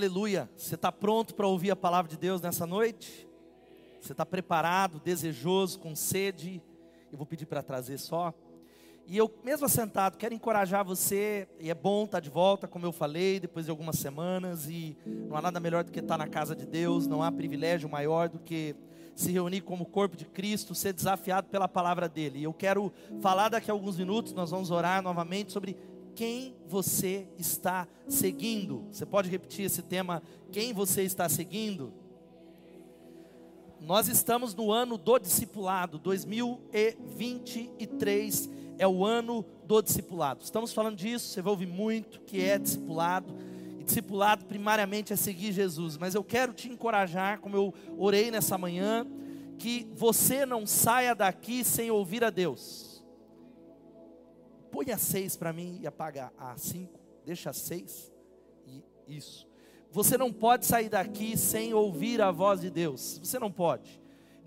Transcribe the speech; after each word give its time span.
Aleluia. 0.00 0.48
Você 0.56 0.76
está 0.76 0.90
pronto 0.90 1.34
para 1.34 1.46
ouvir 1.46 1.70
a 1.70 1.76
palavra 1.76 2.10
de 2.10 2.16
Deus 2.16 2.40
nessa 2.40 2.66
noite? 2.66 3.28
Você 4.00 4.12
está 4.12 4.24
preparado, 4.24 4.98
desejoso, 4.98 5.78
com 5.78 5.94
sede? 5.94 6.62
Eu 7.12 7.18
vou 7.18 7.26
pedir 7.26 7.44
para 7.44 7.62
trazer 7.62 7.98
só. 7.98 8.32
E 9.06 9.14
eu, 9.18 9.30
mesmo 9.44 9.66
assentado, 9.66 10.16
quero 10.16 10.32
encorajar 10.32 10.82
você. 10.86 11.46
E 11.60 11.70
é 11.70 11.74
bom 11.74 12.04
estar 12.04 12.16
tá 12.16 12.20
de 12.20 12.30
volta, 12.30 12.66
como 12.66 12.86
eu 12.86 12.92
falei, 12.92 13.38
depois 13.38 13.66
de 13.66 13.70
algumas 13.70 13.96
semanas. 13.96 14.70
E 14.70 14.96
não 15.04 15.36
há 15.36 15.42
nada 15.42 15.60
melhor 15.60 15.84
do 15.84 15.92
que 15.92 15.98
estar 15.98 16.16
tá 16.16 16.24
na 16.24 16.30
casa 16.30 16.56
de 16.56 16.64
Deus. 16.64 17.06
Não 17.06 17.22
há 17.22 17.30
privilégio 17.30 17.86
maior 17.86 18.30
do 18.30 18.38
que 18.38 18.74
se 19.14 19.30
reunir 19.30 19.60
como 19.60 19.84
corpo 19.84 20.16
de 20.16 20.24
Cristo, 20.24 20.74
ser 20.74 20.94
desafiado 20.94 21.48
pela 21.48 21.68
palavra 21.68 22.08
dele. 22.08 22.38
E 22.38 22.44
eu 22.44 22.54
quero 22.54 22.90
falar 23.20 23.50
daqui 23.50 23.70
a 23.70 23.74
alguns 23.74 23.98
minutos. 23.98 24.32
Nós 24.32 24.50
vamos 24.50 24.70
orar 24.70 25.02
novamente 25.02 25.52
sobre 25.52 25.76
quem 26.14 26.54
você 26.66 27.26
está 27.38 27.88
seguindo. 28.08 28.86
Você 28.90 29.06
pode 29.06 29.30
repetir 29.30 29.64
esse 29.64 29.82
tema? 29.82 30.22
Quem 30.52 30.72
você 30.72 31.02
está 31.02 31.28
seguindo? 31.28 31.92
Nós 33.80 34.08
estamos 34.08 34.54
no 34.54 34.70
ano 34.70 34.98
do 34.98 35.18
discipulado, 35.18 35.98
2023 35.98 38.50
é 38.78 38.86
o 38.86 39.04
ano 39.04 39.44
do 39.64 39.80
discipulado. 39.80 40.44
Estamos 40.44 40.72
falando 40.72 40.96
disso, 40.96 41.28
você 41.28 41.40
vai 41.40 41.50
ouvir 41.50 41.66
muito 41.66 42.20
que 42.20 42.42
é 42.42 42.58
discipulado. 42.58 43.34
E 43.78 43.84
discipulado 43.84 44.44
primariamente 44.44 45.14
é 45.14 45.16
seguir 45.16 45.52
Jesus, 45.52 45.96
mas 45.96 46.14
eu 46.14 46.22
quero 46.22 46.52
te 46.52 46.68
encorajar, 46.68 47.40
como 47.40 47.56
eu 47.56 47.72
orei 47.96 48.30
nessa 48.30 48.58
manhã, 48.58 49.06
que 49.58 49.88
você 49.94 50.44
não 50.44 50.66
saia 50.66 51.14
daqui 51.14 51.64
sem 51.64 51.90
ouvir 51.90 52.22
a 52.22 52.30
Deus. 52.30 52.89
Põe 54.70 54.90
a 54.90 54.98
seis 54.98 55.36
para 55.36 55.52
mim 55.52 55.78
e 55.80 55.86
apaga 55.86 56.32
a 56.38 56.56
cinco. 56.56 56.98
Deixa 57.24 57.50
a 57.50 57.52
seis. 57.52 58.12
E 58.66 58.84
isso. 59.06 59.48
Você 59.90 60.16
não 60.16 60.32
pode 60.32 60.66
sair 60.66 60.88
daqui 60.88 61.36
sem 61.36 61.74
ouvir 61.74 62.22
a 62.22 62.30
voz 62.30 62.60
de 62.60 62.70
Deus. 62.70 63.18
Você 63.22 63.38
não 63.38 63.50
pode 63.50 64.00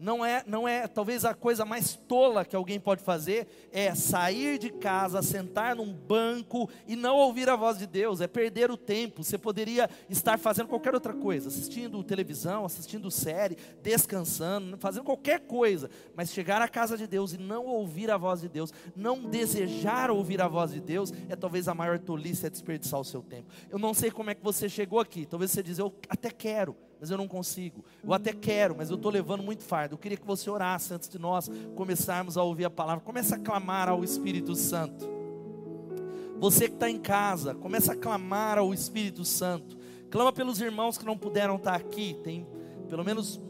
não 0.03 0.25
é, 0.25 0.43
não 0.45 0.67
é, 0.67 0.85
talvez 0.85 1.23
a 1.23 1.33
coisa 1.33 1.63
mais 1.63 1.95
tola 1.95 2.43
que 2.43 2.57
alguém 2.57 2.77
pode 2.77 3.01
fazer 3.01 3.47
é 3.71 3.95
sair 3.95 4.59
de 4.59 4.69
casa, 4.69 5.21
sentar 5.21 5.77
num 5.77 5.93
banco 5.93 6.69
e 6.85 6.93
não 6.93 7.15
ouvir 7.15 7.49
a 7.49 7.55
voz 7.55 7.77
de 7.77 7.87
Deus, 7.87 8.19
é 8.19 8.27
perder 8.27 8.69
o 8.69 8.75
tempo. 8.75 9.23
Você 9.23 9.37
poderia 9.37 9.89
estar 10.09 10.37
fazendo 10.37 10.67
qualquer 10.67 10.93
outra 10.93 11.13
coisa, 11.13 11.47
assistindo 11.47 12.03
televisão, 12.03 12.65
assistindo 12.65 13.09
série, 13.09 13.57
descansando, 13.81 14.77
fazendo 14.77 15.05
qualquer 15.05 15.39
coisa, 15.39 15.89
mas 16.13 16.33
chegar 16.33 16.61
à 16.61 16.67
casa 16.67 16.97
de 16.97 17.07
Deus 17.07 17.31
e 17.31 17.37
não 17.37 17.65
ouvir 17.65 18.11
a 18.11 18.17
voz 18.17 18.41
de 18.41 18.49
Deus, 18.49 18.73
não 18.93 19.23
desejar 19.23 20.11
ouvir 20.11 20.41
a 20.41 20.49
voz 20.49 20.73
de 20.73 20.81
Deus, 20.81 21.13
é 21.29 21.35
talvez 21.37 21.69
a 21.69 21.73
maior 21.73 21.97
tolice, 21.97 22.45
é 22.45 22.49
desperdiçar 22.49 22.99
o 22.99 23.05
seu 23.05 23.21
tempo. 23.21 23.47
Eu 23.69 23.79
não 23.79 23.93
sei 23.93 24.11
como 24.11 24.29
é 24.29 24.35
que 24.35 24.43
você 24.43 24.67
chegou 24.67 24.99
aqui, 24.99 25.25
talvez 25.25 25.51
você 25.51 25.63
diz, 25.63 25.79
eu 25.79 25.93
até 26.09 26.29
quero, 26.29 26.75
mas 27.03 27.11
eu 27.11 27.17
não 27.17 27.27
consigo. 27.27 27.83
Eu 28.01 28.13
até 28.13 28.31
quero, 28.31 28.77
mas 28.77 28.89
eu 28.89 28.95
estou 28.95 29.11
levando 29.11 29.43
muito 29.43 29.61
fardo. 29.61 29.95
Eu 29.95 29.97
queria 29.97 30.17
que 30.17 30.25
você 30.25 30.49
orasse 30.49 30.93
antes 30.93 31.09
de 31.09 31.19
nós 31.19 31.51
começarmos 31.75 32.37
a 32.37 32.43
ouvir 32.43 32.63
a 32.63 32.69
palavra. 32.69 33.03
Comece 33.03 33.35
a 33.35 33.37
clamar 33.37 33.89
ao 33.89 34.05
Espírito 34.05 34.55
Santo. 34.55 35.05
Você 36.39 36.69
que 36.69 36.75
está 36.75 36.89
em 36.89 36.97
casa, 36.97 37.53
comece 37.55 37.91
a 37.91 37.95
clamar 37.97 38.57
ao 38.57 38.73
Espírito 38.73 39.25
Santo. 39.25 39.77
Clama 40.09 40.31
pelos 40.31 40.61
irmãos 40.61 40.97
que 40.97 41.03
não 41.03 41.17
puderam 41.17 41.57
estar 41.57 41.75
aqui. 41.75 42.17
Tem 42.23 42.47
pelo 42.87 43.03
menos 43.03 43.41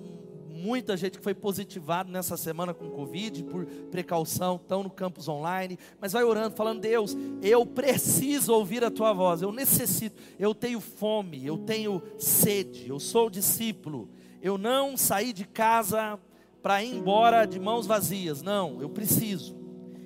muita 0.64 0.96
gente 0.96 1.18
que 1.18 1.24
foi 1.24 1.34
positivado 1.34 2.10
nessa 2.10 2.38
semana 2.38 2.74
com 2.74 2.90
Covid, 2.90 3.44
por 3.44 3.66
precaução, 3.92 4.56
estão 4.56 4.82
no 4.82 4.90
campus 4.90 5.28
online, 5.28 5.78
mas 6.00 6.14
vai 6.14 6.24
orando, 6.24 6.56
falando: 6.56 6.80
Deus, 6.80 7.18
eu 7.42 7.66
preciso 7.66 8.54
ouvir 8.54 8.84
a 8.84 8.90
tua 8.90 9.12
voz, 9.12 9.42
eu 9.42 9.52
necessito, 9.52 10.22
eu 10.40 10.56
tenho 10.56 10.80
fome, 10.80 11.46
eu 11.46 11.58
tenho 11.58 12.02
sede, 12.18 12.88
eu 12.88 13.00
sou 13.00 13.30
discípulo, 13.30 14.10
eu 14.42 14.58
não 14.58 14.96
saí 14.96 15.34
de 15.34 15.46
casa 15.46 16.18
para 16.62 16.82
ir 16.82 16.96
embora 16.96 17.46
de 17.46 17.60
mãos 17.60 17.86
vazias, 17.86 18.42
não, 18.42 18.82
eu 18.82 18.90
preciso, 18.90 19.58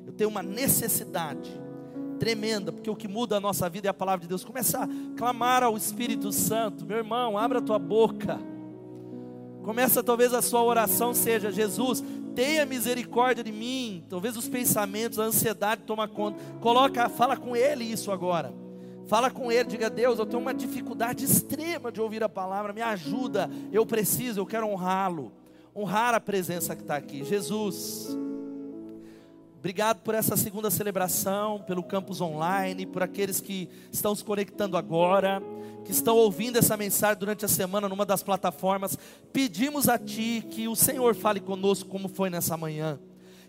eu 0.08 0.12
tenho 0.12 0.30
uma 0.30 0.42
necessidade 0.42 1.52
tremenda, 2.18 2.72
porque 2.72 2.90
o 2.90 2.96
que 2.96 3.08
muda 3.08 3.38
a 3.38 3.40
nossa 3.40 3.70
vida 3.70 3.88
é 3.88 3.92
a 3.92 3.94
palavra 3.94 4.22
de 4.22 4.28
Deus. 4.28 4.44
Começa 4.44 4.84
a 4.84 4.88
clamar 5.16 5.62
ao 5.62 5.78
Espírito 5.78 6.32
Santo, 6.32 6.84
meu 6.84 6.98
irmão, 6.98 7.38
abra 7.38 7.60
a 7.60 7.62
tua 7.62 7.78
boca. 7.78 8.40
Começa 9.68 10.02
talvez 10.02 10.34
a 10.34 10.42
sua 10.42 10.64
oração 10.64 11.14
seja: 11.14 11.52
Jesus, 11.52 12.02
tenha 12.34 12.66
misericórdia 12.66 13.44
de 13.44 13.52
mim. 13.52 14.02
Talvez 14.08 14.38
os 14.38 14.48
pensamentos, 14.48 15.20
a 15.20 15.24
ansiedade 15.24 15.82
toma 15.82 16.08
conta. 16.08 16.40
Coloca, 16.62 17.10
fala 17.10 17.36
com 17.36 17.54
ele 17.54 17.84
isso 17.84 18.10
agora. 18.10 18.54
Fala 19.08 19.30
com 19.30 19.52
ele, 19.52 19.68
diga: 19.68 19.90
Deus, 19.90 20.20
eu 20.20 20.26
tenho 20.26 20.42
uma 20.42 20.54
dificuldade 20.54 21.26
extrema 21.26 21.92
de 21.92 22.00
ouvir 22.00 22.24
a 22.24 22.30
palavra. 22.30 22.72
Me 22.72 22.82
ajuda. 22.82 23.50
Eu 23.70 23.86
preciso, 23.86 24.40
eu 24.40 24.46
quero 24.46 24.70
honrá-lo. 24.70 25.34
Honrar 25.76 26.14
a 26.16 26.20
presença 26.22 26.74
que 26.74 26.84
está 26.84 26.96
aqui. 26.96 27.26
Jesus. 27.26 28.18
Obrigado 29.68 30.00
por 30.00 30.16
essa 30.16 30.38
segunda 30.38 30.72
celebração, 30.72 31.60
pelo 31.60 31.84
campus 31.84 32.22
online, 32.22 32.86
por 32.86 33.04
aqueles 33.04 33.42
que 33.42 33.68
estão 33.92 34.16
se 34.16 34.24
conectando 34.24 34.78
agora 34.78 35.44
que 35.84 35.92
estão 35.92 36.16
ouvindo 36.16 36.58
essa 36.58 36.78
mensagem 36.78 37.20
durante 37.20 37.44
a 37.44 37.50
semana 37.50 37.90
numa 37.90 38.06
das 38.06 38.24
plataformas, 38.24 38.98
pedimos 39.34 39.90
a 39.90 39.98
Ti 39.98 40.42
que 40.50 40.70
o 40.70 40.76
Senhor 40.76 41.14
fale 41.16 41.42
conosco 41.42 41.90
como 41.90 42.08
foi 42.08 42.30
nessa 42.30 42.56
manhã. 42.56 42.98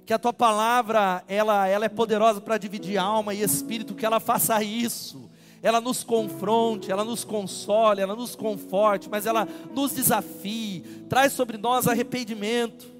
Que 0.04 0.12
a 0.12 0.18
Tua 0.18 0.32
palavra, 0.32 1.22
ela, 1.28 1.68
ela 1.68 1.84
é 1.84 1.88
poderosa 1.88 2.40
para 2.40 2.58
dividir 2.58 2.98
alma 2.98 3.32
e 3.32 3.40
espírito, 3.40 3.94
que 3.94 4.04
ela 4.04 4.18
faça 4.18 4.60
isso. 4.60 5.30
Ela 5.62 5.80
nos 5.80 6.02
confronte, 6.02 6.90
ela 6.90 7.04
nos 7.04 7.22
console, 7.22 8.00
ela 8.00 8.16
nos 8.16 8.34
conforte, 8.34 9.08
mas 9.08 9.24
ela 9.24 9.46
nos 9.72 9.92
desafie, 9.92 10.80
traz 11.08 11.32
sobre 11.32 11.56
nós 11.56 11.86
arrependimento 11.86 12.97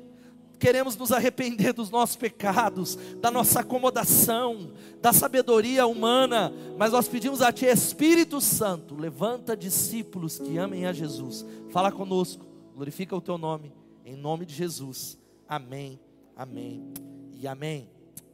queremos 0.58 0.96
nos 0.96 1.12
arrepender 1.12 1.72
dos 1.72 1.91
nossos 1.91 2.16
pecados, 2.16 2.96
da 3.20 3.30
nossa 3.30 3.60
acomodação, 3.60 4.72
da 5.00 5.12
sabedoria 5.12 5.86
humana, 5.86 6.52
mas 6.76 6.92
nós 6.92 7.08
pedimos 7.08 7.41
a 7.41 7.52
Ti, 7.52 7.66
Espírito 7.66 8.41
Santo, 8.41 8.96
levanta 8.96 9.56
discípulos 9.56 10.38
que 10.38 10.58
amem 10.58 10.86
a 10.86 10.92
Jesus, 10.92 11.46
fala 11.70 11.92
conosco, 11.92 12.44
glorifica 12.74 13.16
o 13.16 13.20
Teu 13.20 13.38
nome, 13.38 13.72
em 14.04 14.16
nome 14.16 14.44
de 14.44 14.54
Jesus, 14.54 15.19
amém, 15.48 16.00
amém 16.36 16.92
e 17.34 17.46
amém, 17.46 17.88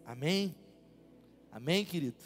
amém, 0.06 0.54
amém, 1.52 1.84
querido. 1.84 2.16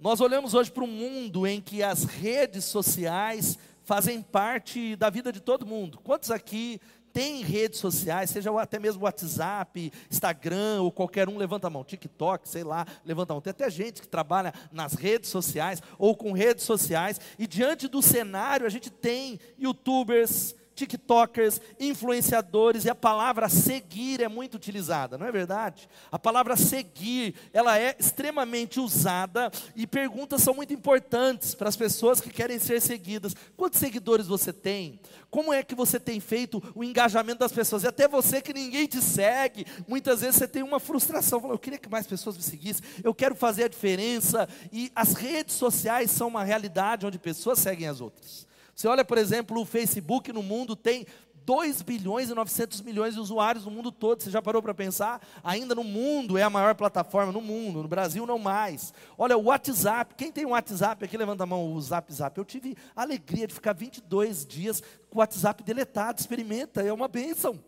Nós 0.00 0.20
olhamos 0.20 0.54
hoje 0.54 0.70
para 0.70 0.82
um 0.82 0.86
mundo 0.86 1.46
em 1.46 1.60
que 1.60 1.82
as 1.82 2.04
redes 2.04 2.64
sociais 2.64 3.58
fazem 3.82 4.22
parte 4.22 4.96
da 4.96 5.10
vida 5.10 5.30
de 5.32 5.40
todo 5.40 5.66
mundo. 5.66 5.98
Quantos 5.98 6.30
aqui 6.30 6.80
tem 7.12 7.42
redes 7.42 7.78
sociais, 7.78 8.30
seja 8.30 8.50
até 8.60 8.78
mesmo 8.78 9.04
WhatsApp, 9.04 9.92
Instagram 10.10 10.82
ou 10.82 10.92
qualquer 10.92 11.28
um, 11.28 11.36
levanta 11.36 11.66
a 11.66 11.70
mão, 11.70 11.84
TikTok, 11.84 12.48
sei 12.48 12.64
lá, 12.64 12.86
levanta 13.04 13.32
a 13.32 13.34
mão. 13.34 13.42
Tem 13.42 13.50
até 13.50 13.68
gente 13.70 14.00
que 14.00 14.08
trabalha 14.08 14.52
nas 14.72 14.94
redes 14.94 15.30
sociais 15.30 15.82
ou 15.98 16.16
com 16.16 16.32
redes 16.32 16.64
sociais, 16.64 17.20
e 17.38 17.46
diante 17.46 17.88
do 17.88 18.02
cenário 18.02 18.66
a 18.66 18.70
gente 18.70 18.90
tem 18.90 19.38
youtubers, 19.58 20.54
TikTokers, 20.80 21.60
influenciadores, 21.78 22.86
e 22.86 22.90
a 22.90 22.94
palavra 22.94 23.48
seguir 23.50 24.22
é 24.22 24.28
muito 24.28 24.54
utilizada, 24.54 25.18
não 25.18 25.26
é 25.26 25.32
verdade? 25.32 25.86
A 26.10 26.18
palavra 26.18 26.56
seguir, 26.56 27.34
ela 27.52 27.78
é 27.78 27.94
extremamente 27.98 28.80
usada 28.80 29.50
e 29.76 29.86
perguntas 29.86 30.42
são 30.42 30.54
muito 30.54 30.72
importantes 30.72 31.54
para 31.54 31.68
as 31.68 31.76
pessoas 31.76 32.20
que 32.20 32.30
querem 32.30 32.58
ser 32.58 32.80
seguidas. 32.80 33.34
Quantos 33.56 33.78
seguidores 33.78 34.26
você 34.26 34.52
tem? 34.54 34.98
Como 35.30 35.52
é 35.52 35.62
que 35.62 35.74
você 35.74 36.00
tem 36.00 36.18
feito 36.18 36.62
o 36.74 36.82
engajamento 36.82 37.40
das 37.40 37.52
pessoas? 37.52 37.82
E 37.82 37.86
até 37.86 38.08
você 38.08 38.40
que 38.40 38.54
ninguém 38.54 38.86
te 38.86 39.02
segue, 39.02 39.66
muitas 39.86 40.22
vezes 40.22 40.36
você 40.36 40.48
tem 40.48 40.62
uma 40.62 40.80
frustração, 40.80 41.40
fala, 41.42 41.52
eu 41.54 41.58
queria 41.58 41.78
que 41.78 41.90
mais 41.90 42.06
pessoas 42.06 42.36
me 42.36 42.42
seguissem, 42.42 42.82
eu 43.04 43.14
quero 43.14 43.34
fazer 43.34 43.64
a 43.64 43.68
diferença, 43.68 44.48
e 44.72 44.90
as 44.94 45.12
redes 45.12 45.56
sociais 45.56 46.10
são 46.10 46.28
uma 46.28 46.42
realidade 46.42 47.04
onde 47.04 47.18
pessoas 47.18 47.58
seguem 47.58 47.86
as 47.86 48.00
outras. 48.00 48.49
Você 48.80 48.88
olha, 48.88 49.04
por 49.04 49.18
exemplo, 49.18 49.60
o 49.60 49.66
Facebook 49.66 50.32
no 50.32 50.42
mundo 50.42 50.74
tem 50.74 51.06
2 51.44 51.82
bilhões 51.82 52.30
e 52.30 52.34
900 52.34 52.80
milhões 52.80 53.12
de 53.12 53.20
usuários 53.20 53.66
no 53.66 53.70
mundo 53.70 53.92
todo. 53.92 54.22
Você 54.22 54.30
já 54.30 54.40
parou 54.40 54.62
para 54.62 54.72
pensar? 54.72 55.20
Ainda 55.44 55.74
no 55.74 55.84
mundo 55.84 56.38
é 56.38 56.42
a 56.42 56.48
maior 56.48 56.74
plataforma 56.74 57.30
no 57.30 57.42
mundo, 57.42 57.82
no 57.82 57.88
Brasil 57.88 58.24
não 58.24 58.38
mais. 58.38 58.94
Olha, 59.18 59.36
o 59.36 59.44
WhatsApp, 59.44 60.14
quem 60.14 60.32
tem 60.32 60.46
um 60.46 60.52
WhatsApp 60.52 61.04
aqui, 61.04 61.14
levanta 61.14 61.42
a 61.42 61.46
mão, 61.46 61.74
o 61.74 61.78
Zap 61.78 62.10
Zap. 62.10 62.38
Eu 62.38 62.44
tive 62.46 62.74
a 62.96 63.02
alegria 63.02 63.46
de 63.46 63.52
ficar 63.52 63.74
22 63.74 64.46
dias 64.46 64.82
com 65.10 65.18
o 65.18 65.20
WhatsApp 65.20 65.62
deletado, 65.62 66.18
experimenta, 66.18 66.80
é 66.80 66.90
uma 66.90 67.06
bênção. 67.06 67.62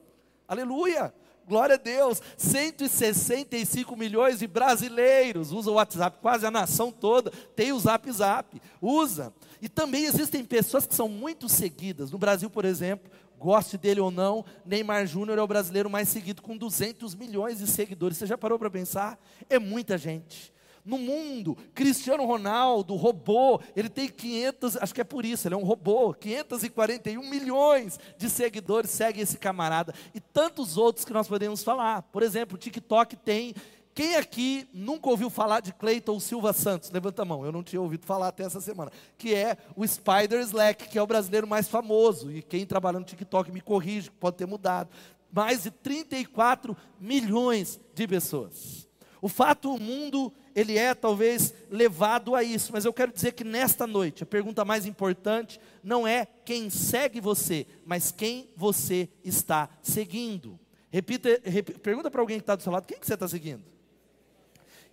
Aleluia! 0.49 1.13
Glória 1.47 1.75
a 1.75 1.79
Deus, 1.79 2.23
165 2.37 3.97
milhões 3.97 4.39
de 4.39 4.47
brasileiros 4.47 5.51
usam 5.51 5.73
o 5.73 5.77
WhatsApp, 5.77 6.19
quase 6.23 6.47
a 6.47 6.51
nação 6.51 6.93
toda 6.93 7.33
tem 7.57 7.73
o 7.73 7.79
Zap 7.81 8.11
Zap, 8.13 8.63
usa. 8.81 9.35
E 9.63 9.69
também 9.69 10.07
existem 10.07 10.45
pessoas 10.45 10.85
que 10.85 10.95
são 10.95 11.09
muito 11.09 11.49
seguidas. 11.49 12.11
No 12.11 12.19
Brasil, 12.19 12.51
por 12.51 12.65
exemplo, 12.65 13.09
goste 13.39 13.79
dele 13.79 14.01
ou 14.01 14.11
não, 14.11 14.45
Neymar 14.67 15.07
Júnior 15.07 15.39
é 15.39 15.43
o 15.43 15.47
brasileiro 15.47 15.89
mais 15.89 16.09
seguido 16.09 16.43
com 16.43 16.57
200 16.57 17.15
milhões 17.15 17.59
de 17.59 17.69
seguidores. 17.69 18.17
Você 18.17 18.27
já 18.27 18.37
parou 18.37 18.59
para 18.59 18.69
pensar? 18.69 19.17
É 19.49 19.61
muita 19.61 19.97
gente. 19.97 20.53
No 20.85 20.99
mundo, 20.99 21.57
Cristiano 21.73 22.25
Ronaldo, 22.25 22.97
robô, 22.97 23.61
ele 23.77 23.89
tem 23.89 24.09
500, 24.09 24.79
acho 24.79 24.93
que 24.93 25.01
é 25.01 25.05
por 25.05 25.25
isso, 25.25 25.47
ele 25.47 25.55
é 25.55 25.57
um 25.57 25.63
robô, 25.63 26.13
541 26.13 27.23
milhões 27.31 28.01
de 28.19 28.29
seguidores 28.29 28.91
seguem 28.91 29.23
esse 29.23 29.39
camarada. 29.39 29.95
E 30.13 30.19
tantos 30.19 30.77
outros 30.77 31.05
que 31.05 31.13
nós 31.13 31.29
podemos 31.29 31.63
falar. 31.63 32.03
Por 32.03 32.25
exemplo, 32.25 32.57
o 32.57 32.59
TikTok 32.59 33.15
tem 33.15 33.55
quem 33.95 34.17
aqui 34.17 34.67
nunca 34.73 35.11
ouviu 35.11 35.29
falar 35.29 35.61
de 35.61 35.73
Cleiton 35.73 36.19
Silva 36.19 36.53
Santos? 36.53 36.91
Levanta 36.91 37.23
a 37.23 37.25
mão, 37.25 37.45
eu 37.45 37.53
não 37.53 37.63
tinha 37.63 37.81
ouvido 37.81 38.07
falar 38.07 38.29
até 38.29 38.45
essa 38.45 38.61
semana. 38.61 38.91
Que 39.19 39.35
é 39.35 39.57
o 39.77 39.87
Spider 39.87 40.41
Slack, 40.41 40.89
que 40.89 40.99
é 40.99 41.03
o 41.03 41.07
brasileiro 41.07 41.47
mais 41.47 41.69
famoso. 41.69 42.31
E 42.31 42.41
quem 42.41 42.65
trabalha 42.65 42.99
no 42.99 43.05
TikTok 43.05 43.53
me 43.53 43.61
corrige, 43.61 44.11
pode 44.11 44.37
ter 44.37 44.47
mudado. 44.47 44.89
Mais 45.31 45.65
de 45.65 45.71
34 45.71 46.77
milhões 46.99 47.79
de 47.95 48.09
pessoas. 48.09 48.89
O 49.21 49.29
fato, 49.29 49.73
o 49.73 49.79
mundo, 49.79 50.33
ele 50.55 50.77
é 50.77 50.95
talvez 50.95 51.55
levado 51.71 52.35
a 52.35 52.43
isso, 52.43 52.73
mas 52.73 52.85
eu 52.85 52.93
quero 52.93 53.13
dizer 53.13 53.33
que 53.33 53.45
nesta 53.45 53.87
noite, 53.87 54.25
a 54.25 54.27
pergunta 54.27 54.65
mais 54.65 54.85
importante 54.85 55.61
não 55.83 56.07
é 56.07 56.27
quem 56.45 56.69
segue 56.69 57.21
você, 57.21 57.67
mas 57.85 58.11
quem 58.11 58.51
você 58.57 59.09
está 59.23 59.69
seguindo. 59.81 60.59
Repita, 60.91 61.29
rep, 61.45 61.79
pergunta 61.79 62.11
para 62.11 62.21
alguém 62.21 62.39
que 62.39 62.43
está 62.43 62.57
do 62.57 62.63
seu 62.63 62.73
lado, 62.73 62.87
quem 62.87 62.99
que 62.99 63.07
você 63.07 63.15
está 63.15 63.29
seguindo? 63.29 63.72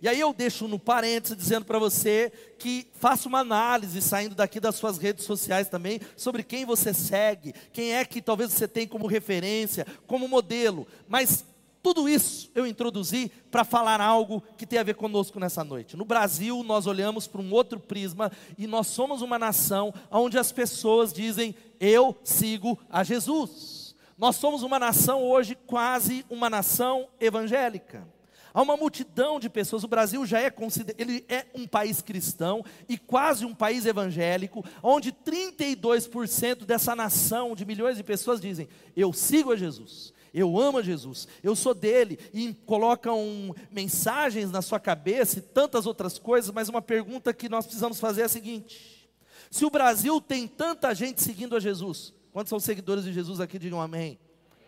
E 0.02 0.08
aí 0.08 0.18
eu 0.18 0.32
deixo 0.32 0.66
no 0.66 0.78
parênteses 0.78 1.36
dizendo 1.36 1.66
para 1.66 1.78
você 1.78 2.32
que 2.58 2.88
faça 2.94 3.28
uma 3.28 3.40
análise 3.40 4.00
saindo 4.00 4.34
daqui 4.34 4.58
das 4.58 4.76
suas 4.76 4.96
redes 4.96 5.24
sociais 5.24 5.68
também 5.68 6.00
sobre 6.16 6.42
quem 6.42 6.64
você 6.64 6.94
segue, 6.94 7.54
quem 7.72 7.94
é 7.94 8.04
que 8.04 8.22
talvez 8.22 8.52
você 8.52 8.66
tem 8.66 8.88
como 8.88 9.06
referência, 9.06 9.86
como 10.06 10.26
modelo. 10.26 10.86
Mas 11.06 11.44
tudo 11.82 12.08
isso 12.08 12.50
eu 12.54 12.66
introduzi 12.66 13.30
para 13.50 13.64
falar 13.64 14.00
algo 14.00 14.42
que 14.56 14.66
tem 14.66 14.78
a 14.78 14.82
ver 14.82 14.94
conosco 14.94 15.40
nessa 15.40 15.64
noite. 15.64 15.96
No 15.96 16.04
Brasil, 16.04 16.62
nós 16.62 16.86
olhamos 16.86 17.26
para 17.26 17.40
um 17.40 17.52
outro 17.52 17.78
prisma 17.78 18.30
e 18.56 18.66
nós 18.66 18.86
somos 18.86 19.22
uma 19.22 19.38
nação 19.38 19.92
onde 20.10 20.38
as 20.38 20.52
pessoas 20.52 21.12
dizem: 21.12 21.54
Eu 21.78 22.16
sigo 22.24 22.78
a 22.90 23.02
Jesus. 23.02 23.94
Nós 24.16 24.36
somos 24.36 24.62
uma 24.62 24.78
nação 24.78 25.22
hoje 25.22 25.54
quase 25.66 26.24
uma 26.28 26.50
nação 26.50 27.08
evangélica. 27.18 28.06
Há 28.52 28.62
uma 28.62 28.76
multidão 28.76 29.38
de 29.38 29.48
pessoas, 29.48 29.84
o 29.84 29.88
Brasil 29.88 30.24
já 30.26 30.40
é 30.40 30.52
ele 30.98 31.24
é 31.28 31.46
um 31.54 31.66
país 31.66 32.02
cristão 32.02 32.64
e 32.88 32.98
quase 32.98 33.44
um 33.44 33.54
país 33.54 33.86
evangélico, 33.86 34.64
onde 34.82 35.12
32% 35.12 36.64
dessa 36.64 36.96
nação 36.96 37.54
de 37.54 37.64
milhões 37.64 37.96
de 37.96 38.02
pessoas 38.02 38.40
dizem: 38.40 38.68
"Eu 38.96 39.12
sigo 39.12 39.52
a 39.52 39.56
Jesus". 39.56 40.12
Eu 40.32 40.60
amo 40.60 40.78
a 40.78 40.82
Jesus, 40.82 41.26
eu 41.42 41.56
sou 41.56 41.74
dele, 41.74 42.16
e 42.32 42.54
colocam 42.64 43.52
mensagens 43.68 44.50
na 44.52 44.62
sua 44.62 44.78
cabeça 44.78 45.40
e 45.40 45.42
tantas 45.42 45.86
outras 45.86 46.20
coisas, 46.20 46.52
mas 46.52 46.68
uma 46.68 46.80
pergunta 46.80 47.34
que 47.34 47.48
nós 47.48 47.66
precisamos 47.66 47.98
fazer 47.98 48.22
é 48.22 48.24
a 48.26 48.28
seguinte: 48.28 49.10
se 49.50 49.64
o 49.64 49.70
Brasil 49.70 50.20
tem 50.20 50.46
tanta 50.46 50.94
gente 50.94 51.20
seguindo 51.20 51.56
a 51.56 51.60
Jesus, 51.60 52.14
quantos 52.32 52.50
são 52.50 52.60
seguidores 52.60 53.02
de 53.02 53.12
Jesus 53.12 53.40
aqui? 53.40 53.58
Digam 53.58 53.80
amém. 53.80 54.18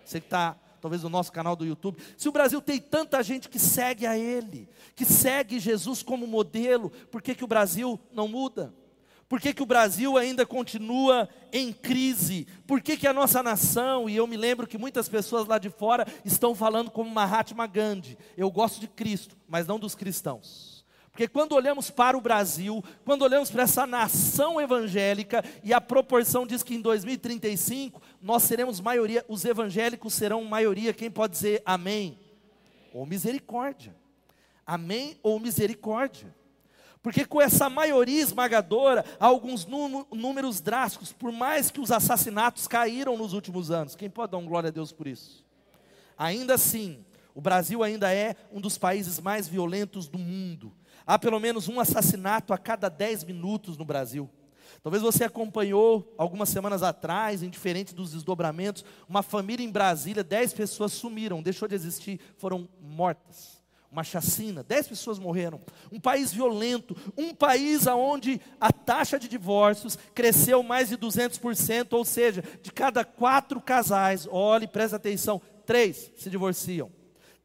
Você 0.05 0.19
que 0.21 0.27
está 0.27 0.57
talvez 0.83 1.05
no 1.05 1.09
nosso 1.09 1.31
canal 1.31 1.55
do 1.55 1.65
YouTube. 1.65 1.97
Se 2.19 2.29
o 2.29 2.33
Brasil 2.33 2.61
tem 2.61 2.81
tanta 2.81 3.23
gente 3.23 3.49
que 3.49 3.59
segue 3.59 4.05
a 4.05 4.19
Ele, 4.19 4.69
que 4.97 5.05
segue 5.05 5.61
Jesus 5.61 6.03
como 6.03 6.27
modelo, 6.27 6.91
por 7.11 7.23
que, 7.23 7.37
que 7.37 7.45
o 7.45 7.47
Brasil 7.47 7.99
não 8.13 8.27
muda? 8.27 8.75
Por 9.29 9.41
que, 9.41 9.55
que 9.55 9.63
o 9.63 9.67
Brasil 9.67 10.19
ainda 10.19 10.45
continua 10.45 11.27
em 11.51 11.73
crise? 11.73 12.47
Por 12.67 12.83
que, 12.83 12.99
que 12.99 13.07
a 13.07 13.15
nossa 13.15 13.43
nação, 13.43 14.11
e 14.11 14.17
eu 14.17 14.27
me 14.27 14.37
lembro 14.37 14.67
que 14.67 14.77
muitas 14.77 15.09
pessoas 15.09 15.47
lá 15.47 15.57
de 15.57 15.71
fora 15.71 16.07
estão 16.25 16.55
falando 16.55 16.91
como 16.91 17.09
Mahatma 17.09 17.67
Gandhi, 17.67 18.19
eu 18.37 18.51
gosto 18.51 18.81
de 18.81 18.89
Cristo, 18.89 19.35
mas 19.49 19.67
não 19.67 19.79
dos 19.79 19.95
cristãos. 19.95 20.72
Porque 21.13 21.29
quando 21.29 21.53
olhamos 21.53 21.91
para 21.91 22.17
o 22.17 22.23
Brasil, 22.23 22.83
quando 23.05 23.21
olhamos 23.21 23.51
para 23.51 23.65
essa 23.65 23.87
nação 23.87 24.59
evangélica, 24.59 25.45
e 25.63 25.73
a 25.73 25.81
proporção 25.81 26.47
diz 26.47 26.63
que 26.63 26.75
em 26.75 26.81
2035 26.81 28.01
nós 28.21 28.43
seremos 28.45 28.81
maioria, 28.81 29.23
os 29.29 29.45
evangélicos 29.45 30.15
serão 30.15 30.43
maioria, 30.45 30.95
quem 30.95 31.11
pode 31.11 31.35
dizer 31.35 31.63
amém? 31.67 32.19
Ou 32.95 33.05
misericórdia. 33.05 33.95
Amém 34.67 35.19
ou 35.23 35.39
misericórdia. 35.39 36.35
Porque 37.03 37.27
com 37.27 37.43
essa 37.43 37.69
maioria 37.69 38.23
esmagadora, 38.23 39.05
há 39.21 39.27
alguns 39.27 39.67
números 39.67 40.61
drásticos, 40.63 41.13
por 41.13 41.31
mais 41.31 41.71
que 41.71 41.81
os 41.81 41.93
assassinatos 41.93 42.67
caíram 42.67 43.19
nos 43.19 43.35
últimos 43.35 43.71
anos. 43.71 43.95
Quem 43.95 44.09
pode 44.09 44.33
dar 44.33 44.39
um 44.39 44.47
glória 44.47 44.69
a 44.69 44.73
Deus 44.73 44.93
por 44.93 45.07
isso? 45.07 45.45
Ainda 46.17 46.55
assim, 46.55 47.05
o 47.35 47.41
Brasil 47.41 47.83
ainda 47.83 48.15
é 48.15 48.35
um 48.51 48.63
dos 48.63 48.79
países 48.79 49.21
mais 49.21 49.47
violentos 49.47 50.09
do 50.09 50.17
mundo. 50.17 50.73
Há 51.07 51.19
pelo 51.19 51.41
menos 51.41 51.69
um 51.69 51.81
assassinato 51.81 52.53
a 52.53 52.59
cada 52.59 52.89
10 52.89 53.25
minutos 53.25 53.77
no 53.77 53.85
Brasil. 53.85 54.31
Talvez 54.83 55.03
você 55.03 55.25
acompanhou 55.25 56.13
algumas 56.19 56.49
semanas 56.49 56.83
atrás, 56.83 57.43
indiferente 57.43 57.95
dos 57.95 58.13
desdobramentos, 58.13 58.85
uma 59.09 59.23
família 59.23 59.65
em 59.65 59.71
Brasília, 59.71 60.25
10 60.25 60.55
pessoas 60.55 60.93
sumiram, 60.93 61.43
deixou 61.43 61.69
de 61.69 61.75
existir, 61.75 62.21
foram 62.37 62.69
mortas. 62.81 63.63
Uma 63.91 64.03
chacina, 64.03 64.63
10 64.63 64.89
pessoas 64.89 65.19
morreram. 65.19 65.61
Um 65.93 66.01
país 66.01 66.33
violento, 66.33 66.97
um 67.17 67.35
país 67.35 67.87
onde 67.87 68.41
a 68.59 68.73
taxa 68.73 69.19
de 69.19 69.29
divórcios 69.29 69.99
cresceu 70.15 70.63
mais 70.63 70.89
de 70.89 70.97
200%, 70.97 71.93
ou 71.93 72.05
seja, 72.05 72.43
de 72.63 72.73
cada 72.73 73.05
quatro 73.05 73.61
casais, 73.61 74.27
olhe, 74.31 74.67
presta 74.67 74.97
atenção, 74.97 75.43
três 75.67 76.11
se 76.17 76.31
divorciam. 76.31 76.91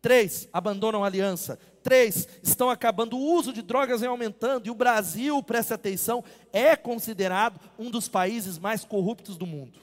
Três 0.01 0.47
abandonam 0.53 1.03
a 1.03 1.07
aliança. 1.07 1.59
Três 1.87 2.27
estão 2.43 2.69
acabando. 2.69 3.15
O 3.15 3.33
uso 3.33 3.53
de 3.53 3.61
drogas 3.61 4.01
vem 4.01 4.09
aumentando. 4.09 4.67
E 4.67 4.69
o 4.69 4.75
Brasil, 4.75 5.41
preste 5.41 5.73
atenção, 5.73 6.21
é 6.51 6.75
considerado 6.75 7.61
um 7.79 7.89
dos 7.89 8.09
países 8.09 8.59
mais 8.59 8.83
corruptos 8.83 9.37
do 9.37 9.47
mundo. 9.47 9.79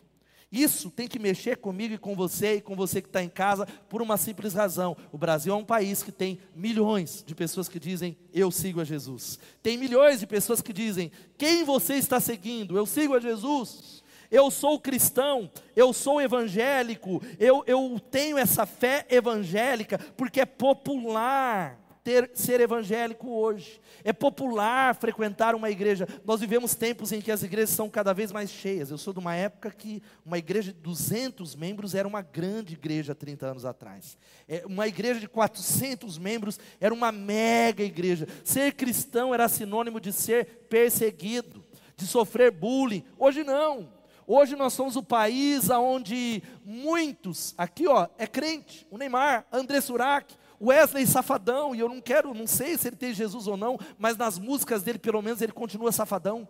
Isso 0.53 0.91
tem 0.91 1.09
que 1.09 1.19
mexer 1.19 1.56
comigo 1.56 1.95
e 1.95 1.99
com 1.99 2.15
você 2.15 2.56
e 2.56 2.61
com 2.61 2.77
você 2.77 3.01
que 3.01 3.09
está 3.09 3.23
em 3.23 3.29
casa 3.31 3.67
por 3.89 4.03
uma 4.03 4.19
simples 4.19 4.53
razão. 4.53 4.95
O 5.11 5.17
Brasil 5.17 5.55
é 5.55 5.56
um 5.56 5.65
país 5.65 6.03
que 6.03 6.12
tem 6.12 6.39
milhões 6.55 7.25
de 7.27 7.35
pessoas 7.35 7.71
que 7.71 7.81
dizem 7.81 8.19
eu 8.35 8.51
sigo 8.51 8.83
a 8.83 8.85
Jesus. 8.85 9.39
Tem 9.62 9.79
milhões 9.79 10.21
de 10.21 10.27
pessoas 10.27 10.61
que 10.61 10.75
dizem 10.75 11.11
quem 11.39 11.65
você 11.65 11.95
está 11.95 12.21
seguindo? 12.21 12.77
Eu 12.77 12.85
sigo 12.85 13.15
a 13.15 13.19
Jesus 13.19 14.05
eu 14.31 14.51
sou 14.51 14.81
cristão, 14.81 15.49
eu 15.77 15.93
sou 15.93 16.20
evangélico, 16.20 17.23
eu, 17.39 17.63
eu 17.69 18.01
tenho 18.11 18.37
essa 18.37 18.67
fé 18.67 19.06
evangélica, 19.08 19.96
porque 20.17 20.41
é 20.41 20.46
popular 20.46 21.83
ter, 22.05 22.31
ser 22.34 22.61
evangélico 22.61 23.31
hoje, 23.31 23.81
é 24.05 24.13
popular 24.13 24.94
frequentar 24.94 25.55
uma 25.55 25.70
igreja. 25.70 26.06
Nós 26.23 26.39
vivemos 26.39 26.75
tempos 26.75 27.11
em 27.13 27.20
que 27.20 27.32
as 27.32 27.43
igrejas 27.43 27.70
são 27.70 27.89
cada 27.89 28.13
vez 28.13 28.31
mais 28.31 28.51
cheias. 28.51 28.91
Eu 28.91 28.99
sou 28.99 29.15
de 29.15 29.19
uma 29.19 29.34
época 29.34 29.70
que 29.70 30.03
uma 30.25 30.37
igreja 30.37 30.70
de 30.70 30.79
200 30.81 31.56
membros 31.56 31.94
era 31.94 32.06
uma 32.06 32.20
grande 32.20 32.75
igreja 32.75 33.15
30 33.15 33.46
anos 33.46 33.65
atrás. 33.65 34.19
É, 34.46 34.63
uma 34.67 34.87
igreja 34.87 35.19
de 35.19 35.27
400 35.27 36.19
membros 36.19 36.61
era 36.79 36.93
uma 36.93 37.11
mega 37.11 37.82
igreja. 37.82 38.29
Ser 38.44 38.75
cristão 38.75 39.32
era 39.32 39.49
sinônimo 39.49 39.99
de 39.99 40.13
ser 40.13 40.67
perseguido, 40.69 41.65
de 41.96 42.06
sofrer 42.06 42.51
bullying. 42.51 43.03
Hoje 43.19 43.43
não. 43.43 43.91
Hoje 44.27 44.56
nós 44.56 44.75
somos 44.75 44.94
o 44.96 45.03
país 45.03 45.70
onde 45.70 46.43
muitos, 46.65 47.55
aqui 47.58 47.87
ó, 47.87 48.08
é 48.17 48.27
crente, 48.27 48.87
o 48.91 48.96
Neymar, 48.96 49.46
André 49.53 49.82
Surak, 49.82 50.34
Wesley 50.61 51.06
Safadão, 51.06 51.75
e 51.75 51.81
eu 51.81 51.89
não 51.89 52.01
quero, 52.01 52.32
não 52.34 52.46
sei 52.46 52.77
se 52.79 52.89
ele 52.89 52.96
tem 52.96 53.13
Jesus 53.13 53.46
ou 53.46 53.56
não, 53.56 53.79
mas 53.99 54.17
nas 54.17 54.39
músicas 54.39 54.82
dele 54.82 54.99
pelo 54.99 55.20
menos 55.20 55.41
ele 55.43 55.53
continua 55.53 55.93
safadão. 55.93 56.49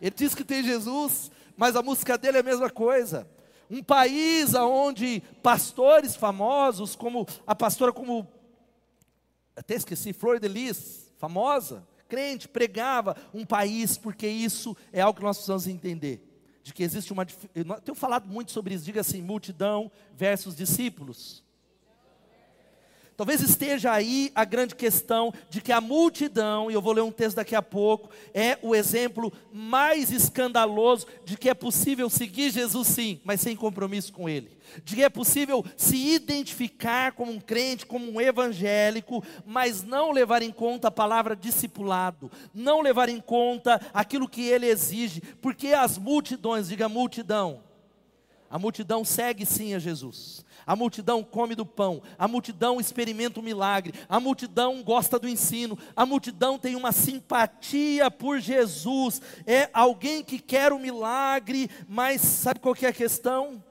Ele 0.00 0.14
diz 0.14 0.34
que 0.34 0.44
tem 0.44 0.62
Jesus, 0.62 1.30
mas 1.56 1.76
a 1.76 1.82
música 1.82 2.16
dele 2.16 2.38
é 2.38 2.40
a 2.40 2.44
mesma 2.44 2.70
coisa. 2.70 3.28
Um 3.70 3.82
país 3.82 4.54
onde 4.54 5.22
pastores 5.42 6.16
famosos, 6.16 6.96
como 6.96 7.26
a 7.46 7.54
pastora 7.54 7.92
como 7.92 8.26
até 9.54 9.74
esqueci, 9.74 10.12
Flor 10.12 10.40
de 10.40 10.48
Lis, 10.48 11.12
famosa, 11.18 11.86
crente, 12.08 12.48
pregava 12.48 13.16
um 13.32 13.44
país, 13.44 13.96
porque 13.98 14.26
isso 14.26 14.76
é 14.92 15.00
algo 15.00 15.18
que 15.18 15.24
nós 15.24 15.36
precisamos 15.36 15.66
entender 15.66 16.26
de 16.62 16.74
que 16.74 16.82
existe 16.82 17.12
uma. 17.12 17.26
Eu 17.54 17.64
tenho 17.80 17.94
falado 17.94 18.28
muito 18.28 18.52
sobre 18.52 18.74
isso, 18.74 18.84
diga 18.84 19.00
assim: 19.00 19.22
multidão 19.22 19.90
versus 20.14 20.56
discípulos. 20.56 21.42
Talvez 23.20 23.42
esteja 23.42 23.92
aí 23.92 24.32
a 24.34 24.46
grande 24.46 24.74
questão 24.74 25.30
de 25.50 25.60
que 25.60 25.72
a 25.72 25.78
multidão, 25.78 26.70
e 26.70 26.74
eu 26.74 26.80
vou 26.80 26.94
ler 26.94 27.02
um 27.02 27.12
texto 27.12 27.36
daqui 27.36 27.54
a 27.54 27.60
pouco, 27.60 28.08
é 28.32 28.56
o 28.62 28.74
exemplo 28.74 29.30
mais 29.52 30.10
escandaloso 30.10 31.06
de 31.22 31.36
que 31.36 31.50
é 31.50 31.52
possível 31.52 32.08
seguir 32.08 32.50
Jesus 32.50 32.88
sim, 32.88 33.20
mas 33.22 33.42
sem 33.42 33.54
compromisso 33.54 34.10
com 34.10 34.26
Ele. 34.26 34.50
De 34.86 34.96
que 34.96 35.02
é 35.02 35.10
possível 35.10 35.62
se 35.76 35.98
identificar 36.14 37.12
como 37.12 37.30
um 37.30 37.38
crente, 37.38 37.84
como 37.84 38.10
um 38.10 38.18
evangélico, 38.22 39.22
mas 39.44 39.82
não 39.82 40.12
levar 40.12 40.40
em 40.40 40.50
conta 40.50 40.88
a 40.88 40.90
palavra 40.90 41.36
discipulado, 41.36 42.30
não 42.54 42.80
levar 42.80 43.10
em 43.10 43.20
conta 43.20 43.82
aquilo 43.92 44.26
que 44.26 44.48
Ele 44.48 44.64
exige, 44.64 45.20
porque 45.42 45.74
as 45.74 45.98
multidões, 45.98 46.68
diga 46.68 46.88
multidão, 46.88 47.60
A 48.50 48.58
multidão 48.58 49.04
segue 49.04 49.46
sim 49.46 49.74
a 49.74 49.78
Jesus. 49.78 50.44
A 50.66 50.74
multidão 50.74 51.22
come 51.22 51.54
do 51.54 51.64
pão, 51.64 52.02
a 52.18 52.26
multidão 52.26 52.80
experimenta 52.80 53.38
o 53.38 53.42
milagre, 53.42 53.94
a 54.08 54.18
multidão 54.18 54.82
gosta 54.82 55.18
do 55.18 55.28
ensino, 55.28 55.78
a 55.94 56.04
multidão 56.04 56.58
tem 56.58 56.74
uma 56.74 56.90
simpatia 56.90 58.10
por 58.10 58.40
Jesus. 58.40 59.22
É 59.46 59.70
alguém 59.72 60.22
que 60.24 60.38
quer 60.38 60.72
o 60.72 60.78
milagre, 60.78 61.70
mas 61.88 62.20
sabe 62.20 62.58
qual 62.58 62.74
é 62.82 62.86
a 62.86 62.92
questão? 62.92 63.62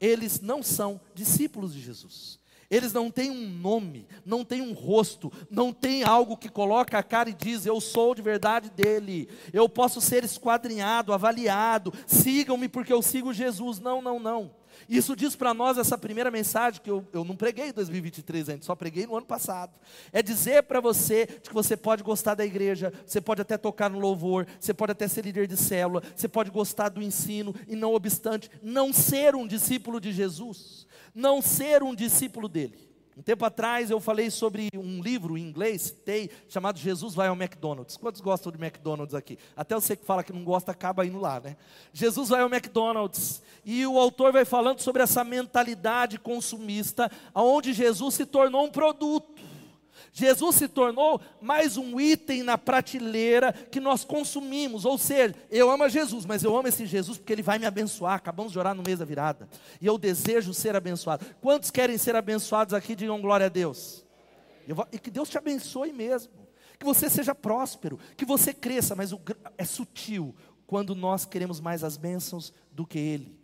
Eles 0.00 0.40
não 0.40 0.62
são 0.62 1.00
discípulos 1.14 1.74
de 1.74 1.80
Jesus. 1.80 2.37
Eles 2.70 2.92
não 2.92 3.10
têm 3.10 3.30
um 3.30 3.48
nome, 3.48 4.06
não 4.26 4.44
têm 4.44 4.60
um 4.60 4.74
rosto, 4.74 5.32
não 5.50 5.72
têm 5.72 6.04
algo 6.04 6.36
que 6.36 6.50
coloca 6.50 6.98
a 6.98 7.02
cara 7.02 7.30
e 7.30 7.34
diz: 7.34 7.64
Eu 7.64 7.80
sou 7.80 8.14
de 8.14 8.20
verdade 8.20 8.68
dele, 8.68 9.28
eu 9.54 9.68
posso 9.68 10.02
ser 10.02 10.22
esquadrinhado, 10.22 11.14
avaliado, 11.14 11.94
sigam-me 12.06 12.68
porque 12.68 12.92
eu 12.92 13.00
sigo 13.00 13.32
Jesus. 13.32 13.78
Não, 13.78 14.02
não, 14.02 14.20
não. 14.20 14.50
Isso 14.86 15.16
diz 15.16 15.34
para 15.34 15.54
nós 15.54 15.78
essa 15.78 15.96
primeira 15.96 16.30
mensagem 16.30 16.80
que 16.80 16.90
eu, 16.90 17.06
eu 17.12 17.24
não 17.24 17.34
preguei 17.34 17.68
em 17.68 17.72
2023 17.72 18.50
ainda, 18.50 18.64
só 18.64 18.74
preguei 18.74 19.06
no 19.06 19.16
ano 19.16 19.26
passado. 19.26 19.72
É 20.12 20.22
dizer 20.22 20.62
para 20.64 20.80
você 20.80 21.26
que 21.26 21.52
você 21.52 21.76
pode 21.76 22.02
gostar 22.02 22.34
da 22.34 22.44
igreja, 22.44 22.92
você 23.04 23.20
pode 23.20 23.40
até 23.40 23.56
tocar 23.56 23.90
no 23.90 23.98
louvor, 23.98 24.46
você 24.60 24.74
pode 24.74 24.92
até 24.92 25.08
ser 25.08 25.24
líder 25.24 25.46
de 25.46 25.56
célula, 25.56 26.02
você 26.14 26.28
pode 26.28 26.50
gostar 26.50 26.90
do 26.90 27.02
ensino 27.02 27.54
e 27.66 27.74
não 27.74 27.94
obstante 27.94 28.50
não 28.62 28.92
ser 28.92 29.34
um 29.34 29.46
discípulo 29.46 30.00
de 30.00 30.12
Jesus 30.12 30.86
não 31.14 31.42
ser 31.42 31.82
um 31.82 31.94
discípulo 31.94 32.48
dele. 32.48 32.88
Um 33.18 33.22
tempo 33.22 33.44
atrás 33.44 33.90
eu 33.90 33.98
falei 33.98 34.30
sobre 34.30 34.68
um 34.76 35.02
livro 35.02 35.36
em 35.36 35.42
inglês, 35.42 35.82
citei, 35.82 36.30
chamado 36.48 36.78
Jesus 36.78 37.14
vai 37.14 37.26
ao 37.26 37.34
McDonald's. 37.34 37.96
Quantos 37.96 38.20
gostam 38.20 38.52
de 38.52 38.58
McDonald's 38.62 39.12
aqui? 39.12 39.36
Até 39.56 39.74
você 39.74 39.96
que 39.96 40.04
fala 40.04 40.22
que 40.22 40.32
não 40.32 40.44
gosta 40.44 40.70
acaba 40.70 41.04
indo 41.04 41.18
lá, 41.18 41.40
né? 41.40 41.56
Jesus 41.92 42.28
vai 42.28 42.42
ao 42.42 42.48
McDonald's 42.48 43.42
e 43.64 43.84
o 43.84 43.98
autor 43.98 44.32
vai 44.32 44.44
falando 44.44 44.78
sobre 44.78 45.02
essa 45.02 45.24
mentalidade 45.24 46.16
consumista, 46.16 47.10
aonde 47.34 47.72
Jesus 47.72 48.14
se 48.14 48.24
tornou 48.24 48.66
um 48.66 48.70
produto. 48.70 49.42
Jesus 50.12 50.56
se 50.56 50.68
tornou 50.68 51.20
mais 51.40 51.76
um 51.76 52.00
item 52.00 52.42
na 52.42 52.58
prateleira 52.58 53.52
que 53.52 53.80
nós 53.80 54.04
consumimos. 54.04 54.84
Ou 54.84 54.98
seja, 54.98 55.34
eu 55.50 55.70
amo 55.70 55.84
a 55.84 55.88
Jesus, 55.88 56.24
mas 56.24 56.42
eu 56.42 56.56
amo 56.56 56.68
esse 56.68 56.86
Jesus 56.86 57.18
porque 57.18 57.32
ele 57.32 57.42
vai 57.42 57.58
me 57.58 57.66
abençoar. 57.66 58.14
Acabamos 58.14 58.52
de 58.52 58.58
orar 58.58 58.74
no 58.74 58.82
mês 58.82 58.98
da 58.98 59.04
virada. 59.04 59.48
E 59.80 59.86
eu 59.86 59.98
desejo 59.98 60.52
ser 60.52 60.74
abençoado. 60.74 61.24
Quantos 61.40 61.70
querem 61.70 61.98
ser 61.98 62.16
abençoados 62.16 62.74
aqui? 62.74 62.94
Digam 62.94 63.20
glória 63.20 63.46
a 63.46 63.50
Deus. 63.50 64.04
Vou, 64.68 64.86
e 64.92 64.98
que 64.98 65.10
Deus 65.10 65.28
te 65.28 65.38
abençoe 65.38 65.92
mesmo. 65.92 66.32
Que 66.78 66.84
você 66.84 67.10
seja 67.10 67.34
próspero, 67.34 67.98
que 68.16 68.24
você 68.24 68.54
cresça, 68.54 68.94
mas 68.94 69.12
o, 69.12 69.20
é 69.56 69.64
sutil 69.64 70.34
quando 70.66 70.94
nós 70.94 71.24
queremos 71.24 71.60
mais 71.60 71.82
as 71.82 71.96
bênçãos 71.96 72.52
do 72.70 72.86
que 72.86 72.98
Ele. 72.98 73.38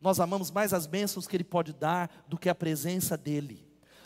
Nós 0.00 0.20
amamos 0.20 0.50
mais 0.50 0.74
as 0.74 0.86
bênçãos 0.86 1.26
que 1.26 1.36
Ele 1.36 1.44
pode 1.44 1.72
dar 1.72 2.24
do 2.28 2.36
que 2.36 2.48
a 2.48 2.54
presença 2.54 3.16
dEle. 3.16 3.64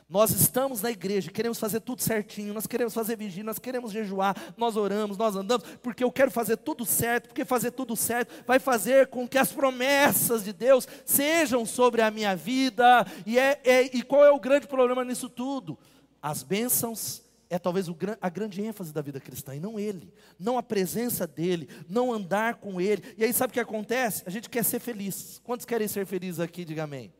Nós 0.08 0.30
estamos 0.30 0.80
na 0.80 0.90
igreja, 0.90 1.30
queremos 1.30 1.58
fazer 1.58 1.80
tudo 1.80 2.00
certinho, 2.00 2.54
nós 2.54 2.66
queremos 2.66 2.94
fazer 2.94 3.14
vigília, 3.14 3.44
nós 3.44 3.58
queremos 3.58 3.92
jejuar, 3.92 4.34
nós 4.56 4.74
oramos, 4.74 5.18
nós 5.18 5.36
andamos, 5.36 5.66
porque 5.82 6.02
eu 6.02 6.10
quero 6.10 6.30
fazer 6.30 6.56
tudo 6.56 6.86
certo, 6.86 7.28
porque 7.28 7.44
fazer 7.44 7.72
tudo 7.72 7.94
certo 7.94 8.42
vai 8.46 8.58
fazer 8.58 9.08
com 9.08 9.28
que 9.28 9.36
as 9.36 9.52
promessas 9.52 10.44
de 10.44 10.54
Deus 10.54 10.88
sejam 11.04 11.66
sobre 11.66 12.00
a 12.00 12.10
minha 12.10 12.34
vida. 12.34 13.06
E, 13.26 13.38
é, 13.38 13.60
é 13.62 13.82
e 13.94 14.02
qual 14.02 14.24
é 14.24 14.30
o 14.30 14.40
grande 14.40 14.66
problema 14.66 15.04
nisso 15.04 15.28
tudo? 15.28 15.78
As 16.22 16.42
bênçãos 16.42 17.22
é 17.50 17.58
talvez 17.58 17.86
a 18.18 18.28
grande 18.30 18.62
ênfase 18.62 18.94
da 18.94 19.02
vida 19.02 19.20
cristã, 19.20 19.54
e 19.54 19.60
não 19.60 19.78
ele, 19.78 20.10
não 20.38 20.56
a 20.56 20.62
presença 20.62 21.26
dele, 21.26 21.68
não 21.86 22.14
andar 22.14 22.54
com 22.54 22.80
ele. 22.80 23.02
E 23.18 23.24
aí 23.24 23.32
sabe 23.34 23.50
o 23.50 23.54
que 23.54 23.60
acontece? 23.60 24.22
A 24.24 24.30
gente 24.30 24.48
quer 24.48 24.64
ser 24.64 24.80
feliz. 24.80 25.38
Quantos 25.44 25.66
querem 25.66 25.86
ser 25.86 26.06
felizes 26.06 26.40
aqui? 26.40 26.64
Diga 26.64 26.84
amém. 26.84 27.12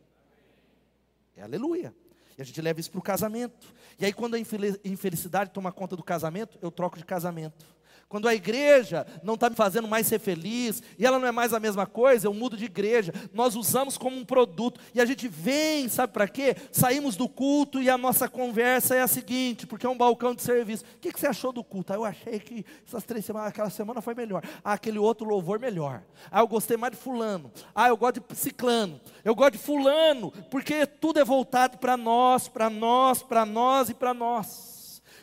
É 1.37 1.43
aleluia. 1.43 1.95
E 2.39 2.43
a 2.43 2.45
gente 2.45 2.63
leva 2.63 2.79
isso 2.79 2.91
para 2.91 3.01
o 3.01 3.03
casamento. 3.03 3.75
E 3.99 4.07
aí, 4.07 4.13
quando 4.13 4.35
a 4.35 4.39
infelicidade 4.39 5.51
toma 5.51 5.73
conta 5.73 5.97
do 5.97 6.05
casamento, 6.05 6.57
eu 6.63 6.71
troco 6.71 6.97
de 6.97 7.05
casamento. 7.05 7.67
Quando 8.09 8.27
a 8.27 8.35
igreja 8.35 9.07
não 9.23 9.35
está 9.35 9.51
me 9.51 9.57
fazendo 9.57 9.87
mais 9.87 10.07
ser 10.07 10.19
feliz, 10.19 10.83
e 10.99 11.05
ela 11.05 11.19
não 11.19 11.29
é 11.29 11.33
mais 11.33 11.53
a 11.53 11.61
mesma 11.61 11.87
coisa, 11.87 12.27
eu 12.27 12.33
mudo 12.33 12.57
de 12.57 12.65
igreja. 12.65 13.13
Nós 13.35 13.55
usamos 13.55 13.99
como 13.99 14.17
um 14.17 14.25
produto, 14.25 14.81
e 14.95 15.01
a 15.01 15.05
gente 15.05 15.29
vem, 15.29 15.89
sabe 15.91 16.15
para 16.15 16.27
quê? 16.27 16.57
Saímos 16.73 17.17
do 17.17 17.29
culto 17.29 17.83
e 17.83 17.91
a 17.91 17.99
nossa 17.99 18.27
conversa 18.27 18.95
é 18.95 19.03
a 19.03 19.07
seguinte, 19.07 19.67
porque 19.67 19.85
é 19.85 19.89
um 19.91 19.97
balcão 19.97 20.35
de 20.35 20.41
serviço. 20.41 20.85
O 20.97 21.01
que, 21.01 21.13
que 21.13 21.21
você 21.21 21.27
achou 21.27 21.53
do 21.53 21.63
culto? 21.63 21.93
Ah, 21.93 21.97
eu 21.97 22.05
achei 22.05 22.41
que 22.41 22.65
essas 22.87 23.05
três 23.05 23.27
semanas, 23.27 23.51
aquela 23.51 23.69
semana 23.69 24.01
foi 24.01 24.15
melhor. 24.15 24.43
Ah, 24.65 24.73
aquele 24.73 24.99
outro 24.99 25.29
louvor 25.29 25.59
melhor. 25.59 26.03
Ah, 26.31 26.41
eu 26.41 26.49
gostei 26.49 26.79
mais 26.79 26.95
de 26.95 26.99
fulano. 26.99 27.53
Ah, 27.75 27.89
eu 27.89 27.97
gosto 27.99 28.21
de 28.27 28.37
ciclano. 28.37 28.99
Eu 29.23 29.35
gosto 29.35 29.53
de 29.53 29.59
fulano, 29.59 30.33
porque 30.51 30.87
tudo 30.87 31.21
é 31.21 31.25
voltado 31.25 31.77
para 31.77 31.95
nós, 31.95 32.49
para 32.49 32.71
nós, 32.71 33.23
para 33.23 33.45
nós 33.45 33.91
e 33.91 33.95
para 33.95 34.15
nós. 34.15 34.78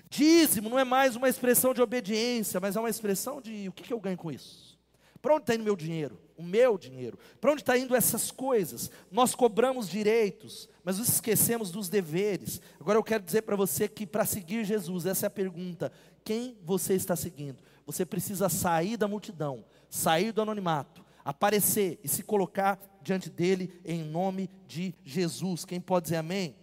Dízimo 0.10 0.70
não 0.70 0.80
é 0.80 0.84
mais 0.84 1.16
uma 1.16 1.30
expressão 1.30 1.74
de 1.74 1.82
obediência, 1.82 2.60
mas 2.60 2.76
é 2.76 2.80
uma 2.80 2.90
expressão 2.90 3.42
de 3.42 3.68
o 3.68 3.72
que, 3.72 3.84
que 3.84 3.94
eu 3.94 4.00
ganho 4.00 4.18
com 4.18 4.32
isso? 4.32 4.76
Para 5.22 5.34
onde 5.34 5.44
está 5.44 5.56
indo 5.56 5.64
meu 5.64 5.76
dinheiro? 5.76 6.20
O 6.38 6.44
meu 6.44 6.78
dinheiro. 6.78 7.18
Para 7.42 7.52
onde 7.52 7.64
está 7.64 7.76
indo 7.76 7.96
essas 7.96 8.30
coisas? 8.30 8.92
Nós 9.12 9.34
cobramos 9.34 9.90
direitos, 9.90 10.70
mas 10.84 11.00
nos 11.00 11.10
esquecemos 11.10 11.72
dos 11.72 11.90
deveres. 11.90 12.62
Agora 12.80 13.00
eu 13.00 13.04
quero 13.04 13.24
dizer 13.24 13.42
para 13.42 13.56
você 13.56 13.88
que 13.88 14.06
para 14.06 14.24
seguir 14.24 14.64
Jesus, 14.64 15.08
essa 15.08 15.26
é 15.26 15.28
a 15.28 15.32
pergunta: 15.32 15.92
quem 16.24 16.56
você 16.64 16.94
está 16.94 17.16
seguindo? 17.16 17.58
Você 17.88 18.06
precisa 18.06 18.50
sair 18.50 18.98
da 18.98 19.08
multidão, 19.08 19.66
sair 19.90 20.32
do 20.32 20.44
anonimato, 20.44 21.04
aparecer 21.24 22.00
e 22.04 22.08
se 22.08 22.22
colocar 22.22 22.80
diante 23.02 23.28
dele 23.28 23.74
em 23.84 24.04
nome 24.04 24.48
de 24.68 24.94
Jesus. 25.04 25.66
Quem 25.66 25.82
pode 25.82 26.04
dizer 26.04 26.18
amém? 26.18 26.56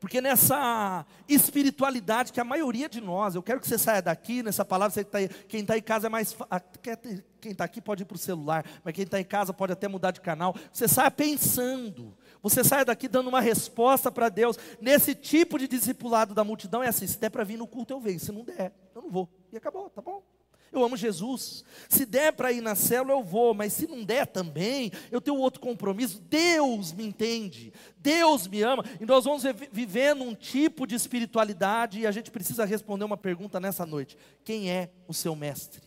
Porque 0.00 0.18
nessa 0.18 1.04
espiritualidade 1.28 2.32
que 2.32 2.40
a 2.40 2.44
maioria 2.44 2.88
de 2.88 3.02
nós, 3.02 3.34
eu 3.34 3.42
quero 3.42 3.60
que 3.60 3.68
você 3.68 3.76
saia 3.76 4.00
daqui, 4.00 4.42
nessa 4.42 4.64
palavra, 4.64 4.94
você 4.94 5.04
tá 5.04 5.18
aí, 5.18 5.28
quem 5.28 5.60
está 5.60 5.76
em 5.76 5.82
casa 5.82 6.06
é 6.06 6.10
mais. 6.10 6.34
Quem 7.38 7.52
está 7.52 7.64
aqui 7.64 7.82
pode 7.82 8.02
ir 8.02 8.06
para 8.06 8.14
o 8.14 8.18
celular, 8.18 8.64
mas 8.82 8.94
quem 8.94 9.04
está 9.04 9.20
em 9.20 9.24
casa 9.24 9.52
pode 9.52 9.74
até 9.74 9.88
mudar 9.88 10.10
de 10.10 10.22
canal. 10.22 10.56
Você 10.72 10.88
saia 10.88 11.10
pensando, 11.10 12.16
você 12.42 12.64
saia 12.64 12.84
daqui 12.84 13.08
dando 13.08 13.28
uma 13.28 13.42
resposta 13.42 14.10
para 14.10 14.30
Deus. 14.30 14.58
Nesse 14.80 15.14
tipo 15.14 15.58
de 15.58 15.68
discipulado 15.68 16.34
da 16.34 16.44
multidão 16.44 16.82
é 16.82 16.88
assim: 16.88 17.06
se 17.06 17.18
der 17.18 17.28
para 17.28 17.44
vir 17.44 17.58
no 17.58 17.66
culto, 17.66 17.92
eu 17.92 18.00
venho, 18.00 18.18
se 18.18 18.32
não 18.32 18.42
der, 18.42 18.72
eu 18.94 19.02
não 19.02 19.10
vou. 19.10 19.28
E 19.52 19.56
acabou, 19.58 19.90
tá 19.90 20.00
bom? 20.00 20.22
Eu 20.72 20.84
amo 20.84 20.96
Jesus. 20.96 21.64
Se 21.88 22.06
der 22.06 22.32
para 22.32 22.52
ir 22.52 22.60
na 22.60 22.74
célula, 22.74 23.12
eu 23.12 23.24
vou, 23.24 23.52
mas 23.52 23.72
se 23.72 23.86
não 23.86 24.04
der 24.04 24.26
também, 24.26 24.92
eu 25.10 25.20
tenho 25.20 25.36
outro 25.36 25.60
compromisso. 25.60 26.20
Deus 26.28 26.92
me 26.92 27.04
entende, 27.04 27.72
Deus 27.98 28.46
me 28.46 28.62
ama, 28.62 28.84
e 29.00 29.04
nós 29.04 29.24
vamos 29.24 29.42
vivendo 29.72 30.22
um 30.22 30.34
tipo 30.34 30.86
de 30.86 30.94
espiritualidade, 30.94 32.00
e 32.00 32.06
a 32.06 32.12
gente 32.12 32.30
precisa 32.30 32.64
responder 32.64 33.04
uma 33.04 33.16
pergunta 33.16 33.58
nessa 33.58 33.84
noite: 33.84 34.16
quem 34.44 34.70
é 34.70 34.90
o 35.08 35.14
seu 35.14 35.34
mestre? 35.34 35.82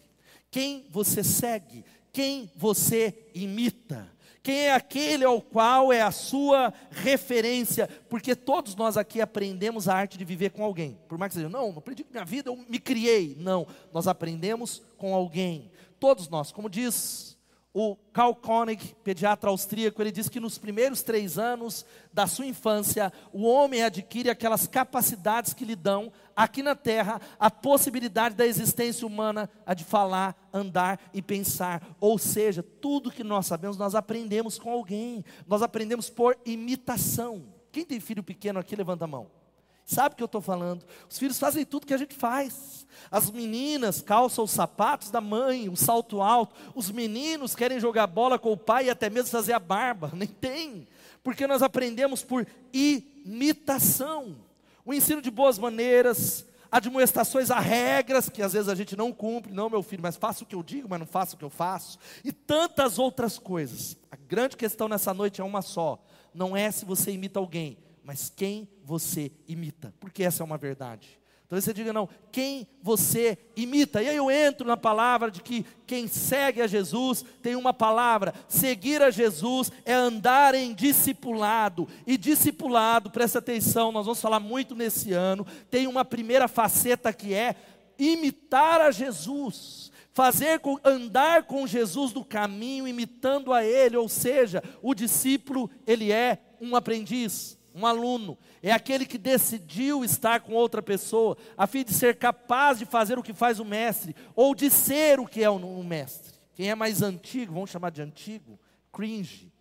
Quem 0.51 0.85
você 0.89 1.23
segue? 1.23 1.85
Quem 2.11 2.51
você 2.55 3.27
imita? 3.33 4.07
Quem 4.43 4.65
é 4.65 4.73
aquele 4.73 5.23
ao 5.23 5.41
qual 5.41 5.93
é 5.93 6.01
a 6.01 6.11
sua 6.11 6.73
referência? 6.91 7.87
Porque 8.09 8.35
todos 8.35 8.75
nós 8.75 8.97
aqui 8.97 9.21
aprendemos 9.21 9.87
a 9.87 9.95
arte 9.95 10.17
de 10.17 10.25
viver 10.25 10.49
com 10.49 10.65
alguém. 10.65 10.99
Por 11.07 11.17
mais 11.17 11.29
que 11.31 11.35
seja, 11.35 11.47
não, 11.47 11.71
não 11.71 11.77
aprendi 11.77 12.03
com 12.03 12.11
minha 12.11 12.25
vida, 12.25 12.49
eu 12.49 12.57
me 12.57 12.77
criei. 12.77 13.37
Não, 13.39 13.65
nós 13.93 14.05
aprendemos 14.05 14.83
com 14.97 15.15
alguém. 15.15 15.71
Todos 15.97 16.27
nós, 16.27 16.51
como 16.51 16.69
diz 16.69 17.32
o 17.73 17.95
Karl 18.13 18.35
Koenig, 18.35 18.95
pediatra 19.03 19.49
austríaco, 19.49 19.99
ele 19.99 20.11
diz 20.11 20.29
que 20.29 20.39
nos 20.39 20.59
primeiros 20.59 21.01
três 21.01 21.39
anos 21.39 21.83
da 22.13 22.27
sua 22.27 22.45
infância, 22.45 23.11
o 23.31 23.43
homem 23.43 23.81
adquire 23.81 24.29
aquelas 24.29 24.67
capacidades 24.67 25.53
que 25.53 25.65
lhe 25.65 25.75
dão, 25.75 26.11
aqui 26.35 26.61
na 26.61 26.75
terra, 26.75 27.19
a 27.39 27.49
possibilidade 27.49 28.35
da 28.35 28.45
existência 28.45 29.07
humana, 29.07 29.49
a 29.65 29.73
de 29.73 29.83
falar, 29.83 30.35
andar 30.53 30.99
e 31.11 31.21
pensar. 31.21 31.95
Ou 31.99 32.19
seja, 32.19 32.61
tudo 32.61 33.11
que 33.11 33.23
nós 33.23 33.47
sabemos, 33.47 33.75
nós 33.75 33.95
aprendemos 33.95 34.59
com 34.59 34.71
alguém, 34.71 35.25
nós 35.47 35.63
aprendemos 35.63 36.11
por 36.11 36.37
imitação. 36.45 37.43
Quem 37.71 37.83
tem 37.83 37.99
filho 37.99 38.21
pequeno 38.21 38.59
aqui, 38.59 38.75
levanta 38.75 39.05
a 39.05 39.07
mão. 39.07 39.42
Sabe 39.85 40.13
o 40.13 40.15
que 40.17 40.23
eu 40.23 40.27
estou 40.27 40.41
falando? 40.41 40.85
Os 41.09 41.17
filhos 41.17 41.37
fazem 41.37 41.65
tudo 41.65 41.85
que 41.85 41.93
a 41.93 41.97
gente 41.97 42.15
faz. 42.15 42.85
As 43.11 43.29
meninas 43.29 44.01
calçam 44.01 44.45
os 44.45 44.51
sapatos 44.51 45.11
da 45.11 45.19
mãe, 45.19 45.67
o 45.67 45.75
salto 45.75 46.21
alto. 46.21 46.55
Os 46.73 46.89
meninos 46.89 47.55
querem 47.55 47.79
jogar 47.79 48.07
bola 48.07 48.39
com 48.39 48.51
o 48.51 48.57
pai 48.57 48.85
e 48.85 48.89
até 48.89 49.09
mesmo 49.09 49.29
fazer 49.29 49.53
a 49.53 49.59
barba. 49.59 50.11
Nem 50.15 50.27
tem. 50.27 50.87
Porque 51.21 51.45
nós 51.45 51.61
aprendemos 51.61 52.23
por 52.23 52.47
imitação. 52.71 54.37
O 54.85 54.93
ensino 54.93 55.21
de 55.21 55.31
boas 55.31 55.57
maneiras, 55.59 56.45
admoestações 56.71 57.51
a 57.51 57.59
regras 57.59 58.29
que 58.29 58.41
às 58.41 58.53
vezes 58.53 58.69
a 58.69 58.75
gente 58.75 58.95
não 58.95 59.11
cumpre. 59.11 59.53
Não, 59.53 59.69
meu 59.69 59.83
filho, 59.83 60.01
mas 60.01 60.15
faça 60.15 60.43
o 60.43 60.47
que 60.47 60.55
eu 60.55 60.63
digo, 60.63 60.87
mas 60.89 60.99
não 60.99 61.05
faça 61.05 61.35
o 61.35 61.37
que 61.37 61.45
eu 61.45 61.49
faço. 61.49 61.99
E 62.23 62.31
tantas 62.31 62.97
outras 62.97 63.37
coisas. 63.37 63.97
A 64.09 64.15
grande 64.15 64.55
questão 64.57 64.87
nessa 64.87 65.13
noite 65.13 65.41
é 65.41 65.43
uma 65.43 65.61
só. 65.61 66.03
Não 66.33 66.55
é 66.57 66.71
se 66.71 66.83
você 66.83 67.11
imita 67.11 67.39
alguém, 67.39 67.77
mas 68.03 68.31
quem 68.35 68.67
você 68.83 69.31
imita, 69.47 69.93
porque 69.99 70.23
essa 70.23 70.43
é 70.43 70.45
uma 70.45 70.57
verdade. 70.57 71.19
Talvez 71.47 71.65
você 71.65 71.73
diga, 71.73 71.93
não, 71.93 72.09
quem 72.31 72.67
você 72.81 73.37
imita? 73.55 74.01
E 74.01 74.09
aí 74.09 74.15
eu 74.15 74.31
entro 74.31 74.65
na 74.65 74.75
palavra 74.75 75.29
de 75.29 75.39
que 75.39 75.63
quem 75.85 76.07
segue 76.07 76.61
a 76.61 76.67
Jesus 76.67 77.23
tem 77.43 77.55
uma 77.55 77.71
palavra: 77.71 78.33
seguir 78.47 79.03
a 79.03 79.11
Jesus 79.11 79.71
é 79.85 79.93
andar 79.93 80.55
em 80.55 80.73
discipulado. 80.73 81.87
E 82.07 82.17
discipulado, 82.17 83.11
presta 83.11 83.37
atenção, 83.37 83.91
nós 83.91 84.05
vamos 84.05 84.19
falar 84.19 84.39
muito 84.39 84.73
nesse 84.73 85.13
ano, 85.13 85.45
tem 85.69 85.85
uma 85.85 86.03
primeira 86.03 86.47
faceta 86.47 87.13
que 87.13 87.35
é 87.35 87.55
imitar 87.99 88.81
a 88.81 88.89
Jesus 88.89 89.91
fazer 90.13 90.59
com, 90.59 90.79
andar 90.83 91.43
com 91.43 91.67
Jesus 91.67 92.13
no 92.13 92.23
caminho, 92.23 92.87
imitando 92.87 93.51
a 93.51 93.65
Ele, 93.65 93.97
ou 93.97 94.07
seja, 94.07 94.63
o 94.81 94.93
discípulo, 94.93 95.69
ele 95.85 96.11
é 96.11 96.37
um 96.61 96.75
aprendiz, 96.75 97.57
um 97.73 97.85
aluno, 97.85 98.37
é 98.61 98.71
aquele 98.71 99.05
que 99.05 99.17
decidiu 99.17 100.03
estar 100.03 100.41
com 100.41 100.53
outra 100.53 100.81
pessoa, 100.81 101.37
a 101.57 101.65
fim 101.65 101.83
de 101.83 101.93
ser 101.93 102.17
capaz 102.17 102.77
de 102.77 102.85
fazer 102.85 103.17
o 103.17 103.23
que 103.23 103.33
faz 103.33 103.59
o 103.59 103.65
mestre, 103.65 104.15
ou 104.35 104.53
de 104.53 104.69
ser 104.69 105.19
o 105.19 105.25
que 105.25 105.43
é 105.43 105.49
o 105.49 105.83
mestre. 105.83 106.33
Quem 106.53 106.69
é 106.69 106.75
mais 106.75 107.01
antigo, 107.01 107.53
vamos 107.53 107.71
chamar 107.71 107.89
de 107.89 108.01
antigo, 108.01 108.59
cringe, 108.91 109.51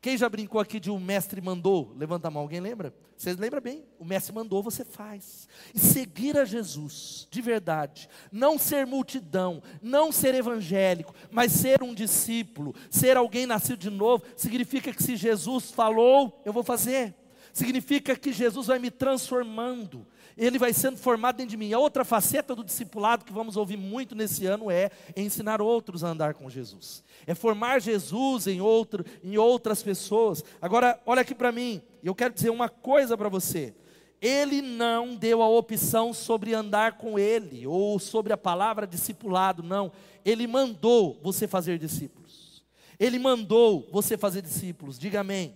quem 0.00 0.16
já 0.16 0.30
brincou 0.30 0.58
aqui 0.58 0.80
de 0.80 0.90
um 0.90 0.98
mestre 0.98 1.42
mandou? 1.42 1.92
Levanta 1.94 2.28
a 2.28 2.30
mão, 2.30 2.42
alguém 2.42 2.58
lembra? 2.58 2.94
Você 3.18 3.34
lembra 3.34 3.60
bem? 3.60 3.84
O 3.98 4.04
mestre 4.04 4.34
mandou, 4.34 4.62
você 4.62 4.82
faz. 4.82 5.46
E 5.74 5.78
seguir 5.78 6.38
a 6.38 6.46
Jesus, 6.46 7.28
de 7.30 7.42
verdade. 7.42 8.08
Não 8.32 8.58
ser 8.58 8.86
multidão, 8.86 9.62
não 9.82 10.10
ser 10.10 10.34
evangélico, 10.34 11.14
mas 11.30 11.52
ser 11.52 11.82
um 11.82 11.94
discípulo, 11.94 12.74
ser 12.88 13.18
alguém 13.18 13.44
nascido 13.44 13.76
de 13.76 13.90
novo, 13.90 14.24
significa 14.36 14.90
que 14.90 15.02
se 15.02 15.16
Jesus 15.16 15.70
falou, 15.70 16.40
eu 16.46 16.52
vou 16.52 16.64
fazer. 16.64 17.14
Significa 17.52 18.16
que 18.16 18.32
Jesus 18.32 18.66
vai 18.68 18.78
me 18.78 18.90
transformando 18.90 20.06
ele 20.40 20.58
vai 20.58 20.72
sendo 20.72 20.96
formado 20.96 21.36
dentro 21.36 21.50
de 21.50 21.56
mim. 21.58 21.72
A 21.74 21.78
outra 21.78 22.02
faceta 22.02 22.54
do 22.54 22.64
discipulado 22.64 23.26
que 23.26 23.32
vamos 23.32 23.58
ouvir 23.58 23.76
muito 23.76 24.14
nesse 24.14 24.46
ano 24.46 24.70
é 24.70 24.90
ensinar 25.14 25.60
outros 25.60 26.02
a 26.02 26.08
andar 26.08 26.32
com 26.32 26.48
Jesus. 26.48 27.04
É 27.26 27.34
formar 27.34 27.78
Jesus 27.78 28.46
em, 28.46 28.58
outro, 28.58 29.04
em 29.22 29.36
outras 29.36 29.82
pessoas. 29.82 30.42
Agora, 30.60 30.98
olha 31.04 31.20
aqui 31.20 31.34
para 31.34 31.52
mim, 31.52 31.82
eu 32.02 32.14
quero 32.14 32.32
dizer 32.32 32.48
uma 32.48 32.70
coisa 32.70 33.18
para 33.18 33.28
você. 33.28 33.74
Ele 34.18 34.62
não 34.62 35.14
deu 35.14 35.42
a 35.42 35.48
opção 35.48 36.14
sobre 36.14 36.54
andar 36.54 36.98
com 36.98 37.18
ele, 37.18 37.66
ou 37.66 37.98
sobre 37.98 38.32
a 38.32 38.36
palavra 38.38 38.86
discipulado, 38.86 39.62
não. 39.62 39.92
Ele 40.24 40.46
mandou 40.46 41.18
você 41.22 41.46
fazer 41.46 41.78
discípulos. 41.78 42.64
Ele 42.98 43.18
mandou 43.18 43.86
você 43.90 44.16
fazer 44.16 44.40
discípulos, 44.40 44.98
diga 44.98 45.20
amém. 45.20 45.54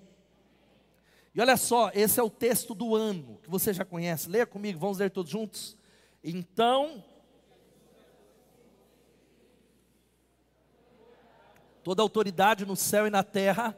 E 1.35 1.41
olha 1.41 1.57
só, 1.57 1.91
esse 1.93 2.21
é 2.21 2.23
o 2.23 2.31
texto 2.31 2.75
do 2.75 2.95
ano, 2.95 3.41
que 3.43 3.51
você 3.51 3.73
já 3.73 3.85
conhece. 3.85 4.31
Leia 4.31 4.47
comigo, 4.47 4.79
vamos 4.79 4.99
ler 4.99 5.11
todos 5.11 5.33
juntos. 5.33 5.77
Então, 6.23 7.03
toda 11.83 12.03
autoridade 12.03 12.65
no 12.65 12.77
céu 12.77 13.09
e 13.09 13.11
na 13.11 13.25
terra. 13.25 13.77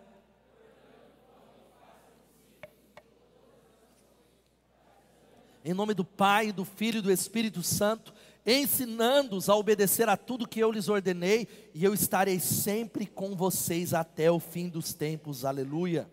Em 5.65 5.73
nome 5.73 5.95
do 5.95 6.05
Pai, 6.05 6.53
do 6.53 6.65
Filho 6.65 6.99
e 6.99 7.03
do 7.03 7.11
Espírito 7.11 7.63
Santo, 7.63 8.13
ensinando-os 8.45 9.49
a 9.49 9.57
obedecer 9.57 10.09
a 10.11 10.17
tudo 10.17 10.47
que 10.47 10.61
eu 10.61 10.71
lhes 10.71 10.91
ordenei, 10.91 11.49
e 11.75 11.83
eu 11.83 11.95
estarei 11.95 12.39
sempre 12.39 13.07
com 13.07 13.35
vocês 13.35 13.95
até 13.95 14.31
o 14.31 14.39
fim 14.39 14.69
dos 14.69 14.93
tempos. 14.93 15.45
Aleluia. 15.45 16.09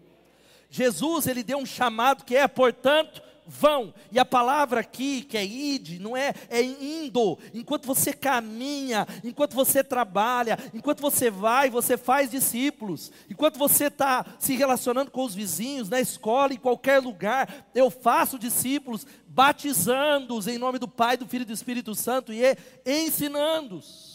Jesus, 0.73 1.27
ele 1.27 1.43
deu 1.43 1.59
um 1.59 1.67
chamado 1.67 2.25
que 2.25 2.35
é, 2.35 2.47
portanto, 2.47 3.21
vão. 3.45 3.93
E 4.11 4.17
a 4.17 4.25
palavra 4.25 4.79
aqui, 4.79 5.21
que 5.21 5.37
é 5.37 5.45
id, 5.45 5.99
não 5.99 6.17
é, 6.17 6.33
é 6.49 6.63
indo. 6.63 7.37
Enquanto 7.53 7.85
você 7.85 8.11
caminha, 8.11 9.07
enquanto 9.23 9.53
você 9.53 9.83
trabalha, 9.83 10.57
enquanto 10.73 10.99
você 10.99 11.29
vai, 11.29 11.69
você 11.69 11.95
faz 11.95 12.31
discípulos. 12.31 13.11
Enquanto 13.29 13.59
você 13.59 13.85
está 13.85 14.25
se 14.39 14.55
relacionando 14.55 15.11
com 15.11 15.23
os 15.23 15.35
vizinhos, 15.35 15.89
na 15.89 16.01
escola, 16.01 16.55
em 16.55 16.57
qualquer 16.57 16.99
lugar, 16.99 17.67
eu 17.75 17.91
faço 17.91 18.39
discípulos, 18.39 19.05
batizando-os 19.27 20.47
em 20.47 20.57
nome 20.57 20.79
do 20.79 20.87
Pai, 20.87 21.17
do 21.17 21.27
Filho 21.27 21.43
e 21.43 21.45
do 21.45 21.53
Espírito 21.53 21.93
Santo 21.93 22.33
e 22.33 22.41
ensinando-os. 22.83 24.12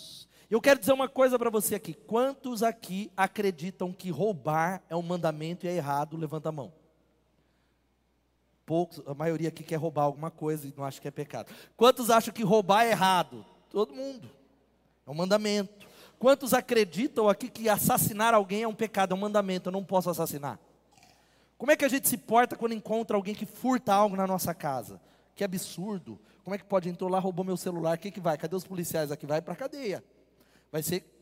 Eu 0.51 0.63
quero 0.63 0.81
dizer 0.81 0.93
uma 0.93 1.09
coisa 1.09 1.39
para 1.39 1.51
você 1.51 1.75
aqui. 1.75 1.93
Quantos 1.93 2.63
aqui 2.63 3.13
acreditam 3.15 3.93
que 3.93 4.11
roubar 4.11 4.83
é 4.89 4.97
um 4.97 5.03
mandamento 5.03 5.67
e 5.67 5.69
é 5.69 5.77
errado? 5.77 6.17
Levanta 6.17 6.49
a 6.49 6.53
mão. 6.53 6.73
Poucos, 8.65 9.03
a 9.07 9.13
maioria 9.15 9.49
aqui 9.49 9.63
quer 9.63 9.77
roubar 9.77 10.05
alguma 10.05 10.31
coisa 10.31 10.67
e 10.67 10.75
não 10.75 10.85
acha 10.85 11.01
que 11.01 11.09
é 11.09 11.11
pecado. 11.11 11.53
Quantos 11.77 12.09
acham 12.11 12.33
que 12.33 12.43
roubar 12.43 12.85
é 12.85 12.91
errado? 12.91 13.45
Todo 13.71 13.95
mundo. 13.95 14.31
É 15.07 15.11
um 15.11 15.15
mandamento. 15.15 15.87
Quantos 16.19 16.55
acreditam 16.55 17.29
aqui 17.29 17.51
que 17.51 17.69
assassinar 17.69 18.33
alguém 18.33 18.63
é 18.63 18.69
um 18.69 18.75
pecado, 18.75 19.13
é 19.13 19.15
um 19.15 19.21
mandamento, 19.21 19.69
eu 19.69 19.73
não 19.73 19.85
posso 19.85 20.09
assassinar? 20.09 20.59
Como 21.59 21.73
é 21.73 21.77
que 21.77 21.85
a 21.85 21.89
gente 21.89 22.09
se 22.09 22.17
porta 22.17 22.57
quando 22.57 22.73
encontra 22.73 23.17
alguém 23.17 23.35
que 23.35 23.47
furta 23.47 23.93
algo 23.93 24.17
na 24.17 24.27
nossa 24.27 24.55
casa? 24.55 25.01
Que 25.35 25.45
absurdo. 25.45 26.19
Como 26.43 26.55
é 26.55 26.59
que 26.59 26.65
pode? 26.65 26.89
Entrou 26.89 27.11
lá, 27.11 27.19
roubou 27.19 27.45
meu 27.45 27.57
celular, 27.57 27.97
o 27.97 28.01
que, 28.01 28.11
que 28.11 28.21
vai? 28.21 28.39
Cadê 28.39 28.57
os 28.57 28.65
policiais 28.65 29.13
aqui? 29.13 29.27
Vai 29.27 29.43
para 29.43 29.53
a 29.53 29.57
cadeia. 29.57 30.03
Vai 30.71 30.83
ser 30.83 31.19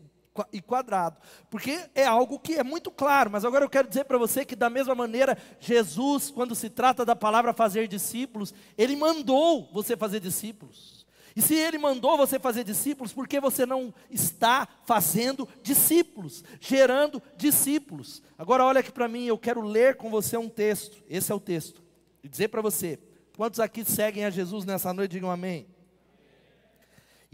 e 0.53 0.61
quadrado, 0.61 1.17
porque 1.49 1.89
é 1.95 2.05
algo 2.05 2.39
que 2.39 2.55
é 2.55 2.63
muito 2.63 2.91
claro, 2.91 3.31
mas 3.31 3.45
agora 3.45 3.65
eu 3.65 3.71
quero 3.71 3.89
dizer 3.89 4.05
para 4.05 4.19
você 4.19 4.45
que 4.45 4.55
da 4.55 4.69
mesma 4.69 4.95
maneira, 4.95 5.39
Jesus, 5.59 6.31
quando 6.31 6.55
se 6.55 6.69
trata 6.69 7.05
da 7.05 7.17
palavra 7.17 7.55
fazer 7.55 7.89
discípulos, 7.89 8.53
ele 8.77 8.97
mandou 8.97 9.71
você 9.73 9.97
fazer 9.97 10.21
discípulos. 10.21 11.07
E 11.35 11.43
se 11.43 11.55
ele 11.55 11.77
mandou 11.77 12.17
você 12.17 12.39
fazer 12.39 12.65
discípulos, 12.65 13.13
por 13.13 13.29
que 13.29 13.39
você 13.39 13.67
não 13.67 13.93
está 14.11 14.67
fazendo 14.87 15.47
discípulos, 15.63 16.43
gerando 16.59 17.23
discípulos? 17.37 18.23
Agora 18.39 18.65
olha 18.65 18.81
aqui 18.81 18.91
para 18.91 19.07
mim, 19.07 19.27
eu 19.27 19.37
quero 19.37 19.61
ler 19.61 19.97
com 19.97 20.11
você 20.11 20.39
um 20.39 20.49
texto. 20.49 21.05
Esse 21.07 21.31
é 21.31 21.35
o 21.35 21.41
texto. 21.41 21.83
E 22.25 22.29
dizer 22.29 22.49
para 22.49 22.63
você, 22.63 22.99
quantos 23.37 23.61
aqui 23.61 23.85
seguem 23.85 24.25
a 24.25 24.31
Jesus 24.31 24.65
nessa 24.65 24.95
noite, 24.95 25.13
digam 25.13 25.31
amém. 25.31 25.67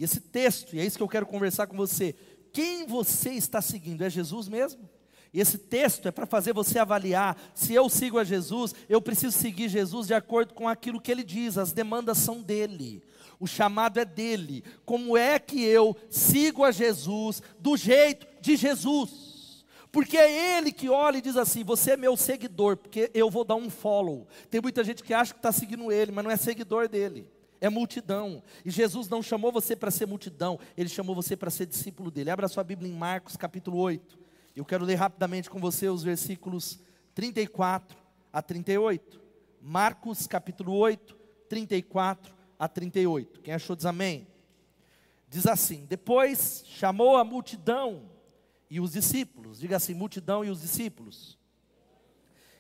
Esse 0.02 0.20
texto, 0.20 0.74
e 0.74 0.80
é 0.80 0.84
isso 0.84 0.96
que 0.96 1.02
eu 1.02 1.08
quero 1.08 1.26
conversar 1.26 1.66
com 1.66 1.76
você. 1.76 2.14
Quem 2.52 2.86
você 2.86 3.30
está 3.30 3.62
seguindo? 3.62 4.02
É 4.02 4.10
Jesus 4.10 4.48
mesmo? 4.48 4.88
E 5.32 5.40
esse 5.40 5.56
texto 5.56 6.06
é 6.06 6.10
para 6.10 6.26
fazer 6.26 6.52
você 6.52 6.78
avaliar: 6.78 7.40
se 7.54 7.72
eu 7.72 7.88
sigo 7.88 8.18
a 8.18 8.24
Jesus, 8.24 8.74
eu 8.88 9.00
preciso 9.00 9.36
seguir 9.36 9.68
Jesus 9.68 10.06
de 10.06 10.14
acordo 10.14 10.52
com 10.54 10.68
aquilo 10.68 11.00
que 11.00 11.10
ele 11.10 11.24
diz, 11.24 11.56
as 11.56 11.72
demandas 11.72 12.18
são 12.18 12.42
dele, 12.42 13.02
o 13.40 13.46
chamado 13.46 13.98
é 13.98 14.04
dele. 14.04 14.62
Como 14.84 15.16
é 15.16 15.38
que 15.38 15.62
eu 15.62 15.96
sigo 16.10 16.64
a 16.64 16.70
Jesus 16.70 17.42
do 17.58 17.76
jeito 17.76 18.26
de 18.40 18.56
Jesus? 18.56 19.64
Porque 19.90 20.16
é 20.16 20.56
ele 20.58 20.72
que 20.72 20.88
olha 20.88 21.18
e 21.18 21.22
diz 21.22 21.36
assim: 21.36 21.64
Você 21.64 21.92
é 21.92 21.96
meu 21.96 22.16
seguidor, 22.16 22.76
porque 22.76 23.10
eu 23.14 23.30
vou 23.30 23.44
dar 23.44 23.56
um 23.56 23.70
follow. 23.70 24.26
Tem 24.50 24.60
muita 24.60 24.84
gente 24.84 25.02
que 25.02 25.14
acha 25.14 25.32
que 25.32 25.38
está 25.38 25.52
seguindo 25.52 25.90
ele, 25.90 26.12
mas 26.12 26.24
não 26.24 26.30
é 26.30 26.36
seguidor 26.36 26.88
dele 26.88 27.26
é 27.62 27.70
multidão. 27.70 28.42
E 28.64 28.70
Jesus 28.70 29.08
não 29.08 29.22
chamou 29.22 29.52
você 29.52 29.76
para 29.76 29.90
ser 29.90 30.04
multidão, 30.04 30.58
ele 30.76 30.88
chamou 30.88 31.14
você 31.14 31.36
para 31.36 31.48
ser 31.48 31.64
discípulo 31.64 32.10
dele. 32.10 32.28
Abra 32.28 32.48
sua 32.48 32.64
Bíblia 32.64 32.90
em 32.90 32.94
Marcos 32.94 33.36
capítulo 33.36 33.78
8. 33.78 34.18
Eu 34.54 34.64
quero 34.64 34.84
ler 34.84 34.96
rapidamente 34.96 35.48
com 35.48 35.60
você 35.60 35.88
os 35.88 36.02
versículos 36.02 36.80
34 37.14 37.96
a 38.32 38.42
38. 38.42 39.22
Marcos 39.60 40.26
capítulo 40.26 40.74
8, 40.74 41.16
34 41.48 42.34
a 42.58 42.66
38. 42.68 43.40
Quem 43.40 43.54
achou 43.54 43.76
diz 43.76 43.86
amém? 43.86 44.26
Diz 45.30 45.46
assim: 45.46 45.86
Depois 45.88 46.64
chamou 46.66 47.16
a 47.16 47.22
multidão 47.22 48.10
e 48.68 48.80
os 48.80 48.92
discípulos, 48.92 49.60
diga 49.60 49.76
assim: 49.76 49.94
multidão 49.94 50.44
e 50.44 50.50
os 50.50 50.60
discípulos, 50.60 51.38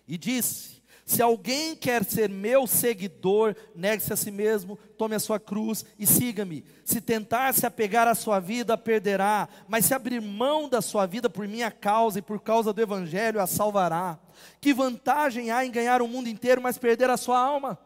e 0.06 0.16
disse: 0.16 0.81
se 1.04 1.20
alguém 1.20 1.74
quer 1.74 2.04
ser 2.04 2.30
meu 2.30 2.66
seguidor, 2.66 3.56
negue-se 3.74 4.12
a 4.12 4.16
si 4.16 4.30
mesmo, 4.30 4.78
tome 4.96 5.16
a 5.16 5.20
sua 5.20 5.40
cruz 5.40 5.84
e 5.98 6.06
siga-me. 6.06 6.64
Se 6.84 7.00
tentar 7.00 7.52
se 7.54 7.66
apegar 7.66 8.06
à 8.06 8.14
sua 8.14 8.38
vida, 8.38 8.78
perderá, 8.78 9.48
mas 9.66 9.84
se 9.84 9.94
abrir 9.94 10.20
mão 10.20 10.68
da 10.68 10.80
sua 10.80 11.04
vida 11.06 11.28
por 11.28 11.48
minha 11.48 11.70
causa 11.70 12.20
e 12.20 12.22
por 12.22 12.40
causa 12.40 12.72
do 12.72 12.80
evangelho, 12.80 13.40
a 13.40 13.46
salvará. 13.46 14.18
Que 14.60 14.72
vantagem 14.72 15.50
há 15.50 15.64
em 15.64 15.70
ganhar 15.70 16.00
o 16.02 16.08
mundo 16.08 16.28
inteiro, 16.28 16.62
mas 16.62 16.78
perder 16.78 17.10
a 17.10 17.16
sua 17.16 17.38
alma? 17.38 17.78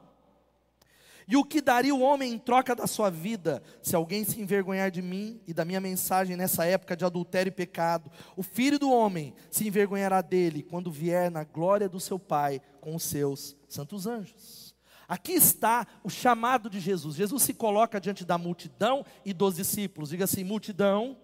E 1.28 1.36
o 1.36 1.42
que 1.42 1.60
daria 1.60 1.92
o 1.92 2.02
homem 2.02 2.34
em 2.34 2.38
troca 2.38 2.72
da 2.72 2.86
sua 2.86 3.10
vida, 3.10 3.60
se 3.82 3.96
alguém 3.96 4.22
se 4.22 4.40
envergonhar 4.40 4.92
de 4.92 5.02
mim 5.02 5.40
e 5.44 5.52
da 5.52 5.64
minha 5.64 5.80
mensagem 5.80 6.36
nessa 6.36 6.64
época 6.64 6.96
de 6.96 7.04
adultério 7.04 7.48
e 7.48 7.52
pecado? 7.52 8.12
O 8.36 8.44
filho 8.44 8.78
do 8.78 8.92
homem 8.92 9.34
se 9.50 9.66
envergonhará 9.66 10.20
dele 10.20 10.62
quando 10.62 10.92
vier 10.92 11.28
na 11.28 11.42
glória 11.42 11.88
do 11.88 11.98
seu 11.98 12.16
Pai 12.16 12.62
com 12.86 12.94
os 12.94 13.02
seus 13.02 13.56
santos 13.68 14.06
anjos. 14.06 14.72
Aqui 15.08 15.32
está 15.32 15.84
o 16.04 16.08
chamado 16.08 16.70
de 16.70 16.78
Jesus. 16.78 17.16
Jesus 17.16 17.42
se 17.42 17.52
coloca 17.52 18.00
diante 18.00 18.24
da 18.24 18.38
multidão 18.38 19.04
e 19.24 19.32
dos 19.32 19.56
discípulos. 19.56 20.10
Diga 20.10 20.22
assim: 20.22 20.44
multidão 20.44 21.16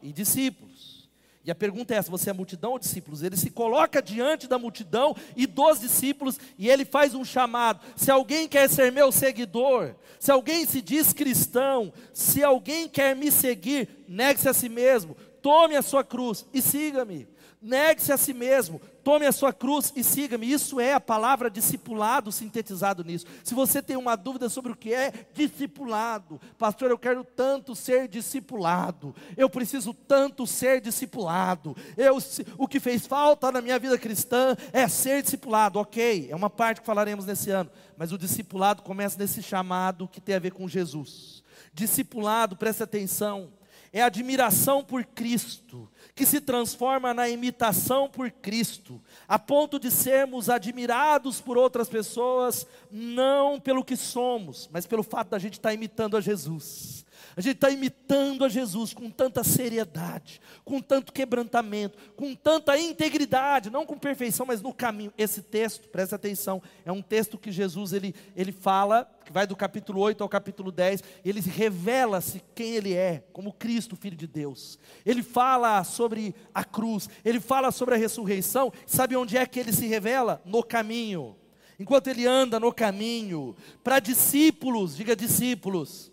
e 0.00 0.12
discípulos. 0.12 1.10
E 1.44 1.50
a 1.50 1.54
pergunta 1.54 1.94
é 1.94 1.96
essa: 1.96 2.12
você 2.12 2.30
é 2.30 2.32
multidão 2.32 2.70
ou 2.70 2.78
discípulos? 2.78 3.24
Ele 3.24 3.36
se 3.36 3.50
coloca 3.50 4.00
diante 4.00 4.46
da 4.46 4.56
multidão 4.56 5.16
e 5.34 5.48
dos 5.48 5.80
discípulos 5.80 6.38
e 6.56 6.68
ele 6.68 6.84
faz 6.84 7.12
um 7.12 7.24
chamado. 7.24 7.84
Se 7.96 8.08
alguém 8.08 8.46
quer 8.46 8.70
ser 8.70 8.92
meu 8.92 9.10
seguidor, 9.10 9.96
se 10.20 10.30
alguém 10.30 10.64
se 10.64 10.80
diz 10.80 11.12
cristão, 11.12 11.92
se 12.14 12.44
alguém 12.44 12.88
quer 12.88 13.16
me 13.16 13.32
seguir, 13.32 14.04
negue-se 14.06 14.48
a 14.48 14.54
si 14.54 14.68
mesmo, 14.68 15.16
tome 15.42 15.74
a 15.74 15.82
sua 15.82 16.04
cruz 16.04 16.46
e 16.54 16.62
siga-me. 16.62 17.26
Negue-se 17.60 18.12
a 18.12 18.16
si 18.16 18.32
mesmo, 18.32 18.80
tome 19.08 19.24
a 19.24 19.32
sua 19.32 19.54
cruz 19.54 19.90
e 19.96 20.04
siga-me. 20.04 20.52
Isso 20.52 20.78
é 20.78 20.92
a 20.92 21.00
palavra 21.00 21.48
discipulado 21.48 22.30
sintetizado 22.30 23.02
nisso. 23.02 23.24
Se 23.42 23.54
você 23.54 23.80
tem 23.80 23.96
uma 23.96 24.14
dúvida 24.14 24.50
sobre 24.50 24.70
o 24.70 24.76
que 24.76 24.92
é 24.92 25.10
discipulado, 25.32 26.38
pastor, 26.58 26.90
eu 26.90 26.98
quero 26.98 27.24
tanto 27.24 27.74
ser 27.74 28.06
discipulado, 28.06 29.14
eu 29.34 29.48
preciso 29.48 29.94
tanto 29.94 30.46
ser 30.46 30.82
discipulado. 30.82 31.74
Eu, 31.96 32.18
o 32.58 32.68
que 32.68 32.78
fez 32.78 33.06
falta 33.06 33.50
na 33.50 33.62
minha 33.62 33.78
vida 33.78 33.96
cristã 33.96 34.54
é 34.74 34.86
ser 34.86 35.22
discipulado, 35.22 35.78
ok, 35.78 36.28
é 36.30 36.36
uma 36.36 36.50
parte 36.50 36.82
que 36.82 36.86
falaremos 36.86 37.24
nesse 37.24 37.50
ano, 37.50 37.70
mas 37.96 38.12
o 38.12 38.18
discipulado 38.18 38.82
começa 38.82 39.18
nesse 39.18 39.42
chamado 39.42 40.06
que 40.06 40.20
tem 40.20 40.34
a 40.34 40.38
ver 40.38 40.52
com 40.52 40.68
Jesus. 40.68 41.42
Discipulado, 41.72 42.58
preste 42.58 42.82
atenção, 42.82 43.54
é 43.90 44.02
admiração 44.02 44.84
por 44.84 45.02
Cristo, 45.02 45.88
que 46.18 46.26
se 46.26 46.40
transforma 46.40 47.14
na 47.14 47.28
imitação 47.28 48.10
por 48.10 48.28
Cristo, 48.28 49.00
a 49.28 49.38
ponto 49.38 49.78
de 49.78 49.88
sermos 49.88 50.50
admirados 50.50 51.40
por 51.40 51.56
outras 51.56 51.88
pessoas, 51.88 52.66
não 52.90 53.60
pelo 53.60 53.84
que 53.84 53.96
somos, 53.96 54.68
mas 54.72 54.84
pelo 54.84 55.04
fato 55.04 55.28
da 55.28 55.38
gente 55.38 55.52
estar 55.52 55.72
imitando 55.72 56.16
a 56.16 56.20
Jesus. 56.20 57.06
A 57.38 57.40
gente 57.40 57.54
está 57.54 57.70
imitando 57.70 58.44
a 58.44 58.48
Jesus 58.48 58.92
com 58.92 59.08
tanta 59.08 59.44
seriedade, 59.44 60.40
com 60.64 60.80
tanto 60.80 61.12
quebrantamento, 61.12 61.96
com 62.16 62.34
tanta 62.34 62.76
integridade, 62.76 63.70
não 63.70 63.86
com 63.86 63.96
perfeição, 63.96 64.44
mas 64.44 64.60
no 64.60 64.74
caminho. 64.74 65.12
Esse 65.16 65.40
texto, 65.40 65.86
presta 65.88 66.16
atenção, 66.16 66.60
é 66.84 66.90
um 66.90 67.00
texto 67.00 67.38
que 67.38 67.52
Jesus 67.52 67.92
ele, 67.92 68.12
ele 68.34 68.50
fala, 68.50 69.08
que 69.24 69.30
vai 69.30 69.46
do 69.46 69.54
capítulo 69.54 70.00
8 70.00 70.20
ao 70.20 70.28
capítulo 70.28 70.72
10, 70.72 71.04
ele 71.24 71.38
revela-se 71.38 72.42
quem 72.56 72.74
ele 72.74 72.94
é, 72.94 73.22
como 73.32 73.52
Cristo, 73.52 73.94
Filho 73.94 74.16
de 74.16 74.26
Deus. 74.26 74.76
Ele 75.06 75.22
fala 75.22 75.84
sobre 75.84 76.34
a 76.52 76.64
cruz, 76.64 77.08
ele 77.24 77.38
fala 77.38 77.70
sobre 77.70 77.94
a 77.94 77.98
ressurreição. 77.98 78.72
Sabe 78.84 79.14
onde 79.14 79.36
é 79.36 79.46
que 79.46 79.60
ele 79.60 79.72
se 79.72 79.86
revela? 79.86 80.42
No 80.44 80.64
caminho. 80.64 81.36
Enquanto 81.78 82.08
ele 82.08 82.26
anda 82.26 82.58
no 82.58 82.72
caminho, 82.72 83.54
para 83.84 84.00
discípulos, 84.00 84.96
diga 84.96 85.14
discípulos 85.14 86.10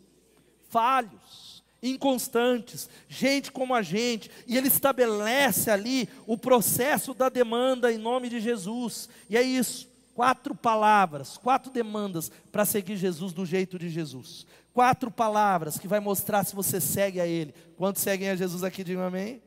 falhos, 0.70 1.64
inconstantes, 1.82 2.90
gente 3.08 3.52
como 3.52 3.74
a 3.74 3.82
gente, 3.82 4.30
e 4.48 4.58
ele 4.58 4.68
estabelece 4.68 5.70
ali 5.70 6.10
o 6.26 6.38
processo 6.38 7.14
da 7.14 7.30
demanda 7.30 7.92
em 7.92 7.98
nome 7.98 8.30
de 8.30 8.40
Jesus. 8.40 9.10
E 9.30 9.38
é 9.38 9.42
isso, 9.42 9.88
quatro 10.14 10.56
palavras, 10.56 11.38
quatro 11.38 11.72
demandas 11.72 12.32
para 12.52 12.66
seguir 12.66 12.98
Jesus 12.98 13.34
do 13.34 13.46
jeito 13.46 13.78
de 13.78 13.90
Jesus. 13.90 14.46
Quatro 14.74 15.10
palavras 15.10 15.78
que 15.78 15.88
vai 15.88 16.00
mostrar 16.00 16.44
se 16.44 16.56
você 16.56 16.82
segue 16.82 17.22
a 17.22 17.28
ele. 17.28 17.54
Quantos 17.78 18.02
seguem 18.02 18.30
a 18.30 18.36
Jesus 18.36 18.64
aqui, 18.64 18.84
digam 18.84 19.04
amém? 19.04 19.42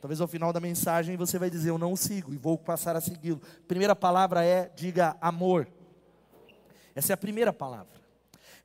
Talvez 0.00 0.20
ao 0.20 0.28
final 0.28 0.52
da 0.52 0.60
mensagem 0.60 1.16
você 1.16 1.38
vai 1.38 1.48
dizer: 1.48 1.70
Eu 1.70 1.78
não 1.78 1.96
sigo 1.96 2.32
e 2.32 2.36
vou 2.36 2.58
passar 2.58 2.94
a 2.94 3.00
segui-lo. 3.00 3.40
Primeira 3.66 3.96
palavra 3.96 4.44
é: 4.44 4.70
diga 4.76 5.16
amor. 5.20 5.66
Essa 6.94 7.12
é 7.12 7.14
a 7.14 7.16
primeira 7.16 7.52
palavra. 7.52 7.93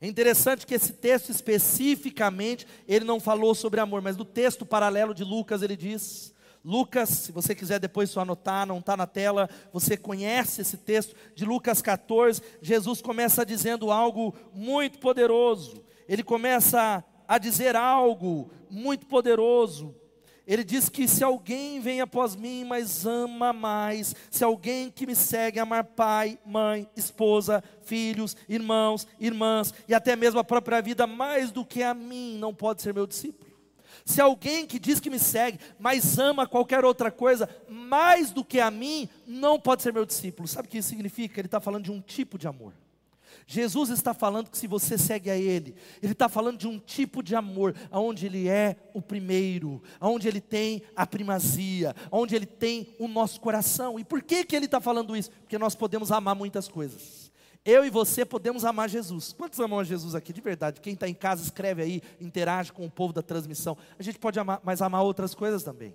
É 0.00 0.06
interessante 0.06 0.66
que 0.66 0.74
esse 0.74 0.94
texto 0.94 1.28
especificamente, 1.28 2.66
ele 2.88 3.04
não 3.04 3.20
falou 3.20 3.54
sobre 3.54 3.80
amor, 3.80 4.00
mas 4.00 4.16
no 4.16 4.24
texto 4.24 4.64
paralelo 4.64 5.12
de 5.12 5.22
Lucas 5.22 5.60
ele 5.60 5.76
diz, 5.76 6.32
Lucas, 6.64 7.10
se 7.10 7.32
você 7.32 7.54
quiser 7.54 7.78
depois 7.78 8.08
só 8.08 8.20
anotar, 8.20 8.66
não 8.66 8.78
está 8.78 8.96
na 8.96 9.06
tela, 9.06 9.48
você 9.72 9.98
conhece 9.98 10.62
esse 10.62 10.78
texto 10.78 11.14
de 11.34 11.44
Lucas 11.44 11.82
14, 11.82 12.40
Jesus 12.62 13.02
começa 13.02 13.44
dizendo 13.44 13.90
algo 13.90 14.34
muito 14.54 14.98
poderoso, 14.98 15.84
ele 16.08 16.22
começa 16.22 17.04
a 17.28 17.36
dizer 17.38 17.76
algo 17.76 18.50
muito 18.70 19.06
poderoso, 19.06 19.94
ele 20.50 20.64
diz 20.64 20.88
que 20.88 21.06
se 21.06 21.22
alguém 21.22 21.78
vem 21.78 22.00
após 22.00 22.34
mim, 22.34 22.64
mas 22.64 23.06
ama 23.06 23.52
mais, 23.52 24.16
se 24.28 24.42
alguém 24.42 24.90
que 24.90 25.06
me 25.06 25.14
segue 25.14 25.60
amar 25.60 25.84
pai, 25.84 26.40
mãe, 26.44 26.88
esposa, 26.96 27.62
filhos, 27.84 28.36
irmãos, 28.48 29.06
irmãs 29.20 29.72
e 29.86 29.94
até 29.94 30.16
mesmo 30.16 30.40
a 30.40 30.44
própria 30.44 30.82
vida 30.82 31.06
mais 31.06 31.52
do 31.52 31.64
que 31.64 31.84
a 31.84 31.94
mim, 31.94 32.36
não 32.36 32.52
pode 32.52 32.82
ser 32.82 32.92
meu 32.92 33.06
discípulo. 33.06 33.48
Se 34.04 34.20
alguém 34.20 34.66
que 34.66 34.80
diz 34.80 34.98
que 34.98 35.08
me 35.08 35.20
segue, 35.20 35.60
mas 35.78 36.18
ama 36.18 36.48
qualquer 36.48 36.84
outra 36.84 37.12
coisa 37.12 37.48
mais 37.68 38.32
do 38.32 38.44
que 38.44 38.58
a 38.58 38.72
mim, 38.72 39.08
não 39.24 39.56
pode 39.56 39.84
ser 39.84 39.92
meu 39.92 40.04
discípulo. 40.04 40.48
Sabe 40.48 40.66
o 40.66 40.70
que 40.72 40.78
isso 40.78 40.88
significa? 40.88 41.40
Ele 41.40 41.46
está 41.46 41.60
falando 41.60 41.84
de 41.84 41.92
um 41.92 42.00
tipo 42.00 42.36
de 42.36 42.48
amor. 42.48 42.72
Jesus 43.46 43.90
está 43.90 44.14
falando 44.14 44.50
que 44.50 44.58
se 44.58 44.66
você 44.66 44.96
segue 44.96 45.30
a 45.30 45.36
Ele, 45.36 45.74
Ele 46.02 46.12
está 46.12 46.28
falando 46.28 46.58
de 46.58 46.68
um 46.68 46.78
tipo 46.78 47.22
de 47.22 47.34
amor, 47.34 47.74
onde 47.90 48.26
Ele 48.26 48.48
é 48.48 48.76
o 48.94 49.02
primeiro, 49.02 49.82
onde 50.00 50.28
Ele 50.28 50.40
tem 50.40 50.82
a 50.94 51.06
primazia, 51.06 51.94
onde 52.10 52.34
Ele 52.34 52.46
tem 52.46 52.94
o 52.98 53.08
nosso 53.08 53.40
coração. 53.40 53.98
E 53.98 54.04
por 54.04 54.22
que, 54.22 54.44
que 54.44 54.54
Ele 54.54 54.66
está 54.66 54.80
falando 54.80 55.16
isso? 55.16 55.30
Porque 55.30 55.58
nós 55.58 55.74
podemos 55.74 56.12
amar 56.12 56.34
muitas 56.34 56.68
coisas. 56.68 57.30
Eu 57.64 57.84
e 57.84 57.90
você 57.90 58.24
podemos 58.24 58.64
amar 58.64 58.88
Jesus. 58.88 59.32
Quantos 59.32 59.60
amam 59.60 59.78
a 59.78 59.84
Jesus 59.84 60.14
aqui? 60.14 60.32
De 60.32 60.40
verdade. 60.40 60.80
Quem 60.80 60.94
está 60.94 61.08
em 61.08 61.14
casa, 61.14 61.42
escreve 61.42 61.82
aí, 61.82 62.02
interage 62.20 62.72
com 62.72 62.86
o 62.86 62.90
povo 62.90 63.12
da 63.12 63.22
transmissão. 63.22 63.76
A 63.98 64.02
gente 64.02 64.18
pode 64.18 64.38
amar, 64.38 64.60
mas 64.64 64.80
amar 64.80 65.02
outras 65.02 65.34
coisas 65.34 65.62
também. 65.62 65.94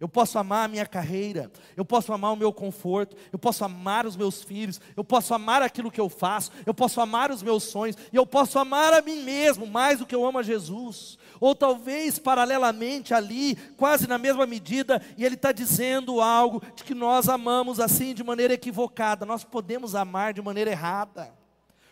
Eu 0.00 0.08
posso 0.08 0.38
amar 0.38 0.64
a 0.64 0.68
minha 0.68 0.86
carreira, 0.86 1.50
eu 1.76 1.84
posso 1.84 2.12
amar 2.12 2.32
o 2.32 2.36
meu 2.36 2.52
conforto, 2.52 3.16
eu 3.32 3.38
posso 3.38 3.64
amar 3.64 4.06
os 4.06 4.16
meus 4.16 4.42
filhos, 4.42 4.80
eu 4.96 5.04
posso 5.04 5.32
amar 5.32 5.62
aquilo 5.62 5.90
que 5.90 6.00
eu 6.00 6.08
faço, 6.08 6.50
eu 6.66 6.74
posso 6.74 7.00
amar 7.00 7.30
os 7.30 7.42
meus 7.42 7.62
sonhos, 7.64 7.96
e 8.12 8.16
eu 8.16 8.26
posso 8.26 8.58
amar 8.58 8.92
a 8.92 9.00
mim 9.00 9.22
mesmo 9.22 9.66
mais 9.66 9.98
do 9.98 10.06
que 10.06 10.14
eu 10.14 10.26
amo 10.26 10.38
a 10.38 10.42
Jesus. 10.42 11.16
Ou 11.40 11.54
talvez 11.54 12.18
paralelamente 12.18 13.14
ali, 13.14 13.56
quase 13.76 14.06
na 14.08 14.18
mesma 14.18 14.46
medida, 14.46 15.00
e 15.16 15.24
ele 15.24 15.36
está 15.36 15.52
dizendo 15.52 16.20
algo 16.20 16.62
de 16.74 16.84
que 16.84 16.94
nós 16.94 17.28
amamos 17.28 17.78
assim 17.80 18.14
de 18.14 18.24
maneira 18.24 18.54
equivocada, 18.54 19.24
nós 19.24 19.44
podemos 19.44 19.94
amar 19.94 20.32
de 20.32 20.42
maneira 20.42 20.70
errada. 20.70 21.32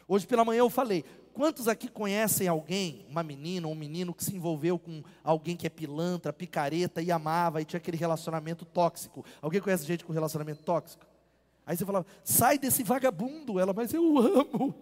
Hoje 0.08 0.26
pela 0.26 0.44
manhã 0.44 0.58
eu 0.60 0.70
falei, 0.70 1.04
Quantos 1.34 1.66
aqui 1.66 1.88
conhecem 1.88 2.46
alguém, 2.46 3.06
uma 3.08 3.22
menina 3.22 3.66
ou 3.66 3.72
um 3.72 3.76
menino 3.76 4.12
que 4.12 4.22
se 4.22 4.36
envolveu 4.36 4.78
com 4.78 5.02
alguém 5.24 5.56
que 5.56 5.66
é 5.66 5.70
pilantra, 5.70 6.32
picareta 6.32 7.00
e 7.00 7.10
amava 7.10 7.62
e 7.62 7.64
tinha 7.64 7.78
aquele 7.78 7.96
relacionamento 7.96 8.64
tóxico? 8.64 9.24
Alguém 9.40 9.60
conhece 9.60 9.86
gente 9.86 10.04
com 10.04 10.12
relacionamento 10.12 10.62
tóxico? 10.62 11.06
Aí 11.66 11.76
você 11.76 11.86
fala, 11.86 12.04
sai 12.22 12.58
desse 12.58 12.82
vagabundo. 12.82 13.58
Ela, 13.58 13.72
mas 13.72 13.94
eu 13.94 14.18
amo. 14.18 14.74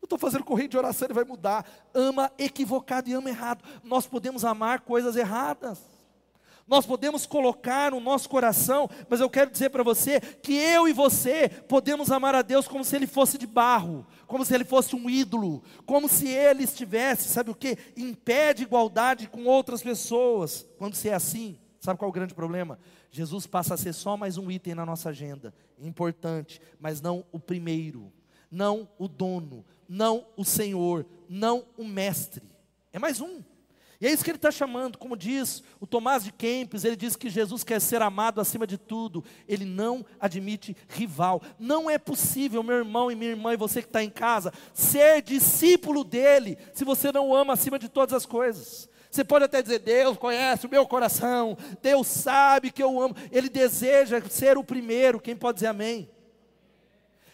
Eu 0.00 0.06
estou 0.06 0.18
fazendo 0.18 0.44
corrente 0.44 0.70
de 0.70 0.78
oração, 0.78 1.06
ele 1.06 1.14
vai 1.14 1.24
mudar. 1.24 1.66
Ama 1.94 2.30
equivocado 2.38 3.08
e 3.08 3.14
ama 3.14 3.30
errado. 3.30 3.64
Nós 3.82 4.06
podemos 4.06 4.44
amar 4.44 4.80
coisas 4.80 5.16
erradas. 5.16 5.80
Nós 6.66 6.84
podemos 6.84 7.26
colocar 7.26 7.92
no 7.92 8.00
nosso 8.00 8.28
coração, 8.28 8.90
mas 9.08 9.20
eu 9.20 9.30
quero 9.30 9.50
dizer 9.50 9.70
para 9.70 9.84
você 9.84 10.20
que 10.20 10.54
eu 10.54 10.88
e 10.88 10.92
você 10.92 11.48
podemos 11.48 12.10
amar 12.10 12.34
a 12.34 12.42
Deus 12.42 12.66
como 12.66 12.84
se 12.84 12.96
ele 12.96 13.06
fosse 13.06 13.38
de 13.38 13.46
barro, 13.46 14.04
como 14.26 14.44
se 14.44 14.54
ele 14.54 14.64
fosse 14.64 14.94
um 14.96 15.08
ídolo, 15.08 15.62
como 15.84 16.08
se 16.08 16.28
ele 16.28 16.64
estivesse, 16.64 17.28
sabe 17.28 17.50
o 17.50 17.54
que? 17.54 17.78
Em 17.96 18.12
pé 18.12 18.52
de 18.52 18.64
igualdade 18.64 19.28
com 19.28 19.44
outras 19.44 19.82
pessoas. 19.82 20.66
Quando 20.78 20.94
se 20.94 21.08
é 21.08 21.14
assim, 21.14 21.58
sabe 21.80 21.98
qual 21.98 22.08
é 22.08 22.10
o 22.10 22.14
grande 22.14 22.34
problema? 22.34 22.78
Jesus 23.10 23.46
passa 23.46 23.74
a 23.74 23.76
ser 23.76 23.92
só 23.92 24.16
mais 24.16 24.36
um 24.36 24.50
item 24.50 24.74
na 24.74 24.84
nossa 24.84 25.10
agenda, 25.10 25.54
importante, 25.78 26.60
mas 26.78 27.00
não 27.00 27.24
o 27.32 27.38
primeiro, 27.38 28.12
não 28.50 28.88
o 28.98 29.08
dono, 29.08 29.64
não 29.88 30.26
o 30.36 30.44
Senhor, 30.44 31.06
não 31.28 31.64
o 31.76 31.84
mestre. 31.84 32.42
É 32.92 32.98
mais 32.98 33.20
um. 33.20 33.42
E 34.00 34.06
é 34.06 34.12
isso 34.12 34.22
que 34.22 34.30
ele 34.30 34.36
está 34.36 34.50
chamando, 34.50 34.98
como 34.98 35.16
diz 35.16 35.62
o 35.80 35.86
Tomás 35.86 36.22
de 36.22 36.30
Kempis, 36.30 36.84
ele 36.84 36.96
diz 36.96 37.16
que 37.16 37.30
Jesus 37.30 37.64
quer 37.64 37.80
ser 37.80 38.02
amado 38.02 38.40
acima 38.40 38.66
de 38.66 38.76
tudo, 38.76 39.24
ele 39.48 39.64
não 39.64 40.04
admite 40.20 40.76
rival. 40.88 41.40
Não 41.58 41.88
é 41.88 41.96
possível, 41.96 42.62
meu 42.62 42.76
irmão 42.76 43.10
e 43.10 43.14
minha 43.14 43.30
irmã, 43.30 43.54
e 43.54 43.56
você 43.56 43.80
que 43.80 43.88
está 43.88 44.02
em 44.02 44.10
casa, 44.10 44.52
ser 44.74 45.22
discípulo 45.22 46.04
dele, 46.04 46.58
se 46.74 46.84
você 46.84 47.10
não 47.10 47.34
ama 47.34 47.54
acima 47.54 47.78
de 47.78 47.88
todas 47.88 48.12
as 48.12 48.26
coisas. 48.26 48.86
Você 49.10 49.24
pode 49.24 49.46
até 49.46 49.62
dizer, 49.62 49.78
Deus 49.78 50.18
conhece 50.18 50.66
o 50.66 50.70
meu 50.70 50.86
coração, 50.86 51.56
Deus 51.80 52.06
sabe 52.06 52.70
que 52.70 52.82
eu 52.82 53.00
amo, 53.00 53.16
Ele 53.32 53.48
deseja 53.48 54.20
ser 54.28 54.58
o 54.58 54.64
primeiro, 54.64 55.18
quem 55.18 55.34
pode 55.34 55.56
dizer 55.56 55.68
amém? 55.68 56.10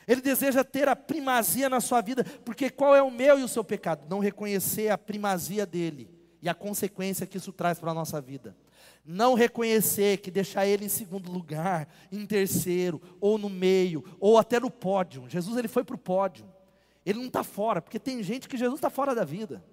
Ele 0.07 0.20
deseja 0.20 0.62
ter 0.62 0.88
a 0.88 0.94
primazia 0.94 1.68
na 1.68 1.81
sua 1.81 2.01
vida, 2.01 2.25
porque 2.44 2.70
qual 2.70 2.94
é 2.94 3.03
o 3.03 3.11
meu 3.11 3.37
e 3.37 3.42
o 3.42 3.48
seu 3.48 3.64
pecado? 3.64 4.07
Não 4.09 4.20
reconhecer 4.20 4.90
a 4.90 4.98
primazia 4.98 5.66
dele 5.66 6.12
e 6.42 6.48
a 6.48 6.55
consequência 6.55 7.24
que 7.24 7.37
isso 7.37 7.52
traz 7.52 7.78
para 7.78 7.92
a 7.92 7.94
nossa 7.94 8.20
vida. 8.20 8.57
Não 9.05 9.35
reconhecer 9.35 10.18
que 10.18 10.31
deixar 10.31 10.66
ele 10.66 10.85
em 10.85 10.88
segundo 10.88 11.31
lugar, 11.31 11.88
em 12.11 12.26
terceiro, 12.26 13.00
ou 13.20 13.38
no 13.38 13.48
meio, 13.48 14.05
ou 14.18 14.37
até 14.37 14.59
no 14.59 14.70
pódio. 14.70 15.24
Jesus 15.28 15.57
ele 15.57 15.68
foi 15.68 15.85
para 15.85 15.94
o 15.94 15.98
pódio. 15.98 16.44
Ele 17.07 17.20
não 17.20 17.28
está 17.28 17.44
fora, 17.44 17.81
porque 17.81 17.98
tem 17.98 18.22
gente 18.22 18.48
que 18.48 18.57
Jesus 18.57 18.78
está 18.78 18.90
fora 18.90 19.14
da 19.14 19.24
vida. 19.24 19.64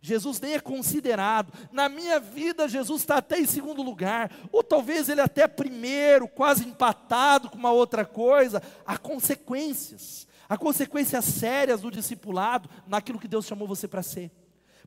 Jesus 0.00 0.40
nem 0.40 0.54
é 0.54 0.60
considerado. 0.60 1.52
Na 1.72 1.88
minha 1.88 2.20
vida, 2.20 2.68
Jesus 2.68 3.02
está 3.02 3.16
até 3.16 3.40
em 3.40 3.46
segundo 3.46 3.82
lugar, 3.82 4.30
ou 4.52 4.62
talvez 4.62 5.08
ele 5.08 5.20
até 5.20 5.48
primeiro, 5.48 6.28
quase 6.28 6.64
empatado 6.64 7.50
com 7.50 7.58
uma 7.58 7.72
outra 7.72 8.04
coisa. 8.04 8.62
Há 8.84 8.96
consequências, 8.96 10.28
há 10.48 10.56
consequências 10.56 11.24
sérias 11.24 11.80
do 11.80 11.90
discipulado 11.90 12.70
naquilo 12.86 13.18
que 13.18 13.26
Deus 13.26 13.46
chamou 13.46 13.66
você 13.66 13.88
para 13.88 14.02
ser 14.02 14.30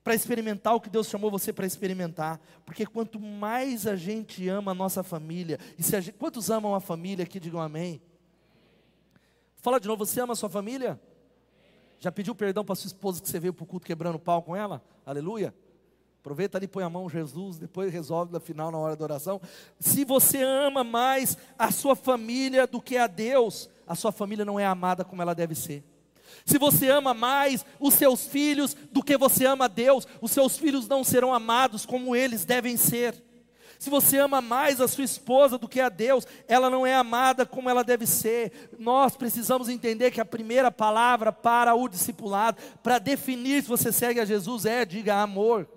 para 0.03 0.15
experimentar 0.15 0.75
o 0.75 0.81
que 0.81 0.89
Deus 0.89 1.07
chamou 1.07 1.29
você 1.29 1.51
para 1.51 1.65
experimentar. 1.65 2.39
Porque 2.65 2.85
quanto 2.85 3.19
mais 3.19 3.85
a 3.85 3.95
gente 3.95 4.47
ama 4.47 4.71
a 4.71 4.75
nossa 4.75 5.03
família, 5.03 5.59
e 5.77 5.83
se 5.83 5.99
gente, 6.01 6.17
quantos 6.17 6.49
amam 6.49 6.73
a 6.73 6.79
família 6.79 7.23
aqui, 7.23 7.39
digam 7.39 7.61
amém. 7.61 8.01
Fala 9.57 9.79
de 9.79 9.87
novo, 9.87 10.05
você 10.05 10.21
ama 10.21 10.33
a 10.33 10.35
sua 10.35 10.49
família? 10.49 10.99
Já 11.99 12.11
pediu 12.11 12.33
perdão 12.33 12.63
para 12.63 12.75
sua 12.75 12.87
esposa 12.87 13.21
que 13.21 13.27
você 13.27 13.39
veio 13.39 13.53
para 13.53 13.63
o 13.63 13.67
culto 13.67 13.85
quebrando 13.85 14.17
pau 14.17 14.41
com 14.41 14.55
ela? 14.55 14.81
Aleluia. 15.05 15.53
Aproveita 16.21 16.57
ali, 16.57 16.67
põe 16.67 16.83
a 16.83 16.89
mão 16.89 17.09
Jesus, 17.09 17.57
depois 17.57 17.91
resolve 17.91 18.31
no 18.31 18.39
final 18.39 18.71
na 18.71 18.77
hora 18.77 18.95
da 18.95 19.03
oração. 19.03 19.41
Se 19.79 20.03
você 20.05 20.41
ama 20.41 20.83
mais 20.83 21.37
a 21.57 21.71
sua 21.71 21.95
família 21.95 22.67
do 22.67 22.81
que 22.81 22.97
a 22.97 23.07
Deus, 23.07 23.69
a 23.87 23.95
sua 23.95 24.11
família 24.11 24.45
não 24.45 24.59
é 24.59 24.65
amada 24.65 25.03
como 25.03 25.21
ela 25.21 25.33
deve 25.33 25.55
ser. 25.55 25.83
Se 26.49 26.57
você 26.57 26.89
ama 26.89 27.13
mais 27.13 27.63
os 27.79 27.93
seus 27.93 28.25
filhos 28.25 28.75
do 28.91 29.03
que 29.03 29.15
você 29.15 29.45
ama 29.45 29.65
a 29.65 29.67
Deus, 29.67 30.07
os 30.19 30.31
seus 30.31 30.57
filhos 30.57 30.87
não 30.87 31.03
serão 31.03 31.31
amados 31.31 31.85
como 31.85 32.15
eles 32.15 32.43
devem 32.43 32.75
ser. 32.75 33.13
Se 33.77 33.87
você 33.87 34.17
ama 34.17 34.41
mais 34.41 34.81
a 34.81 34.87
sua 34.87 35.03
esposa 35.03 35.59
do 35.59 35.69
que 35.69 35.79
a 35.79 35.89
Deus, 35.89 36.25
ela 36.47 36.67
não 36.67 36.87
é 36.87 36.95
amada 36.95 37.45
como 37.45 37.69
ela 37.69 37.83
deve 37.83 38.07
ser. 38.07 38.71
Nós 38.79 39.15
precisamos 39.15 39.69
entender 39.69 40.09
que 40.09 40.19
a 40.19 40.25
primeira 40.25 40.71
palavra 40.71 41.31
para 41.31 41.75
o 41.75 41.87
discipulado, 41.87 42.57
para 42.81 42.97
definir 42.97 43.61
se 43.61 43.69
você 43.69 43.91
segue 43.91 44.19
a 44.19 44.25
Jesus, 44.25 44.65
é 44.65 44.83
diga 44.85 45.21
amor. 45.21 45.69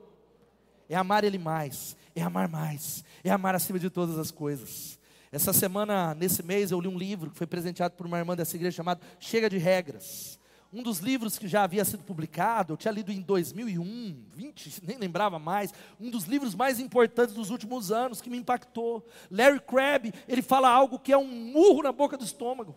É 0.88 0.96
amar 0.96 1.22
Ele 1.22 1.36
mais, 1.36 1.94
é 2.16 2.22
amar 2.22 2.48
mais, 2.48 3.04
é 3.22 3.28
amar 3.28 3.54
acima 3.54 3.78
de 3.78 3.90
todas 3.90 4.18
as 4.18 4.30
coisas. 4.30 4.98
Essa 5.30 5.52
semana, 5.52 6.14
nesse 6.14 6.42
mês, 6.42 6.70
eu 6.70 6.80
li 6.80 6.88
um 6.88 6.96
livro 6.96 7.30
que 7.30 7.36
foi 7.36 7.46
presenteado 7.46 7.94
por 7.94 8.06
uma 8.06 8.16
irmã 8.16 8.34
dessa 8.34 8.56
igreja 8.56 8.74
chamado 8.74 9.02
Chega 9.20 9.50
de 9.50 9.58
Regras 9.58 10.40
um 10.72 10.82
dos 10.82 10.98
livros 11.00 11.38
que 11.38 11.46
já 11.46 11.64
havia 11.64 11.84
sido 11.84 12.02
publicado, 12.02 12.72
eu 12.72 12.76
tinha 12.76 12.92
lido 12.92 13.12
em 13.12 13.20
2001, 13.20 14.24
20, 14.34 14.82
nem 14.84 14.96
lembrava 14.96 15.38
mais, 15.38 15.72
um 16.00 16.10
dos 16.10 16.24
livros 16.24 16.54
mais 16.54 16.80
importantes 16.80 17.34
dos 17.34 17.50
últimos 17.50 17.92
anos 17.92 18.22
que 18.22 18.30
me 18.30 18.38
impactou. 18.38 19.06
Larry 19.30 19.60
Crabb, 19.60 20.12
ele 20.26 20.40
fala 20.40 20.70
algo 20.70 20.98
que 20.98 21.12
é 21.12 21.18
um 21.18 21.26
murro 21.26 21.82
na 21.82 21.92
boca 21.92 22.16
do 22.16 22.24
estômago. 22.24 22.74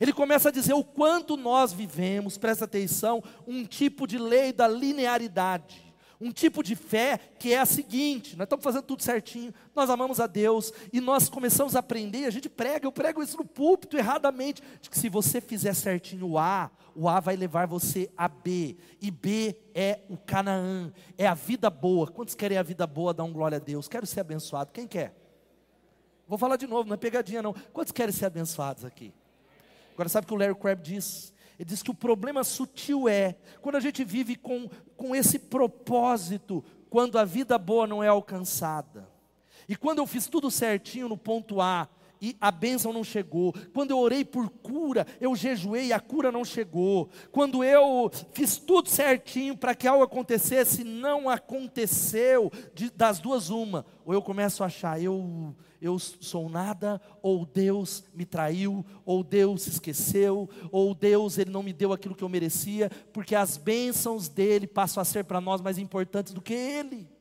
Ele 0.00 0.12
começa 0.12 0.48
a 0.48 0.52
dizer 0.52 0.72
o 0.72 0.82
quanto 0.82 1.36
nós 1.36 1.72
vivemos, 1.72 2.38
presta 2.38 2.64
atenção, 2.64 3.22
um 3.46 3.64
tipo 3.64 4.06
de 4.06 4.18
lei 4.18 4.52
da 4.52 4.66
linearidade 4.66 5.93
um 6.20 6.30
tipo 6.30 6.62
de 6.62 6.74
fé 6.74 7.18
que 7.38 7.52
é 7.52 7.58
a 7.58 7.66
seguinte: 7.66 8.36
nós 8.36 8.46
estamos 8.46 8.62
fazendo 8.62 8.82
tudo 8.82 9.02
certinho, 9.02 9.52
nós 9.74 9.90
amamos 9.90 10.20
a 10.20 10.26
Deus 10.26 10.72
e 10.92 11.00
nós 11.00 11.28
começamos 11.28 11.76
a 11.76 11.80
aprender, 11.80 12.26
a 12.26 12.30
gente 12.30 12.48
prega, 12.48 12.86
eu 12.86 12.92
prego 12.92 13.22
isso 13.22 13.36
no 13.36 13.44
púlpito 13.44 13.96
erradamente, 13.96 14.62
de 14.80 14.90
que 14.90 14.98
se 14.98 15.08
você 15.08 15.40
fizer 15.40 15.74
certinho 15.74 16.26
o 16.26 16.38
A, 16.38 16.70
o 16.94 17.08
A 17.08 17.20
vai 17.20 17.36
levar 17.36 17.66
você 17.66 18.10
a 18.16 18.28
B, 18.28 18.76
e 19.00 19.10
B 19.10 19.56
é 19.74 20.00
o 20.08 20.16
Canaã, 20.16 20.92
é 21.18 21.26
a 21.26 21.34
vida 21.34 21.68
boa. 21.68 22.06
Quantos 22.06 22.34
querem 22.34 22.56
a 22.56 22.62
vida 22.62 22.86
boa? 22.86 23.12
Dá 23.12 23.24
um 23.24 23.32
glória 23.32 23.56
a 23.56 23.60
Deus. 23.60 23.88
Quero 23.88 24.06
ser 24.06 24.20
abençoado. 24.20 24.72
Quem 24.72 24.86
quer? 24.86 25.14
Vou 26.26 26.38
falar 26.38 26.56
de 26.56 26.66
novo, 26.66 26.88
não 26.88 26.94
é 26.94 26.96
pegadinha 26.96 27.42
não. 27.42 27.52
Quantos 27.72 27.92
querem 27.92 28.12
ser 28.12 28.26
abençoados 28.26 28.84
aqui? 28.84 29.12
Agora 29.92 30.08
sabe 30.08 30.24
o 30.24 30.28
que 30.28 30.34
o 30.34 30.36
Larry 30.36 30.54
Crabb 30.54 30.82
diz? 30.82 31.33
Ele 31.58 31.68
diz 31.68 31.82
que 31.82 31.90
o 31.90 31.94
problema 31.94 32.42
sutil 32.42 33.08
é 33.08 33.36
quando 33.60 33.76
a 33.76 33.80
gente 33.80 34.04
vive 34.04 34.36
com, 34.36 34.68
com 34.96 35.14
esse 35.14 35.38
propósito, 35.38 36.64
quando 36.90 37.18
a 37.18 37.24
vida 37.24 37.56
boa 37.58 37.86
não 37.86 38.02
é 38.02 38.08
alcançada. 38.08 39.08
E 39.68 39.76
quando 39.76 39.98
eu 39.98 40.06
fiz 40.06 40.26
tudo 40.26 40.50
certinho 40.50 41.08
no 41.08 41.16
ponto 41.16 41.60
A, 41.60 41.88
e 42.24 42.36
a 42.40 42.50
bênção 42.50 42.92
não 42.92 43.04
chegou. 43.04 43.54
Quando 43.74 43.90
eu 43.90 43.98
orei 43.98 44.24
por 44.24 44.48
cura, 44.48 45.06
eu 45.20 45.36
jejuei 45.36 45.86
e 45.86 45.92
a 45.92 46.00
cura 46.00 46.32
não 46.32 46.44
chegou. 46.44 47.10
Quando 47.30 47.62
eu 47.62 48.10
fiz 48.32 48.56
tudo 48.56 48.88
certinho 48.88 49.56
para 49.56 49.74
que 49.74 49.86
algo 49.86 50.02
acontecesse, 50.02 50.84
não 50.84 51.28
aconteceu. 51.28 52.50
De, 52.72 52.90
das 52.90 53.18
duas, 53.18 53.50
uma. 53.50 53.84
Ou 54.06 54.14
eu 54.14 54.22
começo 54.22 54.62
a 54.62 54.66
achar, 54.66 55.00
eu, 55.02 55.54
eu 55.84 55.98
sou 55.98 56.48
nada, 56.48 57.00
ou 57.22 57.44
Deus 57.44 58.04
me 58.14 58.24
traiu, 58.24 58.84
ou 59.04 59.22
Deus 59.22 59.62
se 59.62 59.70
esqueceu, 59.70 60.48
ou 60.70 60.94
Deus 60.94 61.38
ele 61.38 61.50
não 61.50 61.62
me 61.62 61.72
deu 61.72 61.92
aquilo 61.92 62.14
que 62.14 62.24
eu 62.24 62.28
merecia, 62.28 62.90
porque 63.12 63.34
as 63.34 63.56
bênçãos 63.56 64.28
dele 64.28 64.66
passam 64.66 65.00
a 65.00 65.04
ser 65.04 65.24
para 65.24 65.40
nós 65.40 65.60
mais 65.60 65.78
importantes 65.78 66.32
do 66.32 66.40
que 66.40 66.54
ele 66.54 67.14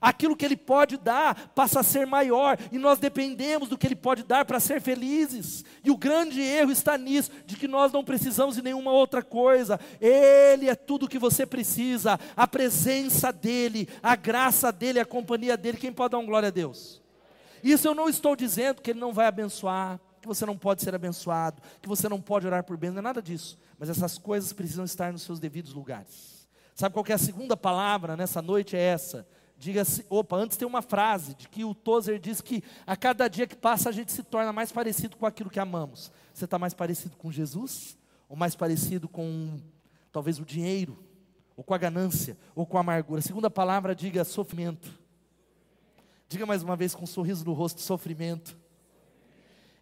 aquilo 0.00 0.36
que 0.36 0.44
Ele 0.44 0.56
pode 0.56 0.96
dar 0.96 1.50
passa 1.54 1.80
a 1.80 1.82
ser 1.82 2.06
maior, 2.06 2.58
e 2.70 2.78
nós 2.78 2.98
dependemos 2.98 3.68
do 3.68 3.76
que 3.76 3.86
Ele 3.86 3.96
pode 3.96 4.22
dar 4.22 4.44
para 4.44 4.60
ser 4.60 4.80
felizes. 4.80 5.64
E 5.84 5.90
o 5.90 5.96
grande 5.96 6.40
erro 6.40 6.70
está 6.70 6.96
nisso, 6.96 7.30
de 7.46 7.56
que 7.56 7.68
nós 7.68 7.92
não 7.92 8.04
precisamos 8.04 8.56
de 8.56 8.62
nenhuma 8.62 8.92
outra 8.92 9.22
coisa, 9.22 9.78
Ele 10.00 10.68
é 10.68 10.74
tudo 10.74 11.06
o 11.06 11.08
que 11.08 11.18
você 11.18 11.44
precisa, 11.44 12.18
a 12.36 12.46
presença 12.46 13.32
dEle, 13.32 13.88
a 14.02 14.16
graça 14.16 14.70
dEle, 14.70 15.00
a 15.00 15.04
companhia 15.04 15.56
dEle. 15.56 15.78
Quem 15.78 15.92
pode 15.92 16.12
dar 16.12 16.18
um 16.18 16.26
glória 16.26 16.48
a 16.48 16.52
Deus? 16.52 17.02
Isso 17.62 17.86
eu 17.86 17.94
não 17.94 18.08
estou 18.08 18.36
dizendo 18.36 18.82
que 18.82 18.90
Ele 18.90 19.00
não 19.00 19.12
vai 19.12 19.26
abençoar, 19.26 20.00
que 20.20 20.28
você 20.28 20.44
não 20.44 20.56
pode 20.56 20.82
ser 20.82 20.94
abençoado, 20.94 21.62
que 21.80 21.88
você 21.88 22.08
não 22.08 22.20
pode 22.20 22.46
orar 22.46 22.64
por 22.64 22.76
bem, 22.76 22.90
não 22.90 22.98
é 22.98 23.02
nada 23.02 23.22
disso, 23.22 23.58
mas 23.78 23.88
essas 23.88 24.18
coisas 24.18 24.52
precisam 24.52 24.84
estar 24.84 25.12
nos 25.12 25.22
seus 25.22 25.38
devidos 25.38 25.72
lugares. 25.72 26.48
Sabe 26.74 26.92
qual 26.92 27.04
é 27.08 27.12
a 27.12 27.18
segunda 27.18 27.56
palavra 27.56 28.16
nessa 28.16 28.40
noite? 28.40 28.76
É 28.76 28.80
essa 28.80 29.26
Diga-se, 29.58 30.06
opa, 30.08 30.36
antes 30.36 30.56
tem 30.56 30.68
uma 30.68 30.80
frase 30.80 31.34
de 31.34 31.48
que 31.48 31.64
o 31.64 31.74
Tozer 31.74 32.20
diz 32.20 32.40
que 32.40 32.62
a 32.86 32.96
cada 32.96 33.26
dia 33.26 33.44
que 33.44 33.56
passa 33.56 33.88
a 33.88 33.92
gente 33.92 34.12
se 34.12 34.22
torna 34.22 34.52
mais 34.52 34.70
parecido 34.70 35.16
com 35.16 35.26
aquilo 35.26 35.50
que 35.50 35.58
amamos. 35.58 36.12
Você 36.32 36.44
está 36.44 36.60
mais 36.60 36.74
parecido 36.74 37.16
com 37.16 37.32
Jesus? 37.32 37.98
Ou 38.28 38.36
mais 38.36 38.54
parecido 38.54 39.08
com 39.08 39.58
talvez 40.12 40.38
o 40.38 40.44
dinheiro? 40.44 40.96
Ou 41.56 41.64
com 41.64 41.74
a 41.74 41.78
ganância? 41.78 42.38
Ou 42.54 42.64
com 42.64 42.76
a 42.76 42.82
amargura? 42.82 43.18
A 43.18 43.22
segunda 43.22 43.50
palavra, 43.50 43.96
diga 43.96 44.22
sofrimento. 44.22 44.96
Diga 46.28 46.44
mais 46.44 46.62
uma 46.62 46.76
vez 46.76 46.94
com 46.94 47.04
um 47.04 47.06
sorriso 47.06 47.44
no 47.44 47.54
rosto, 47.54 47.80
sofrimento. 47.80 48.56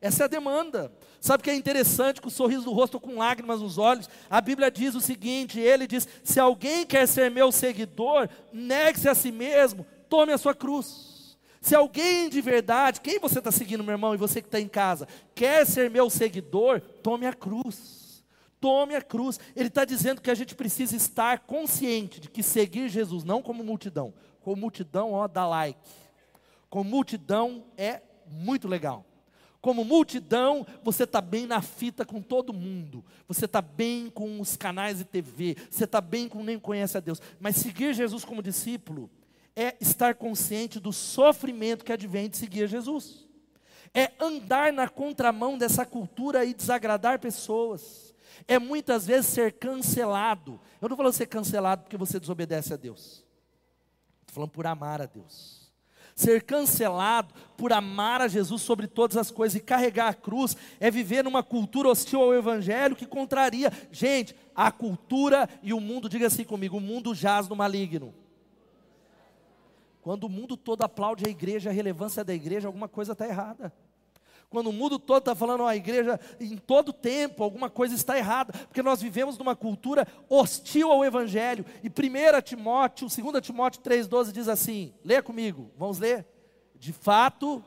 Essa 0.00 0.22
é 0.22 0.26
a 0.26 0.28
demanda. 0.28 0.92
Sabe 1.20 1.40
o 1.40 1.44
que 1.44 1.50
é 1.50 1.54
interessante 1.54 2.20
com 2.20 2.28
o 2.28 2.30
sorriso 2.30 2.64
do 2.64 2.72
rosto 2.72 3.00
com 3.00 3.16
lágrimas 3.16 3.60
nos 3.60 3.78
olhos? 3.78 4.08
A 4.30 4.40
Bíblia 4.40 4.70
diz 4.70 4.94
o 4.94 5.00
seguinte: 5.00 5.58
ele 5.58 5.88
diz: 5.88 6.06
se 6.22 6.38
alguém 6.38 6.86
quer 6.86 7.08
ser 7.08 7.30
meu 7.30 7.50
seguidor, 7.50 8.28
negue-se 8.52 9.08
a 9.08 9.14
si 9.14 9.32
mesmo, 9.32 9.84
tome 10.08 10.32
a 10.32 10.38
sua 10.38 10.54
cruz. 10.54 11.36
Se 11.60 11.74
alguém 11.74 12.28
de 12.28 12.40
verdade, 12.40 13.00
quem 13.00 13.18
você 13.18 13.40
está 13.40 13.50
seguindo, 13.50 13.82
meu 13.82 13.94
irmão, 13.94 14.14
e 14.14 14.18
você 14.18 14.40
que 14.40 14.46
está 14.46 14.60
em 14.60 14.68
casa, 14.68 15.08
quer 15.34 15.66
ser 15.66 15.90
meu 15.90 16.08
seguidor, 16.08 16.80
tome 17.02 17.26
a 17.26 17.32
cruz. 17.32 18.24
Tome 18.60 18.94
a 18.94 19.02
cruz. 19.02 19.40
Ele 19.54 19.68
está 19.68 19.84
dizendo 19.84 20.20
que 20.20 20.30
a 20.30 20.34
gente 20.34 20.54
precisa 20.54 20.94
estar 20.94 21.40
consciente 21.40 22.20
de 22.20 22.30
que 22.30 22.42
seguir 22.42 22.88
Jesus, 22.88 23.24
não 23.24 23.42
como 23.42 23.64
multidão. 23.64 24.14
Como 24.40 24.56
multidão, 24.60 25.12
ó, 25.12 25.26
dá 25.26 25.44
like. 25.44 25.78
Como 26.68 26.90
multidão 26.90 27.64
é 27.76 28.02
muito 28.26 28.68
legal. 28.68 29.04
Como 29.60 29.84
multidão, 29.84 30.64
você 30.84 31.02
está 31.02 31.20
bem 31.20 31.44
na 31.44 31.60
fita 31.60 32.04
com 32.04 32.22
todo 32.22 32.52
mundo. 32.52 33.04
Você 33.26 33.46
está 33.46 33.60
bem 33.60 34.08
com 34.08 34.40
os 34.40 34.56
canais 34.56 34.98
de 34.98 35.04
TV. 35.04 35.56
Você 35.68 35.82
está 35.82 36.00
bem 36.00 36.28
com 36.28 36.44
nem 36.44 36.56
conhece 36.56 36.96
a 36.96 37.00
Deus. 37.00 37.20
Mas 37.40 37.56
seguir 37.56 37.92
Jesus 37.92 38.24
como 38.24 38.42
discípulo 38.42 39.10
é 39.56 39.76
estar 39.80 40.14
consciente 40.14 40.78
do 40.78 40.92
sofrimento 40.92 41.84
que 41.84 41.92
advém 41.92 42.28
de 42.28 42.36
seguir 42.36 42.68
Jesus. 42.68 43.26
É 43.92 44.12
andar 44.20 44.72
na 44.72 44.88
contramão 44.88 45.58
dessa 45.58 45.84
cultura 45.84 46.44
e 46.44 46.54
desagradar 46.54 47.18
pessoas. 47.18 48.14
É 48.46 48.60
muitas 48.60 49.04
vezes 49.04 49.26
ser 49.26 49.54
cancelado. 49.54 50.60
Eu 50.80 50.88
não 50.88 50.96
falo 50.96 51.12
ser 51.12 51.26
cancelado 51.26 51.82
porque 51.82 51.96
você 51.96 52.20
desobedece 52.20 52.72
a 52.72 52.76
Deus. 52.76 53.24
Estou 54.20 54.34
falando 54.34 54.50
por 54.50 54.64
amar 54.64 55.02
a 55.02 55.06
Deus 55.06 55.65
ser 56.16 56.42
cancelado 56.42 57.34
por 57.58 57.74
amar 57.74 58.22
a 58.22 58.28
Jesus 58.28 58.62
sobre 58.62 58.86
todas 58.86 59.18
as 59.18 59.30
coisas 59.30 59.54
e 59.54 59.62
carregar 59.62 60.08
a 60.08 60.14
cruz, 60.14 60.56
é 60.80 60.90
viver 60.90 61.22
numa 61.22 61.42
cultura 61.42 61.90
hostil 61.90 62.22
ao 62.22 62.34
Evangelho 62.34 62.96
que 62.96 63.06
contraria. 63.06 63.70
Gente, 63.92 64.34
a 64.54 64.72
cultura 64.72 65.48
e 65.62 65.74
o 65.74 65.80
mundo, 65.80 66.08
diga 66.08 66.26
assim 66.26 66.42
comigo: 66.42 66.78
o 66.78 66.80
mundo 66.80 67.14
jaz 67.14 67.46
no 67.46 67.54
maligno. 67.54 68.14
Quando 70.00 70.24
o 70.24 70.28
mundo 70.28 70.56
todo 70.56 70.82
aplaude 70.82 71.26
a 71.26 71.30
igreja, 71.30 71.68
a 71.68 71.72
relevância 71.72 72.24
da 72.24 72.32
igreja, 72.32 72.66
alguma 72.66 72.88
coisa 72.88 73.12
está 73.12 73.26
errada. 73.28 73.72
Quando 74.48 74.68
o 74.68 74.72
mundo 74.72 74.98
todo 74.98 75.18
está 75.18 75.34
falando, 75.34 75.64
a 75.64 75.74
igreja 75.74 76.20
em 76.38 76.56
todo 76.56 76.92
tempo, 76.92 77.42
alguma 77.42 77.68
coisa 77.68 77.94
está 77.94 78.16
errada, 78.16 78.52
porque 78.66 78.82
nós 78.82 79.02
vivemos 79.02 79.36
numa 79.36 79.56
cultura 79.56 80.06
hostil 80.28 80.90
ao 80.90 81.04
Evangelho. 81.04 81.64
E 81.82 81.88
1 81.88 82.42
Timóteo, 82.42 83.08
2 83.08 83.44
Timóteo 83.44 83.82
3,12 83.82 84.32
diz 84.32 84.48
assim: 84.48 84.94
lê 85.04 85.20
comigo, 85.20 85.72
vamos 85.76 85.98
ler? 85.98 86.26
De 86.78 86.92
fato, 86.92 87.62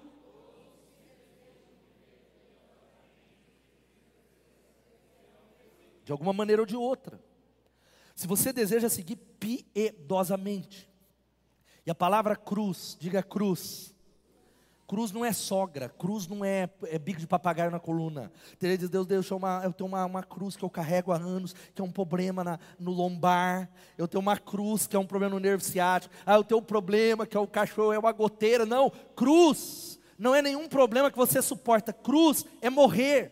de 6.09 6.11
alguma 6.11 6.33
maneira 6.33 6.61
ou 6.61 6.65
de 6.65 6.75
outra. 6.75 7.21
Se 8.15 8.25
você 8.25 8.51
deseja 8.51 8.89
seguir 8.89 9.15
piedosamente. 9.15 10.89
E 11.85 11.91
a 11.91 11.93
palavra 11.93 12.35
cruz, 12.35 12.97
diga 12.99 13.21
cruz. 13.21 13.95
Cruz 14.89 15.11
não 15.11 15.23
é 15.23 15.31
sogra, 15.31 15.87
cruz 15.87 16.27
não 16.27 16.43
é, 16.43 16.67
é 16.85 16.97
bico 16.97 17.19
de 17.19 17.27
papagaio 17.27 17.69
na 17.69 17.79
coluna. 17.79 18.31
Teria 18.57 18.75
diz, 18.75 18.89
Deus, 18.89 19.05
Deus, 19.05 19.29
eu, 19.29 19.37
uma, 19.37 19.61
eu 19.63 19.71
tenho 19.71 19.87
uma, 19.87 20.03
uma, 20.03 20.23
cruz 20.23 20.55
que 20.55 20.65
eu 20.65 20.69
carrego 20.69 21.11
há 21.11 21.15
anos, 21.15 21.53
que 21.75 21.79
é 21.79 21.85
um 21.85 21.91
problema 21.91 22.43
na, 22.43 22.59
no 22.79 22.89
lombar. 22.89 23.69
Eu 23.95 24.07
tenho 24.07 24.19
uma 24.19 24.35
cruz 24.35 24.87
que 24.87 24.95
é 24.95 24.99
um 24.99 25.05
problema 25.05 25.35
no 25.35 25.39
nervo 25.39 25.63
ciático. 25.63 26.11
Ah, 26.25 26.33
eu 26.33 26.43
tenho 26.43 26.59
um 26.59 26.63
problema 26.63 27.27
que 27.27 27.37
é 27.37 27.39
o 27.39 27.45
cachorro, 27.45 27.93
é 27.93 27.99
uma 27.99 28.11
goteira. 28.11 28.65
Não, 28.65 28.91
cruz 29.15 29.99
não 30.17 30.33
é 30.33 30.41
nenhum 30.41 30.67
problema 30.67 31.11
que 31.11 31.17
você 31.17 31.39
suporta. 31.39 31.93
Cruz 31.93 32.43
é 32.59 32.71
morrer. 32.71 33.31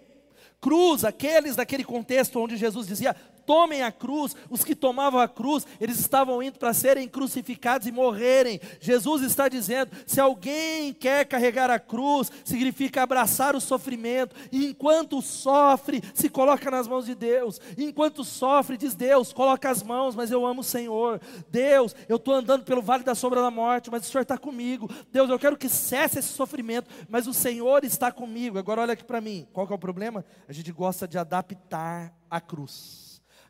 Cruz, 0.61 1.03
aqueles 1.03 1.55
daquele 1.55 1.83
contexto 1.83 2.39
onde 2.39 2.55
Jesus 2.55 2.85
dizia: 2.85 3.15
tomem 3.47 3.81
a 3.81 3.91
cruz. 3.91 4.35
Os 4.49 4.63
que 4.63 4.75
tomavam 4.75 5.21
a 5.21 5.27
cruz, 5.27 5.65
eles 5.79 5.97
estavam 5.97 6.43
indo 6.43 6.59
para 6.59 6.73
serem 6.73 7.07
crucificados 7.07 7.87
e 7.87 7.91
morrerem. 7.91 8.59
Jesus 8.81 9.23
está 9.23 9.47
dizendo: 9.47 9.91
se 10.05 10.19
alguém 10.19 10.93
quer 10.93 11.25
carregar 11.25 11.71
a 11.71 11.79
cruz, 11.79 12.29
significa 12.43 13.01
abraçar 13.01 13.55
o 13.55 13.61
sofrimento. 13.61 14.35
E 14.51 14.67
enquanto 14.67 15.21
sofre, 15.21 16.03
se 16.13 16.29
coloca 16.29 16.69
nas 16.69 16.87
mãos 16.87 17.05
de 17.05 17.15
Deus. 17.15 17.59
enquanto 17.77 18.23
sofre, 18.23 18.77
diz 18.77 18.93
Deus: 18.93 19.31
coloca 19.31 19.69
as 19.69 19.81
mãos, 19.81 20.13
mas 20.13 20.29
eu 20.29 20.45
amo 20.45 20.59
o 20.59 20.63
Senhor. 20.63 21.21
Deus, 21.49 21.95
eu 22.09 22.17
estou 22.17 22.33
andando 22.33 22.65
pelo 22.65 22.81
vale 22.81 23.03
da 23.03 23.15
sombra 23.15 23.41
da 23.41 23.49
morte, 23.49 23.89
mas 23.89 24.05
o 24.05 24.11
Senhor 24.11 24.23
está 24.23 24.37
comigo. 24.37 24.89
Deus, 25.09 25.29
eu 25.29 25.39
quero 25.39 25.55
que 25.55 25.69
cesse 25.69 26.19
esse 26.19 26.33
sofrimento, 26.33 26.89
mas 27.07 27.27
o 27.27 27.33
Senhor 27.33 27.85
está 27.85 28.11
comigo. 28.11 28.59
Agora 28.59 28.81
olha 28.81 28.93
aqui 28.93 29.05
para 29.05 29.21
mim: 29.21 29.47
qual 29.53 29.65
que 29.65 29.71
é 29.71 29.75
o 29.75 29.79
problema? 29.79 30.25
A 30.49 30.51
gente 30.51 30.71
gosta 30.73 31.07
de 31.07 31.17
adaptar 31.17 32.13
a 32.29 32.41
cruz 32.41 33.06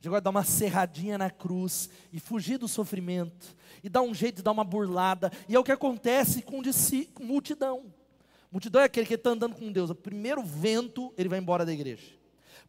de 0.08 0.10
agora 0.10 0.22
dar 0.22 0.30
uma 0.30 0.44
serradinha 0.44 1.18
na 1.18 1.30
cruz 1.30 1.90
e 2.14 2.20
fugir 2.20 2.58
do 2.58 2.68
sofrimento 2.68 3.56
e 3.84 3.90
dar 3.90 4.02
um 4.02 4.14
jeito 4.14 4.38
de 4.38 4.42
dar 4.42 4.52
uma 4.52 4.64
burlada. 4.64 5.32
E 5.50 5.56
é 5.56 5.60
o 5.60 5.64
que 5.64 5.72
acontece 5.72 6.42
com 6.42 6.62
multidão. 7.20 7.94
Multidão 8.50 8.82
é 8.82 8.86
aquele 8.86 9.06
que 9.06 9.16
está 9.16 9.32
andando 9.32 9.56
com 9.56 9.70
Deus. 9.70 9.90
O 9.90 9.96
primeiro 9.96 10.42
vento, 10.42 11.14
ele 11.18 11.28
vai 11.28 11.40
embora 11.40 11.66
da 11.66 11.74
igreja. 11.74 12.17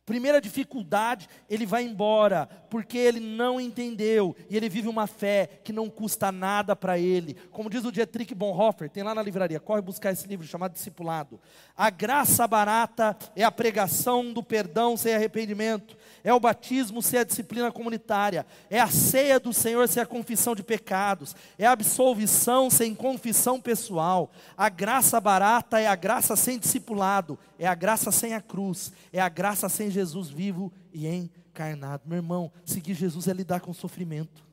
Primeira 0.09 0.40
dificuldade, 0.40 1.29
ele 1.51 1.66
vai 1.66 1.85
embora, 1.85 2.49
porque 2.71 2.97
ele 2.97 3.21
não 3.21 3.61
entendeu, 3.61 4.35
e 4.49 4.57
ele 4.57 4.66
vive 4.66 4.88
uma 4.88 5.07
fé 5.07 5.61
que 5.62 5.71
não 5.71 5.90
custa 5.90 6.33
nada 6.33 6.75
para 6.75 6.99
ele. 6.99 7.35
Como 7.51 7.68
diz 7.68 7.85
o 7.85 7.92
Dietrich 7.92 8.35
Bonhoeffer, 8.35 8.88
tem 8.88 9.03
lá 9.03 9.14
na 9.14 9.21
livraria, 9.21 9.61
corre 9.61 9.83
buscar 9.83 10.11
esse 10.11 10.27
livro 10.27 10.47
chamado 10.47 10.73
Discipulado. 10.73 11.38
A 11.77 11.90
graça 11.90 12.49
barata 12.49 13.14
é 13.37 13.44
a 13.44 13.53
pregação 13.53 14.33
do 14.33 14.42
perdão 14.42 14.97
sem 14.97 15.14
arrependimento, 15.14 15.94
é 16.25 16.33
o 16.33 16.40
batismo 16.40 17.03
sem 17.03 17.21
a 17.21 17.25
disciplina 17.25 17.71
comunitária, 17.71 18.47
é 18.71 18.81
a 18.81 18.88
ceia 18.88 19.38
do 19.38 19.53
Senhor 19.53 19.87
sem 19.88 20.03
a 20.03 20.07
confissão 20.07 20.55
de 20.55 20.62
pecados, 20.62 21.37
é 21.59 21.66
a 21.66 21.73
absolvição 21.73 22.71
sem 22.71 22.94
confissão 22.94 23.61
pessoal. 23.61 24.31
A 24.57 24.71
graça 24.71 25.21
barata 25.21 25.79
é 25.79 25.87
a 25.87 25.94
graça 25.94 26.35
sem 26.35 26.59
discipulado, 26.59 27.38
é 27.59 27.66
a 27.66 27.75
graça 27.75 28.12
sem 28.12 28.35
a 28.35 28.40
cruz, 28.40 28.92
é 29.12 29.21
a 29.21 29.29
graça 29.29 29.68
sem 29.68 29.90
Jesus 29.90 30.29
vivo 30.31 30.73
e 30.92 31.07
encarnado. 31.07 32.05
Meu 32.07 32.18
irmão, 32.18 32.53
seguir 32.64 32.94
Jesus 32.94 33.27
é 33.27 33.33
lidar 33.33 33.61
com 33.61 33.75
sofrimento. 33.75 34.47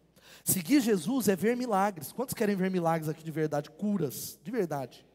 Seguir 0.43 0.81
Jesus 0.81 1.27
é 1.27 1.35
ver 1.35 1.55
milagres. 1.55 2.11
Quantos 2.11 2.33
querem 2.33 2.55
ver 2.55 2.71
milagres 2.71 3.07
aqui 3.07 3.23
de 3.23 3.31
verdade? 3.31 3.69
Curas, 3.69 4.39
de 4.43 4.51
verdade. 4.51 5.05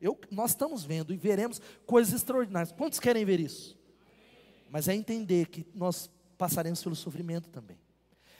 Eu, 0.00 0.18
nós 0.30 0.50
estamos 0.50 0.84
vendo 0.84 1.12
e 1.12 1.16
veremos 1.16 1.60
coisas 1.84 2.14
extraordinárias. 2.14 2.72
Quantos 2.72 3.00
querem 3.00 3.24
ver 3.24 3.40
isso? 3.40 3.76
Mas 4.70 4.86
é 4.86 4.94
entender 4.94 5.48
que 5.48 5.66
nós 5.74 6.10
passaremos 6.38 6.82
pelo 6.82 6.94
sofrimento 6.94 7.48
também. 7.48 7.78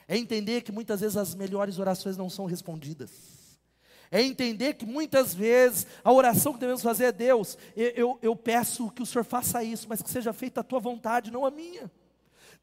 É 0.06 0.16
entender 0.16 0.62
que 0.62 0.70
muitas 0.70 1.00
vezes 1.00 1.16
as 1.16 1.34
melhores 1.34 1.78
orações 1.78 2.16
não 2.16 2.28
são 2.30 2.44
respondidas 2.44 3.33
é 4.10 4.22
entender 4.22 4.74
que 4.74 4.86
muitas 4.86 5.34
vezes 5.34 5.86
a 6.02 6.12
oração 6.12 6.52
que 6.52 6.60
devemos 6.60 6.82
fazer 6.82 7.04
é 7.04 7.12
Deus, 7.12 7.58
eu, 7.76 7.90
eu, 7.90 8.18
eu 8.22 8.36
peço 8.36 8.90
que 8.90 9.02
o 9.02 9.06
Senhor 9.06 9.24
faça 9.24 9.62
isso, 9.62 9.86
mas 9.88 10.02
que 10.02 10.10
seja 10.10 10.32
feita 10.32 10.60
a 10.60 10.64
tua 10.64 10.80
vontade, 10.80 11.30
não 11.30 11.44
a 11.44 11.50
minha. 11.50 11.90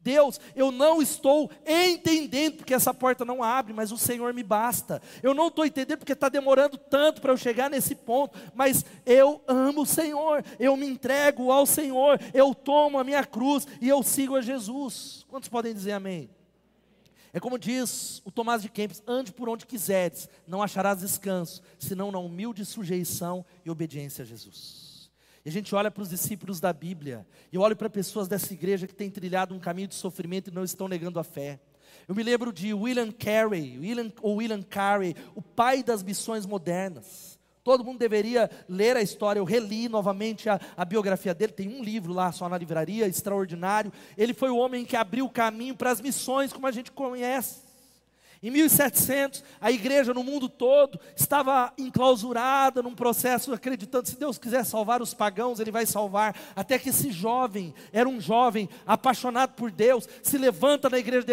Deus, 0.04 0.39
eu 0.56 0.71
não 0.71 1.01
estou 1.01 1.51
entendendo 1.65 2.58
porque 2.58 2.73
essa 2.73 2.93
porta 2.93 3.23
não 3.23 3.43
abre, 3.43 3.71
mas 3.71 3.91
o 3.91 3.97
Senhor 3.97 4.34
me 4.34 4.43
basta. 4.43 5.01
Eu 5.21 5.34
não 5.34 5.47
estou 5.47 5.65
entendendo 5.65 5.99
porque 5.99 6.13
está 6.13 6.27
demorando 6.27 6.77
tanto 6.77 7.21
para 7.21 7.32
eu 7.32 7.38
chegar 7.38 7.69
nesse 7.69 7.93
ponto, 7.93 8.38
mas 8.54 8.84
eu 9.06 9.41
amo 9.47 9.82
o 9.82 9.86
Senhor, 9.86 10.43
eu 10.60 10.75
me 10.75 10.88
entrego 10.88 11.51
ao 11.51 11.65
Senhor, 11.65 12.19
eu 12.34 12.56
tomo 12.56 12.97
a 12.97 13.04
minha 13.04 13.23
cruz 13.23 13.67
e 13.80 13.88
eu 13.88 14.01
sigo 14.01 14.36
a 14.36 14.41
Jesus. 14.41 15.23
Quantos 15.30 15.49
podem 15.49 15.73
dizer 15.73 15.91
amém? 15.91 16.30
É 17.34 17.39
como 17.39 17.58
diz 17.58 18.22
o 18.26 18.32
Tomás 18.32 18.62
de 18.62 18.70
Kempis: 18.70 19.02
ande 19.08 19.32
por 19.32 19.48
onde 19.48 19.65
quiseres, 19.65 20.30
não 20.46 20.62
acharás 20.62 21.00
descanso, 21.00 21.62
senão 21.80 22.12
na 22.12 22.20
humilde 22.20 22.65
sujeição 22.65 23.46
e 23.65 23.70
obediência 23.70 24.24
a 24.24 24.26
Jesus. 24.26 25.10
E 25.44 25.50
a 25.50 25.52
gente 25.52 25.74
olha 25.74 25.89
para 25.89 26.04
os 26.04 26.10
discípulos 26.10 26.60
da 26.60 26.72
Bíblia, 26.72 27.26
e 27.52 27.56
eu 27.56 27.62
olho 27.62 27.76
para 27.76 27.89
pessoas 27.89 28.28
dessa 28.28 28.54
igreja 28.54 28.86
que 28.86 28.94
têm 28.94 29.10
trilhado 29.10 29.56
um 29.56 29.60
caminho 29.60 29.88
de 29.88 29.96
sofrimento 29.96 30.50
e 30.50 30.54
não 30.54 30.63
estão 30.63 30.88
negando 30.88 31.20
a 31.20 31.24
fé. 31.24 31.60
Eu 32.08 32.13
me 32.13 32.24
lembro 32.24 32.52
de 32.52 32.74
William 32.74 33.12
Carey, 33.12 33.78
William, 33.78 34.12
ou 34.22 34.36
William 34.36 34.62
Carey, 34.62 35.15
o 35.36 35.41
pai 35.41 35.84
das 35.84 36.04
missões 36.04 36.46
modernas. 36.46 37.31
Todo 37.63 37.84
mundo 37.84 38.00
deveria 38.00 38.50
ler 38.67 38.97
a 38.97 39.02
história. 39.02 39.39
Eu 39.39 39.45
reli 39.45 39.88
novamente 39.88 40.50
a, 40.50 40.60
a, 40.76 40.84
biografia 40.84 41.34
dele. 41.34 41.52
Tem 41.52 41.67
um 41.67 41.84
livro 41.84 42.12
lá 42.12 42.32
só 42.32 42.50
na 42.50 42.58
livraria, 42.58 43.08
extraordinário. 43.08 43.93
Ele 44.17 44.34
foi 44.34 44.50
o 44.50 44.58
homem 44.58 44.84
que 44.84 44.95
abriu 44.95 45.26
o 45.26 45.30
caminho 45.30 45.76
para 45.76 45.91
as 45.91 46.02
missões, 46.02 46.52
como 46.52 46.65
a 46.65 46.71
gente 46.71 46.91
conhece. 46.91 47.71
Em 48.43 48.50
1700, 48.50 49.43
a 49.60 49.71
igreja 49.71 50.15
no 50.15 50.24
mundo 50.24 50.50
todo 50.50 51.00
estava 51.15 51.71
enclausurada 51.78 52.82
num 52.82 52.95
processo, 52.95 53.54
acreditando: 53.54 54.10
se 54.10 54.17
Deus 54.17 54.39
quiser 54.39 54.65
salvar 54.65 55.00
os 55.00 55.13
pagãos, 55.13 55.60
Ele 55.60 55.69
vai 55.69 55.86
salvar. 55.86 56.36
Até 56.56 56.80
que 56.80 56.89
esse 56.89 57.12
jovem, 57.12 57.71
era 57.93 58.10
um 58.10 58.19
jovem 58.19 58.67
apaixonado 58.88 59.54
por 59.54 59.69
Deus, 59.69 60.10
se 60.24 60.39
levanta 60.39 60.89
na 60.89 60.97
igreja, 60.97 61.28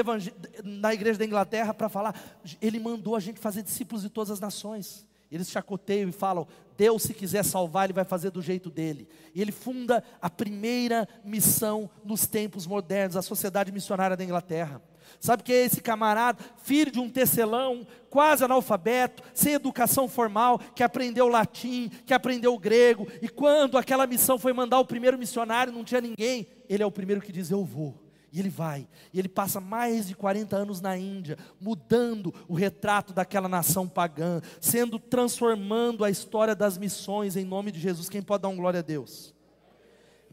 na 0.62 0.92
igreja 0.92 1.18
da 1.18 1.24
Inglaterra 1.24 1.72
para 1.72 1.88
falar: 1.88 2.14
Ele 2.60 2.78
mandou 2.78 3.16
a 3.16 3.20
gente 3.20 3.40
fazer 3.40 3.62
discípulos 3.62 4.02
de 4.02 4.10
todas 4.10 4.30
as 4.30 4.40
nações. 4.40 5.08
Eles 5.30 5.50
chacoteiam 5.50 6.08
e 6.08 6.12
falam: 6.12 6.46
Deus, 6.76 7.02
se 7.02 7.12
quiser 7.12 7.44
salvar, 7.44 7.84
Ele 7.84 7.92
vai 7.92 8.04
fazer 8.04 8.30
do 8.30 8.40
jeito 8.40 8.70
dele. 8.70 9.08
E 9.34 9.42
ele 9.42 9.52
funda 9.52 10.02
a 10.20 10.30
primeira 10.30 11.08
missão 11.24 11.90
nos 12.04 12.26
tempos 12.26 12.66
modernos, 12.66 13.16
a 13.16 13.22
Sociedade 13.22 13.72
Missionária 13.72 14.16
da 14.16 14.24
Inglaterra. 14.24 14.82
Sabe 15.20 15.42
que 15.42 15.52
é 15.52 15.64
esse 15.64 15.80
camarada, 15.80 16.38
filho 16.58 16.92
de 16.92 17.00
um 17.00 17.08
tecelão, 17.08 17.86
quase 18.10 18.44
analfabeto, 18.44 19.22
sem 19.34 19.54
educação 19.54 20.06
formal, 20.06 20.58
que 20.74 20.82
aprendeu 20.82 21.28
latim, 21.28 21.88
que 22.06 22.14
aprendeu 22.14 22.56
grego, 22.58 23.08
e 23.20 23.28
quando 23.28 23.78
aquela 23.78 24.06
missão 24.06 24.38
foi 24.38 24.52
mandar 24.52 24.78
o 24.78 24.84
primeiro 24.84 25.18
missionário, 25.18 25.72
não 25.72 25.84
tinha 25.84 26.00
ninguém, 26.00 26.46
ele 26.68 26.82
é 26.82 26.86
o 26.86 26.92
primeiro 26.92 27.22
que 27.22 27.32
diz: 27.32 27.50
Eu 27.50 27.64
vou. 27.64 28.07
E 28.30 28.38
ele 28.38 28.50
vai, 28.50 28.86
e 29.12 29.18
ele 29.18 29.28
passa 29.28 29.58
mais 29.58 30.08
de 30.08 30.14
40 30.14 30.54
anos 30.54 30.80
na 30.82 30.98
Índia, 30.98 31.38
mudando 31.58 32.34
o 32.46 32.54
retrato 32.54 33.14
daquela 33.14 33.48
nação 33.48 33.88
pagã, 33.88 34.42
sendo 34.60 34.98
transformando 34.98 36.04
a 36.04 36.10
história 36.10 36.54
das 36.54 36.76
missões 36.76 37.36
em 37.36 37.44
nome 37.44 37.72
de 37.72 37.80
Jesus. 37.80 38.08
Quem 38.08 38.22
pode 38.22 38.42
dar 38.42 38.48
um 38.48 38.56
glória 38.56 38.80
a 38.80 38.82
Deus? 38.82 39.34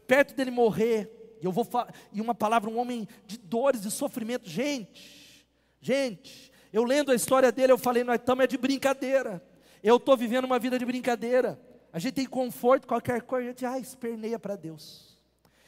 Perto 0.06 0.34
dele 0.34 0.50
morrer, 0.50 1.10
eu 1.40 1.50
vou 1.50 1.66
e 2.12 2.20
uma 2.20 2.34
palavra, 2.34 2.68
um 2.68 2.78
homem 2.78 3.08
de 3.26 3.38
dores, 3.38 3.80
de 3.80 3.90
sofrimento, 3.90 4.48
gente, 4.48 5.46
gente, 5.80 6.52
eu 6.72 6.84
lendo 6.84 7.10
a 7.10 7.14
história 7.14 7.50
dele, 7.50 7.72
eu 7.72 7.78
falei, 7.78 8.04
nós 8.04 8.20
estamos 8.20 8.44
é 8.44 8.46
de 8.46 8.58
brincadeira. 8.58 9.42
Eu 9.82 9.96
estou 9.96 10.16
vivendo 10.16 10.44
uma 10.44 10.58
vida 10.58 10.78
de 10.78 10.84
brincadeira. 10.84 11.58
A 11.92 11.98
gente 11.98 12.14
tem 12.14 12.26
conforto, 12.26 12.86
qualquer 12.86 13.22
coisa, 13.22 13.46
a 13.46 13.50
gente 13.52 13.64
ah, 13.64 13.78
esperneia 13.78 14.38
para 14.38 14.56
Deus. 14.56 15.15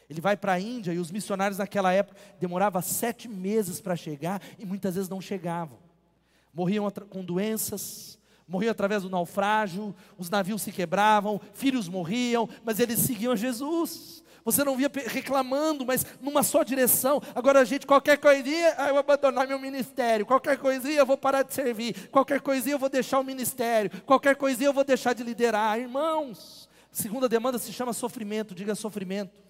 Ele 0.09 0.21
vai 0.21 0.37
para 0.37 0.55
a 0.55 0.61
Índia 0.61 0.93
e 0.93 0.99
os 0.99 1.11
missionários 1.11 1.59
naquela 1.59 1.93
época 1.93 2.19
demoravam 2.41 2.81
sete 2.81 3.29
meses 3.29 3.81
para 3.81 3.95
chegar 3.95 4.41
e 4.59 4.65
muitas 4.65 4.95
vezes 4.95 5.09
não 5.09 5.21
chegavam. 5.21 5.79
Morriam 6.53 6.91
com 7.11 7.23
doenças, 7.23 8.19
morriam 8.47 8.71
através 8.71 9.03
do 9.03 9.11
naufrágio, 9.11 9.95
os 10.17 10.31
navios 10.31 10.63
se 10.63 10.73
quebravam, 10.73 11.41
filhos 11.53 11.89
morriam, 11.89 12.49
mas 12.65 12.81
eles 12.81 13.01
seguiam 13.01 13.37
Jesus. 13.37 14.25
Você 14.45 14.65
não 14.65 14.79
via 14.79 14.91
reclamando, 15.09 15.85
mas 15.85 16.07
numa 16.23 16.43
só 16.43 16.63
direção. 16.63 17.21
Agora 17.35 17.61
a 17.61 17.65
gente, 17.67 17.87
qualquer 17.87 18.17
coisinha, 18.17 18.75
ah, 18.79 18.89
eu 18.89 18.95
vou 18.95 19.01
abandonar 19.01 19.47
meu 19.47 19.59
ministério. 19.59 20.25
Qualquer 20.25 20.57
coisinha, 20.57 21.01
eu 21.01 21.05
vou 21.05 21.19
parar 21.19 21.43
de 21.43 21.53
servir. 21.53 22.09
Qualquer 22.09 22.41
coisinha, 22.41 22.77
eu 22.77 22.79
vou 22.79 22.89
deixar 22.89 23.19
o 23.19 23.25
ministério. 23.25 23.91
Qualquer 24.07 24.37
coisinha, 24.37 24.71
eu 24.71 24.73
vou 24.73 24.85
deixar 24.85 25.13
de 25.13 25.23
liderar. 25.23 25.79
Irmãos, 25.79 26.67
segunda 26.91 27.29
demanda 27.29 27.59
se 27.59 27.71
chama 27.75 27.93
sofrimento. 27.93 28.55
Diga 28.55 28.75
sofrimento. 28.75 29.48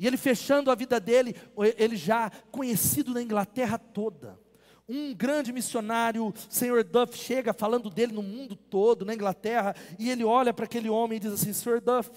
E 0.00 0.06
ele 0.06 0.16
fechando 0.16 0.70
a 0.70 0.74
vida 0.74 0.98
dele, 0.98 1.36
ele 1.76 1.94
já 1.94 2.32
conhecido 2.50 3.12
na 3.12 3.20
Inglaterra 3.20 3.76
toda. 3.76 4.40
Um 4.88 5.14
grande 5.14 5.52
missionário, 5.52 6.32
Sr. 6.48 6.82
Duff, 6.82 7.16
chega 7.18 7.52
falando 7.52 7.90
dele 7.90 8.14
no 8.14 8.22
mundo 8.22 8.56
todo, 8.56 9.04
na 9.04 9.12
Inglaterra, 9.12 9.76
e 9.98 10.10
ele 10.10 10.24
olha 10.24 10.54
para 10.54 10.64
aquele 10.64 10.88
homem 10.88 11.18
e 11.18 11.20
diz 11.20 11.32
assim: 11.32 11.52
Sr. 11.52 11.82
Duff, 11.82 12.10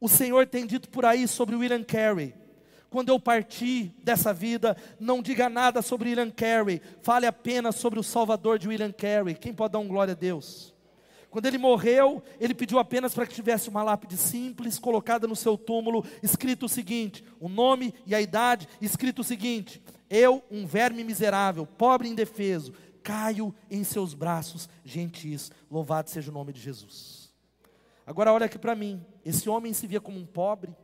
o 0.00 0.08
Senhor 0.08 0.48
tem 0.48 0.66
dito 0.66 0.90
por 0.90 1.04
aí 1.04 1.28
sobre 1.28 1.54
William 1.54 1.84
Carey, 1.84 2.34
Quando 2.90 3.10
eu 3.10 3.20
partir 3.20 3.94
dessa 4.02 4.32
vida, 4.32 4.76
não 4.98 5.22
diga 5.22 5.48
nada 5.48 5.82
sobre 5.82 6.08
William 6.08 6.30
Carey, 6.30 6.82
fale 7.02 7.26
apenas 7.26 7.76
sobre 7.76 8.00
o 8.00 8.02
Salvador 8.02 8.58
de 8.58 8.66
William 8.66 8.92
Carey. 8.92 9.36
Quem 9.36 9.54
pode 9.54 9.72
dar 9.72 9.78
um 9.78 9.88
glória 9.88 10.12
a 10.12 10.16
Deus? 10.16 10.75
Quando 11.36 11.44
ele 11.44 11.58
morreu, 11.58 12.22
ele 12.40 12.54
pediu 12.54 12.78
apenas 12.78 13.12
para 13.12 13.26
que 13.26 13.34
tivesse 13.34 13.68
uma 13.68 13.82
lápide 13.82 14.16
simples 14.16 14.78
colocada 14.78 15.28
no 15.28 15.36
seu 15.36 15.58
túmulo, 15.58 16.02
escrito 16.22 16.64
o 16.64 16.68
seguinte: 16.68 17.22
o 17.38 17.46
nome 17.46 17.92
e 18.06 18.14
a 18.14 18.20
idade, 18.22 18.66
escrito 18.80 19.18
o 19.18 19.22
seguinte: 19.22 19.82
Eu, 20.08 20.42
um 20.50 20.64
verme 20.64 21.04
miserável, 21.04 21.66
pobre 21.66 22.08
e 22.08 22.10
indefeso, 22.10 22.72
caio 23.02 23.54
em 23.70 23.84
seus 23.84 24.14
braços 24.14 24.66
gentis. 24.82 25.52
Louvado 25.70 26.08
seja 26.08 26.30
o 26.30 26.32
nome 26.32 26.54
de 26.54 26.60
Jesus. 26.62 27.30
Agora 28.06 28.32
olha 28.32 28.46
aqui 28.46 28.58
para 28.58 28.74
mim. 28.74 29.04
Esse 29.22 29.46
homem 29.46 29.74
se 29.74 29.86
via 29.86 30.00
como 30.00 30.18
um 30.18 30.24
pobre, 30.24 30.74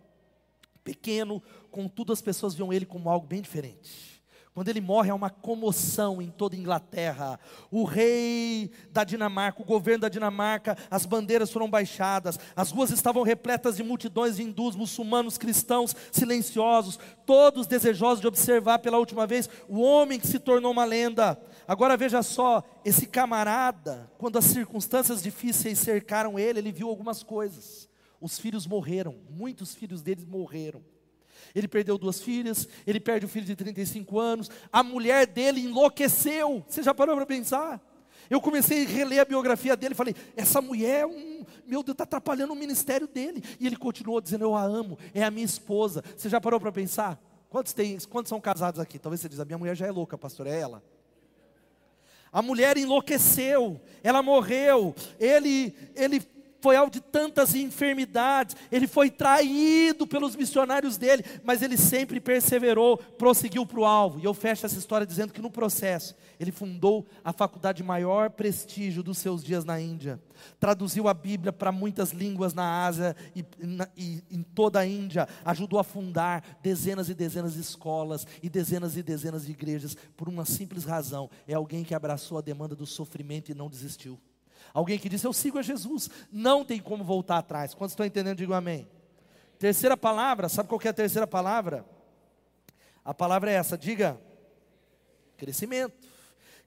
pequeno, 0.85 1.43
contudo 1.71 2.13
as 2.13 2.21
pessoas 2.21 2.53
viam 2.53 2.71
ele 2.71 2.85
como 2.85 3.09
algo 3.09 3.27
bem 3.27 3.41
diferente. 3.41 4.12
Quando 4.55 4.69
ele 4.69 4.83
morre, 4.83 5.11
há 5.11 5.15
uma 5.15 5.31
comoção 5.31 6.21
em 6.21 6.29
toda 6.29 6.55
a 6.55 6.59
Inglaterra. 6.59 7.41
O 7.71 7.85
rei 7.85 8.71
da 8.91 9.03
Dinamarca, 9.03 9.63
o 9.63 9.65
governo 9.65 10.03
da 10.03 10.11
Dinamarca, 10.11 10.77
as 10.91 11.07
bandeiras 11.07 11.51
foram 11.51 11.71
baixadas, 11.71 12.39
as 12.55 12.71
ruas 12.71 12.91
estavam 12.91 13.23
repletas 13.23 13.77
de 13.77 13.83
multidões 13.83 14.37
de 14.37 14.43
hindus, 14.43 14.77
muçulmanos, 14.77 15.39
cristãos, 15.39 15.97
silenciosos, 16.11 16.99
todos 17.25 17.67
desejosos 17.67 18.21
de 18.21 18.27
observar 18.27 18.81
pela 18.81 18.99
última 18.99 19.27
vez 19.27 19.49
o 19.67 19.81
homem 19.81 20.21
que 20.21 20.27
se 20.27 20.39
tornou 20.39 20.71
uma 20.71 20.85
lenda. 20.85 21.41
Agora 21.67 21.97
veja 21.97 22.23
só, 22.23 22.63
esse 22.85 23.07
camarada, 23.07 24.13
quando 24.19 24.37
as 24.37 24.45
circunstâncias 24.45 25.23
difíceis 25.23 25.79
cercaram 25.79 26.39
ele, 26.39 26.59
ele 26.59 26.73
viu 26.73 26.89
algumas 26.89 27.23
coisas. 27.23 27.89
Os 28.21 28.39
filhos 28.39 28.67
morreram, 28.67 29.17
muitos 29.31 29.75
filhos 29.75 30.03
deles 30.03 30.27
morreram. 30.27 30.92
Ele 31.55 31.69
perdeu 31.69 31.99
duas 31.99 32.21
filhas, 32.21 32.69
ele 32.87 33.01
perde 33.01 33.27
o 33.27 33.29
filho 33.29 33.47
de 33.47 33.55
35 33.55 34.19
anos, 34.19 34.51
a 34.73 34.83
mulher 34.83 35.27
dele 35.27 35.61
enlouqueceu. 35.61 36.65
Você 36.67 36.83
já 36.83 36.95
parou 36.95 37.17
para 37.17 37.27
pensar? 37.27 37.81
Eu 38.31 38.41
comecei 38.41 38.85
a 38.85 38.89
reler 38.89 39.21
a 39.21 39.25
biografia 39.25 39.77
dele 39.77 39.95
falei: 39.95 40.15
essa 40.37 40.61
mulher 40.63 41.01
é 41.01 41.07
um, 41.07 41.45
meu 41.67 41.83
Deus, 41.83 41.95
está 41.95 42.05
atrapalhando 42.05 42.53
o 42.53 42.57
ministério 42.57 43.07
dele. 43.07 43.43
E 43.61 43.67
ele 43.67 43.77
continuou 43.77 44.21
dizendo: 44.21 44.45
Eu 44.45 44.55
a 44.55 44.63
amo, 44.63 44.99
é 45.13 45.23
a 45.23 45.31
minha 45.31 45.45
esposa. 45.45 46.03
Você 46.17 46.29
já 46.29 46.41
parou 46.41 46.59
para 46.59 46.73
pensar? 46.73 47.21
Quantos, 47.51 47.75
tem, 47.75 47.99
quantos 48.09 48.31
são 48.31 48.41
casados 48.41 48.81
aqui? 48.81 48.99
Talvez 48.99 49.21
você 49.21 49.29
diz: 49.29 49.39
A 49.39 49.45
minha 49.45 49.59
mulher 49.59 49.77
já 49.77 49.87
é 49.87 49.91
louca, 49.91 50.17
pastor, 50.17 50.47
é 50.47 50.59
ela. 50.59 50.83
A 52.33 52.41
mulher 52.41 52.79
enlouqueceu, 52.79 53.79
ela 54.03 54.23
morreu, 54.23 54.95
ele, 55.21 55.77
ele 55.95 56.23
foi 56.63 56.77
alvo 56.77 56.93
de 56.93 57.01
tantas 57.01 57.57
enfermidades, 57.57 58.57
ele 58.71 58.87
foi 58.87 59.11
traído 59.11 60.07
pelos 60.07 60.37
missionários 60.37 60.97
dele, 60.97 61.25
mas 61.43 61.61
ele 61.61 61.77
sempre 61.77 62.21
perseverou, 62.21 62.97
prosseguiu 62.97 63.67
para 63.67 63.81
o 63.81 63.85
alvo. 63.85 64.21
E 64.21 64.25
eu 64.25 64.33
fecho 64.33 64.65
essa 64.65 64.79
história 64.79 65.05
dizendo 65.05 65.33
que 65.33 65.43
no 65.43 65.51
processo, 65.51 66.15
ele 66.39 66.53
fundou 66.53 67.05
a 67.25 67.33
faculdade 67.33 67.79
de 67.79 67.83
maior 67.83 68.31
prestígio 68.31 69.03
dos 69.03 69.19
seus 69.19 69.43
dias 69.43 69.65
na 69.65 69.81
Índia, 69.81 70.23
traduziu 70.61 71.09
a 71.09 71.15
Bíblia 71.15 71.53
para 71.53 71.73
muitas 71.73 72.13
línguas 72.13 72.55
na 72.55 72.85
Ásia 72.87 73.17
e, 73.35 73.45
na, 73.59 73.89
e 73.97 74.23
em 74.31 74.43
toda 74.43 74.79
a 74.79 74.87
Índia, 74.87 75.29
ajudou 75.45 75.81
a 75.81 75.85
fundar 75.85 76.59
dezenas 76.63 77.09
e 77.09 77.15
dezenas 77.15 77.55
de 77.55 77.61
escolas 77.61 78.25
e 78.41 78.49
dezenas 78.49 78.97
e 78.97 79.03
dezenas 79.03 79.47
de 79.47 79.51
igrejas, 79.51 79.97
por 80.17 80.29
uma 80.29 80.45
simples 80.45 80.85
razão: 80.85 81.29
é 81.47 81.55
alguém 81.55 81.83
que 81.83 81.95
abraçou 81.95 82.39
a 82.39 82.41
demanda 82.41 82.77
do 82.77 82.87
sofrimento 82.87 83.51
e 83.51 83.55
não 83.55 83.69
desistiu. 83.69 84.17
Alguém 84.73 84.99
que 84.99 85.09
disse, 85.09 85.27
eu 85.27 85.33
sigo 85.33 85.59
a 85.59 85.63
Jesus, 85.63 86.09
não 86.31 86.65
tem 86.65 86.81
como 86.81 87.05
voltar 87.05 87.39
atrás. 87.39 87.75
Quantos 87.75 87.93
estão 87.93 88.07
entendendo, 88.07 88.39
digam 88.39 88.57
amém. 88.57 88.89
Terceira 89.59 89.97
palavra, 89.97 90.49
sabe 90.49 90.69
qual 90.69 90.81
é 90.85 90.89
a 90.89 90.93
terceira 90.93 91.27
palavra? 91.27 91.85
A 93.05 93.13
palavra 93.13 93.51
é 93.51 93.55
essa, 93.55 93.77
diga, 93.77 94.19
crescimento. 95.37 96.13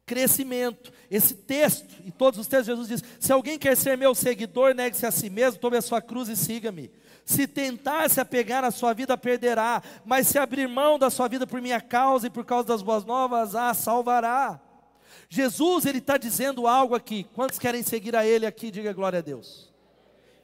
Crescimento, 0.06 0.93
esse 1.10 1.34
texto, 1.34 1.95
e 2.06 2.12
todos 2.12 2.39
os 2.39 2.45
textos, 2.45 2.68
Jesus 2.68 2.88
diz: 2.88 3.03
se 3.20 3.34
alguém 3.34 3.58
quer 3.58 3.76
ser 3.76 3.97
meu 3.97 4.14
seguidor, 4.14 4.76
negue-se 4.76 5.03
a 5.03 5.10
si 5.10 5.32
mesmo, 5.32 5.60
tome 5.60 5.78
a 5.78 5.82
sua 5.82 5.99
cruz 5.99 6.30
e 6.30 6.36
siga-me. 6.36 6.91
Se 7.26 7.47
tentar 7.47 8.08
se 8.08 8.22
apegar 8.22 8.64
à 8.64 8.70
sua 8.70 8.93
vida, 8.93 9.18
perderá, 9.18 9.82
mas 10.06 10.28
se 10.28 10.38
abrir 10.38 10.68
mão 10.68 10.99
da 10.99 11.10
sua 11.10 11.28
vida 11.28 11.47
por 11.47 11.60
minha 11.60 11.82
causa 11.82 12.28
e 12.28 12.30
por 12.30 12.45
causa 12.45 12.68
das 12.68 12.84
boas 12.84 13.03
novas, 13.03 13.56
a 13.56 13.74
salvará. 13.74 14.62
Jesus, 15.30 15.86
ele 15.86 15.97
está 15.97 16.17
dizendo 16.17 16.67
algo 16.67 16.95
aqui. 16.95 17.23
Quantos 17.34 17.59
querem 17.59 17.84
seguir 17.84 18.15
a 18.15 18.26
Ele 18.26 18.45
aqui? 18.45 18.71
Diga 18.71 18.93
glória 18.93 19.19
a 19.19 19.21
Deus. 19.21 19.73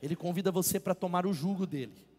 Ele 0.01 0.15
convida 0.15 0.51
você 0.51 0.79
para 0.79 0.95
tomar 0.95 1.25
o 1.25 1.33
jugo 1.33 1.65
dele. 1.65 2.11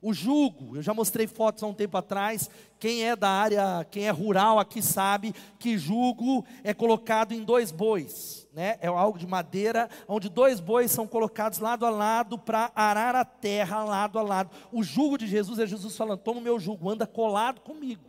O 0.00 0.12
jugo, 0.12 0.76
eu 0.76 0.82
já 0.82 0.92
mostrei 0.92 1.26
fotos 1.26 1.62
há 1.62 1.66
um 1.66 1.74
tempo 1.74 1.96
atrás. 1.96 2.50
Quem 2.78 3.04
é 3.04 3.16
da 3.16 3.28
área, 3.28 3.84
quem 3.90 4.06
é 4.06 4.10
rural 4.10 4.58
aqui 4.58 4.82
sabe 4.82 5.34
que 5.58 5.78
jugo 5.78 6.44
é 6.62 6.74
colocado 6.74 7.32
em 7.32 7.42
dois 7.42 7.72
bois, 7.72 8.46
né? 8.52 8.76
É 8.80 8.88
algo 8.88 9.18
de 9.18 9.26
madeira, 9.26 9.88
onde 10.06 10.28
dois 10.28 10.60
bois 10.60 10.90
são 10.90 11.06
colocados 11.06 11.58
lado 11.58 11.86
a 11.86 11.90
lado 11.90 12.38
para 12.38 12.70
arar 12.74 13.16
a 13.16 13.24
terra 13.24 13.82
lado 13.84 14.18
a 14.18 14.22
lado. 14.22 14.50
O 14.70 14.82
jugo 14.82 15.16
de 15.16 15.26
Jesus 15.26 15.58
é 15.58 15.66
Jesus 15.66 15.96
falando: 15.96 16.20
"Toma 16.20 16.40
o 16.40 16.42
meu 16.42 16.60
jugo, 16.60 16.90
anda 16.90 17.06
colado 17.06 17.60
comigo". 17.62 18.04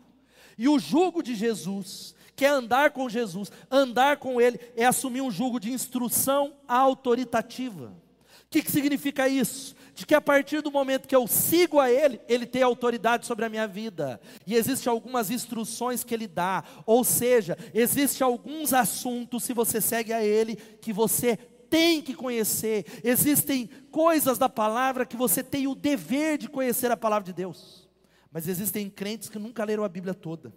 E 0.58 0.68
o 0.68 0.78
jugo 0.78 1.24
de 1.24 1.36
Jesus 1.36 2.14
quer 2.38 2.52
andar 2.52 2.92
com 2.92 3.10
Jesus, 3.10 3.52
andar 3.70 4.18
com 4.18 4.40
Ele, 4.40 4.60
é 4.76 4.86
assumir 4.86 5.22
um 5.22 5.32
jugo 5.32 5.60
de 5.60 5.72
instrução 5.72 6.54
autoritativa. 6.68 7.88
O 7.88 8.50
que, 8.50 8.62
que 8.62 8.72
significa 8.72 9.28
isso? 9.28 9.76
De 9.94 10.06
que 10.06 10.14
a 10.14 10.22
partir 10.22 10.62
do 10.62 10.72
momento 10.72 11.08
que 11.08 11.16
eu 11.16 11.28
sigo 11.28 11.80
a 11.80 11.92
Ele, 11.92 12.22
Ele 12.30 12.46
tem 12.46 12.62
autoridade 12.62 13.26
sobre 13.26 13.44
a 13.44 13.50
minha 13.50 13.68
vida. 13.68 14.22
E 14.46 14.54
existem 14.54 14.90
algumas 14.90 15.32
instruções 15.32 16.04
que 16.04 16.14
Ele 16.14 16.28
dá. 16.28 16.64
Ou 16.86 17.04
seja, 17.04 17.58
existem 17.74 18.24
alguns 18.24 18.72
assuntos, 18.72 19.44
se 19.44 19.52
você 19.52 19.82
segue 19.82 20.14
a 20.14 20.24
Ele, 20.24 20.56
que 20.56 20.94
você 20.94 21.36
tem 21.70 22.02
que 22.02 22.14
conhecer. 22.14 22.86
Existem 23.04 23.68
coisas 23.90 24.38
da 24.38 24.48
palavra 24.48 25.08
que 25.08 25.18
você 25.18 25.44
tem 25.44 25.68
o 25.68 25.76
dever 25.76 26.38
de 26.38 26.48
conhecer 26.48 26.92
a 26.92 26.96
palavra 26.96 27.26
de 27.26 27.34
Deus. 27.34 27.90
Mas 28.32 28.48
existem 28.48 28.90
crentes 28.90 29.28
que 29.28 29.40
nunca 29.40 29.66
leram 29.66 29.84
a 29.84 29.90
Bíblia 29.90 30.14
toda. 30.14 30.54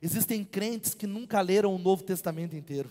Existem 0.00 0.44
crentes 0.44 0.94
que 0.94 1.06
nunca 1.06 1.40
leram 1.40 1.74
o 1.74 1.78
Novo 1.78 2.02
Testamento 2.02 2.56
inteiro. 2.56 2.90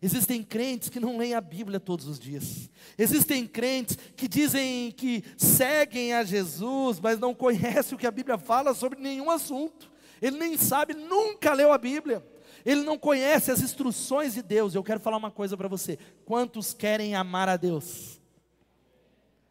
Existem 0.00 0.42
crentes 0.42 0.88
que 0.88 1.00
não 1.00 1.16
leem 1.16 1.34
a 1.34 1.40
Bíblia 1.40 1.78
todos 1.80 2.06
os 2.06 2.18
dias. 2.18 2.70
Existem 2.98 3.46
crentes 3.46 3.98
que 4.16 4.28
dizem 4.28 4.90
que 4.92 5.24
seguem 5.36 6.12
a 6.12 6.24
Jesus, 6.24 7.00
mas 7.00 7.18
não 7.18 7.34
conhecem 7.34 7.94
o 7.94 7.98
que 7.98 8.06
a 8.06 8.10
Bíblia 8.10 8.38
fala 8.38 8.74
sobre 8.74 9.00
nenhum 9.00 9.30
assunto. 9.30 9.90
Ele 10.20 10.38
nem 10.38 10.56
sabe, 10.56 10.94
nunca 10.94 11.52
leu 11.52 11.72
a 11.72 11.78
Bíblia. 11.78 12.24
Ele 12.64 12.82
não 12.82 12.98
conhece 12.98 13.50
as 13.50 13.60
instruções 13.60 14.34
de 14.34 14.42
Deus. 14.42 14.74
Eu 14.74 14.82
quero 14.82 15.00
falar 15.00 15.18
uma 15.18 15.30
coisa 15.30 15.56
para 15.56 15.68
você. 15.68 15.98
Quantos 16.24 16.72
querem 16.72 17.14
amar 17.14 17.48
a 17.48 17.56
Deus? 17.56 18.20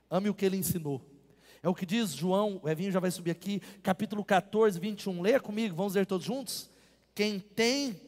Ame 0.09 0.29
o 0.29 0.33
que 0.33 0.45
ele 0.45 0.57
ensinou. 0.57 1.01
É 1.61 1.69
o 1.69 1.75
que 1.75 1.85
diz 1.85 2.13
João, 2.13 2.59
o 2.61 2.69
Evinho 2.69 2.91
já 2.91 2.99
vai 2.99 3.09
subir 3.09 3.31
aqui, 3.31 3.61
capítulo 3.81 4.23
14, 4.23 4.77
21. 4.79 5.21
Leia 5.21 5.39
comigo, 5.39 5.75
vamos 5.75 5.95
ler 5.95 6.05
todos 6.05 6.25
juntos? 6.25 6.69
Quem 7.15 7.39
tem 7.39 7.99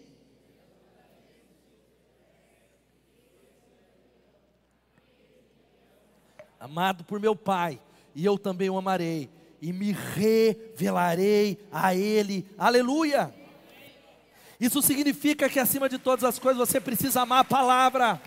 amado 6.59 7.03
por 7.03 7.19
meu 7.19 7.35
Pai, 7.35 7.79
e 8.15 8.25
eu 8.25 8.39
também 8.39 8.69
o 8.69 8.77
amarei, 8.77 9.29
e 9.61 9.71
me 9.71 9.91
revelarei 9.91 11.59
a 11.71 11.93
Ele. 11.93 12.47
Aleluia! 12.57 13.31
Isso 14.59 14.81
significa 14.81 15.47
que 15.49 15.59
acima 15.59 15.87
de 15.87 15.99
todas 15.99 16.23
as 16.23 16.39
coisas 16.39 16.67
você 16.67 16.79
precisa 16.79 17.21
amar 17.21 17.41
a 17.41 17.43
palavra. 17.43 18.21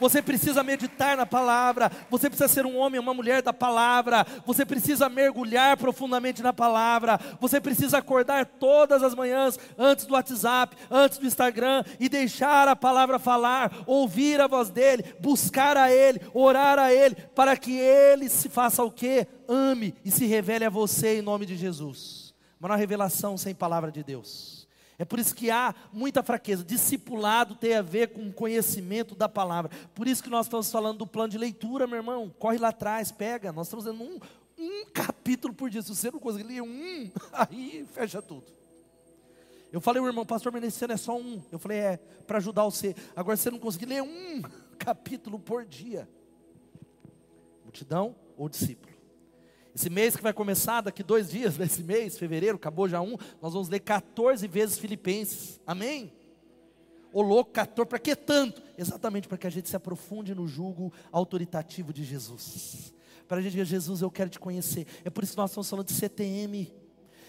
Você 0.00 0.22
precisa 0.22 0.62
meditar 0.62 1.16
na 1.16 1.26
palavra, 1.26 1.90
você 2.10 2.28
precisa 2.28 2.48
ser 2.48 2.66
um 2.66 2.76
homem, 2.76 3.00
uma 3.00 3.14
mulher 3.14 3.42
da 3.42 3.52
palavra, 3.52 4.26
você 4.46 4.64
precisa 4.64 5.08
mergulhar 5.08 5.76
profundamente 5.76 6.42
na 6.42 6.52
palavra, 6.52 7.18
você 7.40 7.60
precisa 7.60 7.98
acordar 7.98 8.46
todas 8.46 9.02
as 9.02 9.14
manhãs 9.14 9.58
antes 9.76 10.06
do 10.06 10.14
WhatsApp, 10.14 10.76
antes 10.90 11.18
do 11.18 11.26
Instagram 11.26 11.84
e 11.98 12.08
deixar 12.08 12.68
a 12.68 12.76
palavra 12.76 13.18
falar, 13.18 13.72
ouvir 13.86 14.40
a 14.40 14.46
voz 14.46 14.70
dele, 14.70 15.04
buscar 15.20 15.76
a 15.76 15.90
ele, 15.90 16.20
orar 16.32 16.78
a 16.78 16.92
ele, 16.92 17.14
para 17.34 17.56
que 17.56 17.76
ele 17.78 18.28
se 18.28 18.48
faça 18.48 18.82
o 18.82 18.90
que? 18.90 19.26
Ame 19.48 19.94
e 20.04 20.10
se 20.10 20.26
revele 20.26 20.64
a 20.64 20.70
você 20.70 21.18
em 21.18 21.22
nome 21.22 21.46
de 21.46 21.56
Jesus. 21.56 22.34
Mas 22.60 22.68
não 22.68 22.74
há 22.74 22.78
revelação 22.78 23.36
sem 23.36 23.54
palavra 23.54 23.90
de 23.92 24.02
Deus. 24.02 24.57
É 24.98 25.04
por 25.04 25.18
isso 25.20 25.34
que 25.34 25.48
há 25.48 25.74
muita 25.92 26.24
fraqueza. 26.24 26.64
Discipulado 26.64 27.54
tem 27.54 27.74
a 27.74 27.82
ver 27.82 28.08
com 28.08 28.32
conhecimento 28.32 29.14
da 29.14 29.28
palavra. 29.28 29.70
Por 29.94 30.08
isso 30.08 30.22
que 30.22 30.28
nós 30.28 30.46
estamos 30.46 30.70
falando 30.72 30.98
do 30.98 31.06
plano 31.06 31.28
de 31.28 31.38
leitura, 31.38 31.86
meu 31.86 31.98
irmão. 31.98 32.34
Corre 32.36 32.58
lá 32.58 32.68
atrás, 32.68 33.12
pega. 33.12 33.52
Nós 33.52 33.68
estamos 33.68 33.84
dando 33.84 34.02
um, 34.02 34.18
um 34.58 34.86
capítulo 34.92 35.54
por 35.54 35.70
dia. 35.70 35.82
Se 35.82 35.94
você 35.94 36.10
não 36.10 36.18
conseguir 36.18 36.48
ler 36.48 36.62
um, 36.62 37.10
aí 37.32 37.86
fecha 37.92 38.20
tudo. 38.20 38.44
Eu 39.70 39.80
falei, 39.80 40.02
o 40.02 40.06
irmão, 40.06 40.26
pastor 40.26 40.50
Meneciano 40.50 40.94
é 40.94 40.96
só 40.96 41.16
um. 41.16 41.42
Eu 41.52 41.60
falei, 41.60 41.78
é, 41.78 41.96
para 42.26 42.38
ajudar 42.38 42.64
você. 42.64 42.96
Agora, 43.14 43.36
você 43.36 43.50
não 43.50 43.58
conseguir 43.58 43.86
ler 43.86 44.02
um 44.02 44.42
capítulo 44.78 45.38
por 45.38 45.64
dia, 45.64 46.08
multidão 47.62 48.16
ou 48.36 48.48
discípulo? 48.48 48.87
Esse 49.78 49.88
mês 49.88 50.16
que 50.16 50.22
vai 50.24 50.32
começar, 50.32 50.80
daqui 50.80 51.04
dois 51.04 51.30
dias, 51.30 51.56
desse 51.56 51.84
mês, 51.84 52.18
fevereiro, 52.18 52.56
acabou 52.56 52.88
já 52.88 53.00
um, 53.00 53.16
nós 53.40 53.52
vamos 53.52 53.68
ler 53.68 53.78
14 53.78 54.48
vezes 54.48 54.76
Filipenses. 54.76 55.60
Amém? 55.64 56.12
Ô 57.12 57.22
louco, 57.22 57.52
14, 57.52 57.88
para 57.88 58.00
que 58.00 58.16
tanto? 58.16 58.60
Exatamente 58.76 59.28
para 59.28 59.38
que 59.38 59.46
a 59.46 59.50
gente 59.50 59.68
se 59.68 59.76
aprofunde 59.76 60.34
no 60.34 60.48
julgo 60.48 60.92
autoritativo 61.12 61.92
de 61.92 62.02
Jesus. 62.02 62.92
Para 63.28 63.38
a 63.38 63.40
gente 63.40 63.52
dizer, 63.52 63.66
Jesus, 63.66 64.02
eu 64.02 64.10
quero 64.10 64.28
te 64.28 64.40
conhecer. 64.40 64.84
É 65.04 65.10
por 65.10 65.22
isso 65.22 65.34
que 65.34 65.38
nós 65.38 65.52
estamos 65.52 65.70
falando 65.70 65.86
de 65.86 65.92
CTM. 65.92 66.72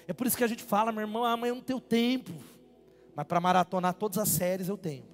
É 0.07 0.11
por 0.11 0.25
isso 0.25 0.35
que 0.35 0.43
a 0.43 0.47
gente 0.47 0.63
fala, 0.63 0.91
meu 0.91 1.01
irmão, 1.01 1.23
amanhã 1.23 1.51
eu 1.51 1.55
não 1.55 1.61
tenho 1.61 1.79
tempo. 1.79 2.33
Mas 3.15 3.27
para 3.27 3.39
maratonar 3.39 3.93
todas 3.93 4.17
as 4.17 4.27
séries 4.27 4.67
eu 4.67 4.75
tenho. 4.75 5.05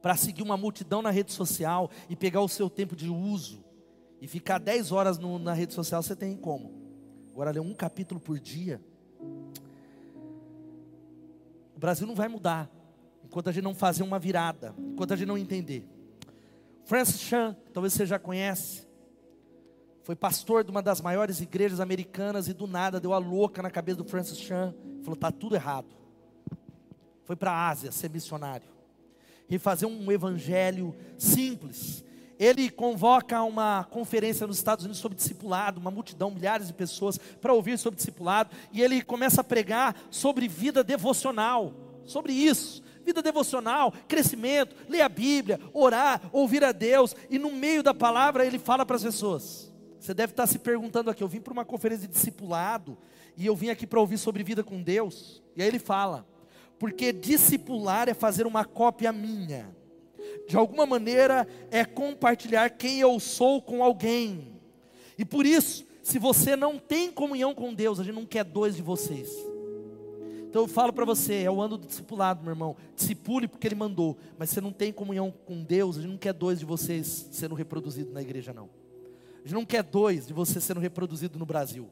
Para 0.00 0.14
seguir 0.14 0.44
uma 0.44 0.56
multidão 0.56 1.02
na 1.02 1.10
rede 1.10 1.32
social 1.32 1.90
e 2.08 2.14
pegar 2.14 2.42
o 2.42 2.48
seu 2.48 2.70
tempo 2.70 2.94
de 2.94 3.08
uso 3.08 3.68
e 4.20 4.26
ficar 4.26 4.58
10 4.58 4.92
horas 4.92 5.18
no, 5.18 5.38
na 5.38 5.52
rede 5.52 5.72
social, 5.72 6.02
você 6.02 6.14
tem 6.14 6.36
como. 6.36 6.72
Agora, 7.32 7.50
ler 7.50 7.60
um 7.60 7.74
capítulo 7.74 8.20
por 8.20 8.38
dia. 8.38 8.80
O 11.74 11.78
Brasil 11.78 12.06
não 12.06 12.14
vai 12.14 12.28
mudar 12.28 12.70
enquanto 13.24 13.48
a 13.48 13.52
gente 13.52 13.64
não 13.64 13.74
fazer 13.74 14.02
uma 14.02 14.18
virada, 14.18 14.74
enquanto 14.78 15.12
a 15.12 15.16
gente 15.16 15.28
não 15.28 15.38
entender. 15.38 15.88
Francis 16.84 17.20
Chan, 17.20 17.56
talvez 17.72 17.92
você 17.92 18.04
já 18.04 18.18
conhece, 18.18 18.86
foi 20.02 20.16
pastor 20.16 20.64
de 20.64 20.70
uma 20.70 20.82
das 20.82 21.00
maiores 21.00 21.40
igrejas 21.40 21.78
americanas 21.78 22.48
e 22.48 22.52
do 22.52 22.66
nada 22.66 22.98
deu 22.98 23.12
a 23.12 23.18
louca 23.18 23.62
na 23.62 23.70
cabeça 23.70 23.98
do 23.98 24.04
Francis 24.04 24.38
Chan, 24.38 24.74
falou: 25.02 25.14
está 25.14 25.30
tudo 25.30 25.54
errado. 25.54 25.94
Foi 27.24 27.36
para 27.36 27.52
a 27.52 27.68
Ásia 27.68 27.92
ser 27.92 28.10
missionário 28.10 28.68
e 29.48 29.58
fazer 29.58 29.86
um 29.86 30.10
evangelho 30.10 30.94
simples. 31.16 32.04
Ele 32.40 32.70
convoca 32.70 33.42
uma 33.42 33.84
conferência 33.84 34.46
nos 34.46 34.56
Estados 34.56 34.86
Unidos 34.86 34.98
sobre 34.98 35.16
discipulado, 35.16 35.78
uma 35.78 35.90
multidão, 35.90 36.30
milhares 36.30 36.68
de 36.68 36.72
pessoas 36.72 37.18
para 37.18 37.52
ouvir 37.52 37.78
sobre 37.78 37.98
discipulado, 37.98 38.50
e 38.72 38.80
ele 38.80 39.02
começa 39.02 39.42
a 39.42 39.44
pregar 39.44 39.94
sobre 40.10 40.48
vida 40.48 40.82
devocional, 40.82 41.74
sobre 42.06 42.32
isso 42.32 42.82
vida 43.02 43.22
devocional, 43.22 43.92
crescimento, 44.06 44.76
ler 44.88 45.00
a 45.00 45.08
Bíblia, 45.08 45.58
orar, 45.72 46.20
ouvir 46.32 46.62
a 46.62 46.70
Deus, 46.70 47.16
e 47.28 47.38
no 47.38 47.50
meio 47.50 47.82
da 47.82 47.94
palavra 47.94 48.44
ele 48.44 48.58
fala 48.58 48.84
para 48.86 48.96
as 48.96 49.02
pessoas. 49.02 49.72
Você 49.98 50.14
deve 50.14 50.32
estar 50.32 50.46
se 50.46 50.58
perguntando 50.58 51.10
aqui, 51.10 51.22
eu 51.22 51.28
vim 51.28 51.40
para 51.40 51.52
uma 51.52 51.64
conferência 51.64 52.06
de 52.06 52.14
discipulado, 52.14 52.96
e 53.36 53.46
eu 53.46 53.56
vim 53.56 53.70
aqui 53.70 53.86
para 53.86 54.00
ouvir 54.00 54.18
sobre 54.18 54.42
vida 54.42 54.62
com 54.62 54.82
Deus, 54.82 55.42
e 55.56 55.62
aí 55.62 55.68
ele 55.68 55.78
fala, 55.78 56.26
porque 56.78 57.12
discipular 57.12 58.08
é 58.08 58.14
fazer 58.14 58.46
uma 58.46 58.64
cópia 58.64 59.12
minha, 59.12 59.74
de 60.48 60.56
alguma 60.56 60.86
maneira 60.86 61.46
é 61.70 61.84
compartilhar 61.84 62.70
quem 62.70 63.00
eu 63.00 63.18
sou 63.20 63.60
com 63.62 63.82
alguém, 63.82 64.50
e 65.20 65.24
por 65.24 65.44
isso, 65.44 65.84
se 66.02 66.18
você 66.18 66.56
não 66.56 66.78
tem 66.78 67.12
comunhão 67.12 67.54
com 67.54 67.74
Deus, 67.74 68.00
a 68.00 68.02
gente 68.02 68.14
não 68.14 68.24
quer 68.24 68.42
dois 68.42 68.74
de 68.74 68.80
vocês. 68.80 69.28
Então 70.48 70.62
eu 70.62 70.66
falo 70.66 70.94
para 70.94 71.04
você, 71.04 71.42
é 71.42 71.50
o 71.50 71.60
ano 71.60 71.76
do 71.76 71.86
discipulado, 71.86 72.42
meu 72.42 72.52
irmão. 72.52 72.74
Discipule 72.96 73.46
porque 73.46 73.68
ele 73.68 73.74
mandou, 73.74 74.16
mas 74.38 74.48
você 74.48 74.62
não 74.62 74.72
tem 74.72 74.92
comunhão 74.92 75.30
com 75.44 75.62
Deus, 75.62 75.98
a 75.98 76.00
gente 76.00 76.10
não 76.10 76.18
quer 76.18 76.32
dois 76.32 76.58
de 76.58 76.64
vocês 76.64 77.28
sendo 77.30 77.54
reproduzidos 77.54 78.14
na 78.14 78.22
igreja, 78.22 78.52
não. 78.52 78.70
A 79.34 79.46
gente 79.46 79.54
não 79.54 79.66
quer 79.66 79.82
dois 79.82 80.26
de 80.26 80.32
você 80.32 80.58
sendo 80.58 80.80
reproduzido 80.80 81.38
no 81.38 81.44
Brasil. 81.44 81.88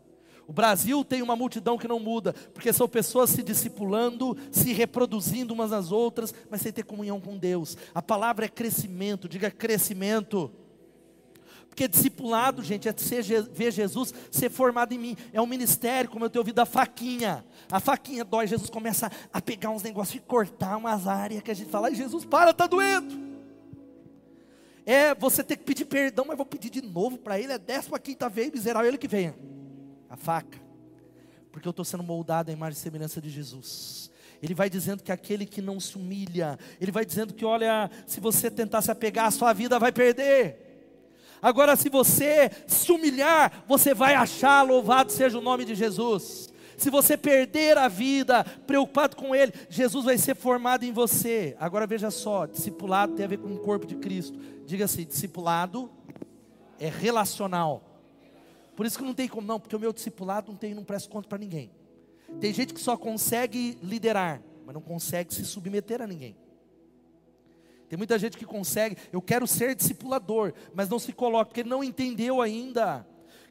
O 0.48 0.52
Brasil 0.52 1.04
tem 1.04 1.20
uma 1.20 1.36
multidão 1.36 1.76
que 1.76 1.86
não 1.86 2.00
muda, 2.00 2.32
porque 2.54 2.72
são 2.72 2.88
pessoas 2.88 3.28
se 3.28 3.42
discipulando, 3.42 4.34
se 4.50 4.72
reproduzindo 4.72 5.52
umas 5.52 5.72
nas 5.72 5.92
outras, 5.92 6.32
mas 6.50 6.62
sem 6.62 6.72
ter 6.72 6.84
comunhão 6.84 7.20
com 7.20 7.36
Deus. 7.36 7.76
A 7.94 8.00
palavra 8.00 8.46
é 8.46 8.48
crescimento, 8.48 9.28
diga 9.28 9.50
crescimento. 9.50 10.50
Porque 11.68 11.86
discipulado, 11.86 12.62
gente, 12.62 12.88
é 12.88 12.94
ser, 12.96 13.22
ver 13.52 13.70
Jesus 13.70 14.14
ser 14.30 14.48
formado 14.48 14.94
em 14.94 14.98
mim. 14.98 15.16
É 15.34 15.40
um 15.40 15.46
ministério, 15.46 16.08
como 16.08 16.24
eu 16.24 16.30
tenho 16.30 16.40
ouvido 16.40 16.60
a 16.60 16.66
faquinha. 16.66 17.44
A 17.70 17.78
faquinha 17.78 18.24
dói, 18.24 18.46
Jesus 18.46 18.70
começa 18.70 19.12
a 19.30 19.42
pegar 19.42 19.68
uns 19.68 19.82
negócios 19.82 20.16
e 20.16 20.20
cortar 20.20 20.78
umas 20.78 21.06
áreas 21.06 21.42
que 21.42 21.50
a 21.50 21.54
gente 21.54 21.70
fala, 21.70 21.94
Jesus, 21.94 22.24
para, 22.24 22.52
está 22.52 22.66
doendo. 22.66 23.14
É 24.86 25.14
você 25.14 25.44
ter 25.44 25.58
que 25.58 25.64
pedir 25.64 25.84
perdão, 25.84 26.24
mas 26.26 26.38
vou 26.38 26.46
pedir 26.46 26.70
de 26.70 26.80
novo 26.80 27.18
para 27.18 27.38
ele, 27.38 27.52
é 27.52 27.58
décima 27.58 27.98
quinta 27.98 28.30
vez, 28.30 28.50
miserável, 28.50 28.88
ele 28.88 28.96
que 28.96 29.06
venha. 29.06 29.34
A 30.08 30.16
faca. 30.16 30.58
Porque 31.50 31.66
eu 31.66 31.70
estou 31.70 31.84
sendo 31.84 32.02
moldado 32.02 32.50
à 32.50 32.52
imagem 32.52 32.78
e 32.78 32.80
semelhança 32.80 33.20
de 33.20 33.30
Jesus. 33.30 34.10
Ele 34.42 34.54
vai 34.54 34.70
dizendo 34.70 35.02
que 35.02 35.10
aquele 35.10 35.44
que 35.44 35.60
não 35.60 35.80
se 35.80 35.96
humilha, 35.96 36.58
ele 36.80 36.92
vai 36.92 37.04
dizendo 37.04 37.34
que, 37.34 37.44
olha, 37.44 37.90
se 38.06 38.20
você 38.20 38.50
tentar 38.50 38.82
se 38.82 38.90
apegar 38.90 39.26
à 39.26 39.30
sua 39.30 39.52
vida, 39.52 39.78
vai 39.78 39.90
perder. 39.90 40.68
Agora, 41.42 41.76
se 41.76 41.88
você 41.88 42.50
se 42.66 42.90
humilhar, 42.90 43.64
você 43.66 43.94
vai 43.94 44.14
achar, 44.14 44.62
louvado 44.62 45.12
seja 45.12 45.38
o 45.38 45.42
nome 45.42 45.64
de 45.64 45.74
Jesus. 45.74 46.52
Se 46.76 46.90
você 46.90 47.16
perder 47.16 47.76
a 47.76 47.88
vida, 47.88 48.44
preocupado 48.44 49.16
com 49.16 49.34
Ele, 49.34 49.52
Jesus 49.68 50.04
vai 50.04 50.16
ser 50.16 50.36
formado 50.36 50.84
em 50.84 50.92
você. 50.92 51.56
Agora 51.58 51.86
veja 51.86 52.10
só: 52.10 52.46
discipulado 52.46 53.14
tem 53.14 53.24
a 53.24 53.28
ver 53.28 53.38
com 53.38 53.52
o 53.52 53.58
corpo 53.58 53.86
de 53.86 53.96
Cristo. 53.96 54.38
Diga 54.64 54.84
assim: 54.84 55.04
discipulado 55.04 55.90
é 56.78 56.88
relacional. 56.88 57.87
Por 58.78 58.86
isso 58.86 58.96
que 58.96 59.04
não 59.04 59.12
tem 59.12 59.26
como, 59.26 59.44
não, 59.44 59.58
porque 59.58 59.74
o 59.74 59.80
meu 59.80 59.92
discipulado 59.92 60.52
não 60.52 60.56
tem, 60.56 60.72
não 60.72 60.84
presta 60.84 61.10
conta 61.10 61.28
para 61.28 61.36
ninguém. 61.36 61.68
Tem 62.38 62.54
gente 62.54 62.72
que 62.72 62.80
só 62.80 62.96
consegue 62.96 63.76
liderar, 63.82 64.40
mas 64.64 64.72
não 64.72 64.80
consegue 64.80 65.34
se 65.34 65.44
submeter 65.44 66.00
a 66.00 66.06
ninguém. 66.06 66.36
Tem 67.88 67.96
muita 67.96 68.16
gente 68.20 68.38
que 68.38 68.44
consegue, 68.44 68.96
eu 69.12 69.20
quero 69.20 69.48
ser 69.48 69.74
discipulador, 69.74 70.52
mas 70.72 70.88
não 70.88 71.00
se 71.00 71.12
coloca, 71.12 71.46
porque 71.46 71.64
não 71.64 71.82
entendeu 71.82 72.40
ainda 72.40 73.04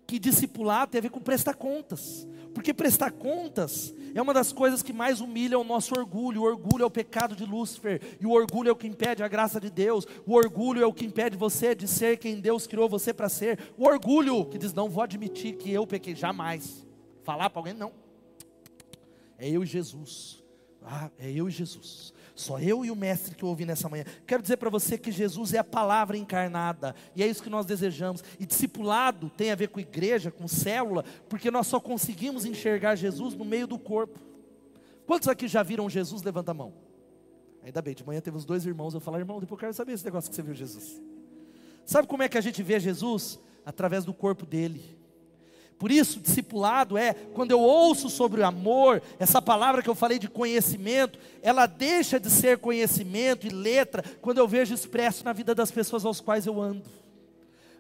que 0.08 0.18
discipular 0.18 0.88
tem 0.88 1.00
a 1.00 1.02
ver 1.02 1.10
com 1.10 1.20
prestar 1.20 1.54
contas. 1.54 2.26
Porque 2.54 2.74
prestar 2.74 3.12
contas 3.12 3.94
é 4.16 4.22
uma 4.22 4.34
das 4.34 4.54
coisas 4.54 4.82
que 4.82 4.94
mais 4.94 5.20
humilha 5.20 5.60
o 5.60 5.64
nosso 5.66 5.94
orgulho. 5.94 6.42
O 6.42 6.46
orgulho 6.46 6.84
é 6.84 6.86
o 6.86 6.90
pecado 6.90 7.36
de 7.36 7.46
Lúcifer, 7.46 8.02
e 8.20 8.26
o 8.26 8.32
orgulho 8.32 8.70
é 8.70 8.72
o 8.72 8.76
que 8.76 8.88
impede 8.88 9.22
a 9.22 9.28
graça 9.28 9.60
de 9.60 9.70
Deus. 9.70 10.08
O 10.26 10.34
orgulho 10.34 10.82
é 10.82 10.86
o 10.86 10.94
que 10.94 11.06
impede 11.06 11.36
você 11.36 11.76
de 11.76 11.88
ser 11.88 12.18
quem 12.18 12.40
Deus 12.40 12.66
criou 12.66 12.88
você 12.88 13.14
para 13.14 13.28
ser. 13.28 13.60
O 13.78 13.86
orgulho 13.86 14.46
que 14.46 14.58
diz: 14.58 14.74
Não 14.74 14.90
vou 14.90 15.04
admitir 15.04 15.58
que 15.58 15.72
eu 15.72 15.86
pequei, 15.86 16.16
jamais. 16.16 16.88
Falar 17.24 17.50
para 17.50 17.60
alguém, 17.60 17.74
não. 17.74 17.92
É 19.38 19.50
eu 19.50 19.62
e 19.62 19.66
Jesus. 19.66 20.42
Ah, 20.82 21.12
é 21.20 21.30
eu 21.30 21.50
e 21.50 21.52
Jesus. 21.52 22.14
Só 22.38 22.60
eu 22.60 22.86
e 22.86 22.92
o 22.92 22.96
mestre 22.96 23.34
que 23.34 23.44
eu 23.44 23.50
ouvi 23.50 23.66
nessa 23.66 23.90
manhã. 23.90 24.06
Quero 24.28 24.44
dizer 24.44 24.58
para 24.58 24.70
você 24.70 24.96
que 24.96 25.12
Jesus 25.12 25.56
é 25.56 25.58
a 25.58 25.64
palavra 25.64 26.16
encarnada, 26.16 26.94
e 27.16 27.24
é 27.24 27.28
isso 27.28 27.42
que 27.42 27.50
nós 27.50 27.66
desejamos. 27.66 28.24
E 28.40 28.46
discipulado 28.46 29.32
tem 29.32 29.50
a 29.50 29.56
ver 29.56 29.70
com 29.70 29.80
igreja, 29.80 30.30
com 30.30 30.48
célula, 30.48 31.04
porque 31.28 31.50
nós 31.50 31.66
só 31.66 31.80
conseguimos 31.80 32.46
enxergar 32.46 32.96
Jesus 32.96 33.34
no 33.34 33.44
meio 33.44 33.66
do 33.66 33.80
corpo. 33.80 34.20
Quantos 35.08 35.28
aqui 35.28 35.48
já 35.48 35.64
viram 35.64 35.90
Jesus? 35.90 36.22
Levanta 36.22 36.52
a 36.52 36.54
mão. 36.54 36.76
Ainda 37.64 37.82
bem, 37.82 37.96
de 37.96 38.06
manhã 38.06 38.22
teve 38.22 38.38
os 38.38 38.46
dois 38.46 38.68
irmãos. 38.68 38.94
Eu 38.94 39.00
falo, 39.00 39.18
irmão, 39.18 39.40
depois 39.40 39.58
eu 39.58 39.62
quero 39.62 39.74
saber 39.74 39.94
esse 39.94 40.06
negócio 40.06 40.30
que 40.30 40.36
você 40.36 40.44
viu 40.44 40.54
Jesus. 40.54 41.02
Sabe 41.86 42.08
como 42.08 42.22
é 42.22 42.30
que 42.30 42.38
a 42.38 42.42
gente 42.42 42.62
vê 42.62 42.80
Jesus? 42.80 43.40
Através 43.66 44.06
do 44.06 44.14
corpo 44.14 44.46
dele. 44.46 44.97
Por 45.78 45.92
isso, 45.92 46.20
discipulado 46.20 46.98
é 46.98 47.14
quando 47.14 47.52
eu 47.52 47.60
ouço 47.60 48.10
sobre 48.10 48.42
o 48.42 48.46
amor, 48.46 49.02
essa 49.20 49.42
palavra 49.42 49.84
que 49.84 49.90
eu 49.90 49.94
falei 49.94 50.18
de 50.18 50.28
conhecimento, 50.28 51.20
ela 51.42 51.68
deixa 51.68 52.20
de 52.20 52.30
ser 52.32 52.58
conhecimento 52.58 53.46
e 53.46 53.50
letra 53.50 54.04
quando 54.20 54.40
eu 54.40 54.48
vejo 54.48 54.74
expresso 54.74 55.24
na 55.24 55.34
vida 55.34 55.54
das 55.54 55.70
pessoas 55.70 56.04
aos 56.04 56.20
quais 56.20 56.48
eu 56.48 56.60
ando. 56.60 56.90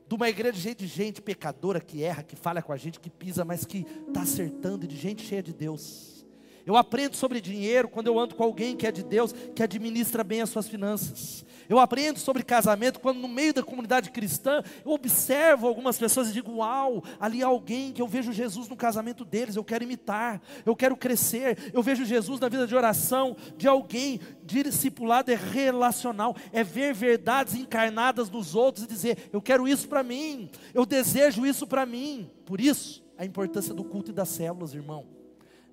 De 0.08 0.16
uma 0.16 0.30
igreja 0.30 0.60
cheia 0.60 0.76
de 0.76 0.88
gente 0.88 1.22
pecadora 1.22 1.82
que 1.82 2.04
erra, 2.04 2.24
que 2.24 2.36
falha 2.36 2.62
com 2.62 2.72
a 2.72 2.78
gente, 2.78 3.00
que 3.00 3.10
pisa, 3.10 3.43
mas 3.43 3.66
que 3.66 3.86
está 4.08 4.22
acertando, 4.22 4.86
e 4.86 4.88
de 4.88 4.95
gente 4.95 5.26
cheia 5.26 5.41
de 5.41 5.52
Deus. 5.52 6.26
Eu 6.68 6.76
aprendo 6.76 7.16
sobre 7.16 7.41
dinheiro 7.41 7.88
quando 7.88 8.08
eu 8.08 8.20
ando 8.20 8.36
com 8.36 8.43
alguém 8.43 8.76
que 8.76 8.86
é 8.86 8.91
de 8.91 9.02
Deus, 9.02 9.34
que 9.56 9.64
administra 9.64 10.24
bem 10.24 10.41
as 10.41 10.50
suas 10.50 10.68
finanças. 10.68 11.45
Eu 11.70 11.80
aprendo 11.80 12.20
sobre 12.20 12.43
casamento 12.43 12.99
quando 12.99 13.20
no 13.20 13.28
meio 13.28 13.53
da 13.53 13.63
comunidade 13.63 14.09
cristã 14.11 14.63
eu 14.86 14.91
observo 14.91 15.68
algumas 15.68 15.97
pessoas 15.97 16.30
e 16.30 16.34
digo: 16.34 16.57
Uau, 16.57 17.03
ali 17.20 17.43
há 17.43 17.47
alguém 17.47 17.91
que 17.91 18.01
eu 18.01 18.07
vejo 18.07 18.32
Jesus 18.32 18.68
no 18.68 18.76
casamento 18.76 19.26
deles, 19.26 19.55
eu 19.55 19.63
quero 19.63 19.84
imitar, 19.84 20.41
eu 20.65 20.76
quero 20.76 20.95
crescer. 20.95 21.72
Eu 21.74 21.84
vejo 21.84 22.05
Jesus 22.05 22.39
na 22.39 22.49
vida 22.49 22.65
de 22.65 22.76
oração 22.76 23.36
de 23.57 23.68
alguém, 23.68 24.20
discipulado 24.43 25.32
é 25.32 25.36
relacional, 25.36 26.36
é 26.51 26.63
ver 26.63 26.93
verdades 26.93 27.55
encarnadas 27.55 28.30
nos 28.30 28.55
outros 28.55 28.86
e 28.86 28.88
dizer: 28.88 29.30
Eu 29.34 29.41
quero 29.41 29.68
isso 29.68 29.88
para 29.88 30.03
mim, 30.03 30.49
eu 30.74 30.86
desejo 30.86 31.45
isso 31.45 31.68
para 31.68 31.86
mim. 31.86 32.30
Por 32.45 32.61
isso, 32.61 33.03
a 33.18 33.26
importância 33.26 33.74
do 33.74 33.84
culto 33.84 34.11
e 34.11 34.13
das 34.13 34.30
células, 34.30 34.74
irmão. 34.74 35.05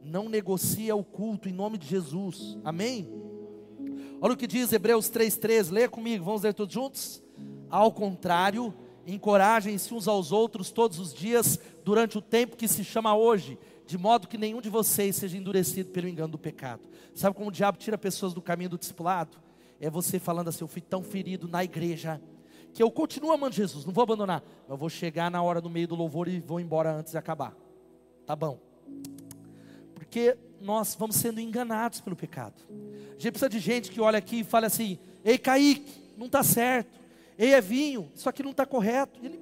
Não 0.03 0.29
negocia 0.29 0.95
o 0.95 1.03
culto 1.03 1.49
em 1.49 1.53
nome 1.53 1.79
de 1.79 1.87
Jesus, 1.87 2.59
amém? 2.63 3.09
Olha 4.21 4.35
o 4.35 4.37
que 4.37 4.47
diz 4.47 4.73
Hebreus 4.73 5.11
3,3, 5.11 5.71
leia 5.71 5.89
comigo, 5.89 6.25
vamos 6.25 6.43
ler 6.43 6.55
todos 6.55 6.73
juntos? 6.73 7.23
Ao 7.69 7.93
contrário, 7.93 8.75
encorajem-se 9.07 9.93
uns 9.93 10.09
aos 10.09 10.33
outros 10.33 10.71
todos 10.71 10.99
os 10.99 11.13
dias, 11.13 11.59
durante 11.85 12.17
o 12.17 12.23
tempo 12.23 12.57
que 12.57 12.69
se 12.69 12.85
chama 12.85 13.15
hoje, 13.15 13.59
de 13.87 13.99
modo 13.99 14.29
que 14.29 14.39
nenhum 14.39 14.61
de 14.61 14.71
vocês 14.71 15.17
seja 15.17 15.37
endurecido 15.37 15.91
pelo 15.91 16.09
engano 16.09 16.33
do 16.33 16.39
pecado. 16.39 16.89
Sabe 17.15 17.37
como 17.37 17.49
o 17.49 17.53
diabo 17.53 17.77
tira 17.77 17.99
pessoas 17.99 18.33
do 18.33 18.41
caminho 18.41 18.71
do 18.71 18.79
discipulado? 18.79 19.37
É 19.81 19.91
você 19.91 20.19
falando 20.19 20.49
assim: 20.49 20.65
eu 20.65 20.69
fui 20.69 20.81
tão 20.81 21.03
ferido 21.03 21.47
na 21.47 21.63
igreja, 21.63 22.21
que 22.73 22.83
eu 22.83 22.91
continuo 22.91 23.33
amando 23.33 23.55
Jesus, 23.55 23.85
não 23.85 23.93
vou 23.93 24.03
abandonar. 24.03 24.43
Eu 24.69 24.77
vou 24.77 24.89
chegar 24.89 25.31
na 25.31 25.43
hora 25.43 25.61
do 25.61 25.69
meio 25.69 25.87
do 25.87 25.95
louvor 25.95 26.29
e 26.29 26.41
vou 26.41 26.59
embora 26.59 26.93
antes 26.93 27.13
de 27.13 27.19
acabar. 27.19 27.55
Tá 28.27 28.35
bom. 28.35 28.59
Porque 30.15 30.37
nós 30.61 30.95
vamos 30.95 31.17
sendo 31.17 31.41
enganados 31.41 32.01
pelo 32.01 32.15
pecado. 32.15 32.55
A 32.71 33.21
gente 33.21 33.33
precisa 33.33 33.49
de 33.49 33.59
gente 33.59 33.91
que 33.91 34.01
olha 34.01 34.17
aqui 34.17 34.41
e 34.41 34.45
fala 34.45 34.69
assim: 34.69 34.97
Ei, 35.25 35.37
Kaique, 35.37 35.93
não 36.17 36.27
está 36.27 36.41
certo. 36.45 37.01
Ei, 37.37 37.53
Evinho, 37.53 38.09
isso 38.15 38.29
aqui 38.29 38.41
não 38.41 38.53
está 38.53 38.65
correto. 38.65 39.19
E 39.21 39.27
ele, 39.27 39.41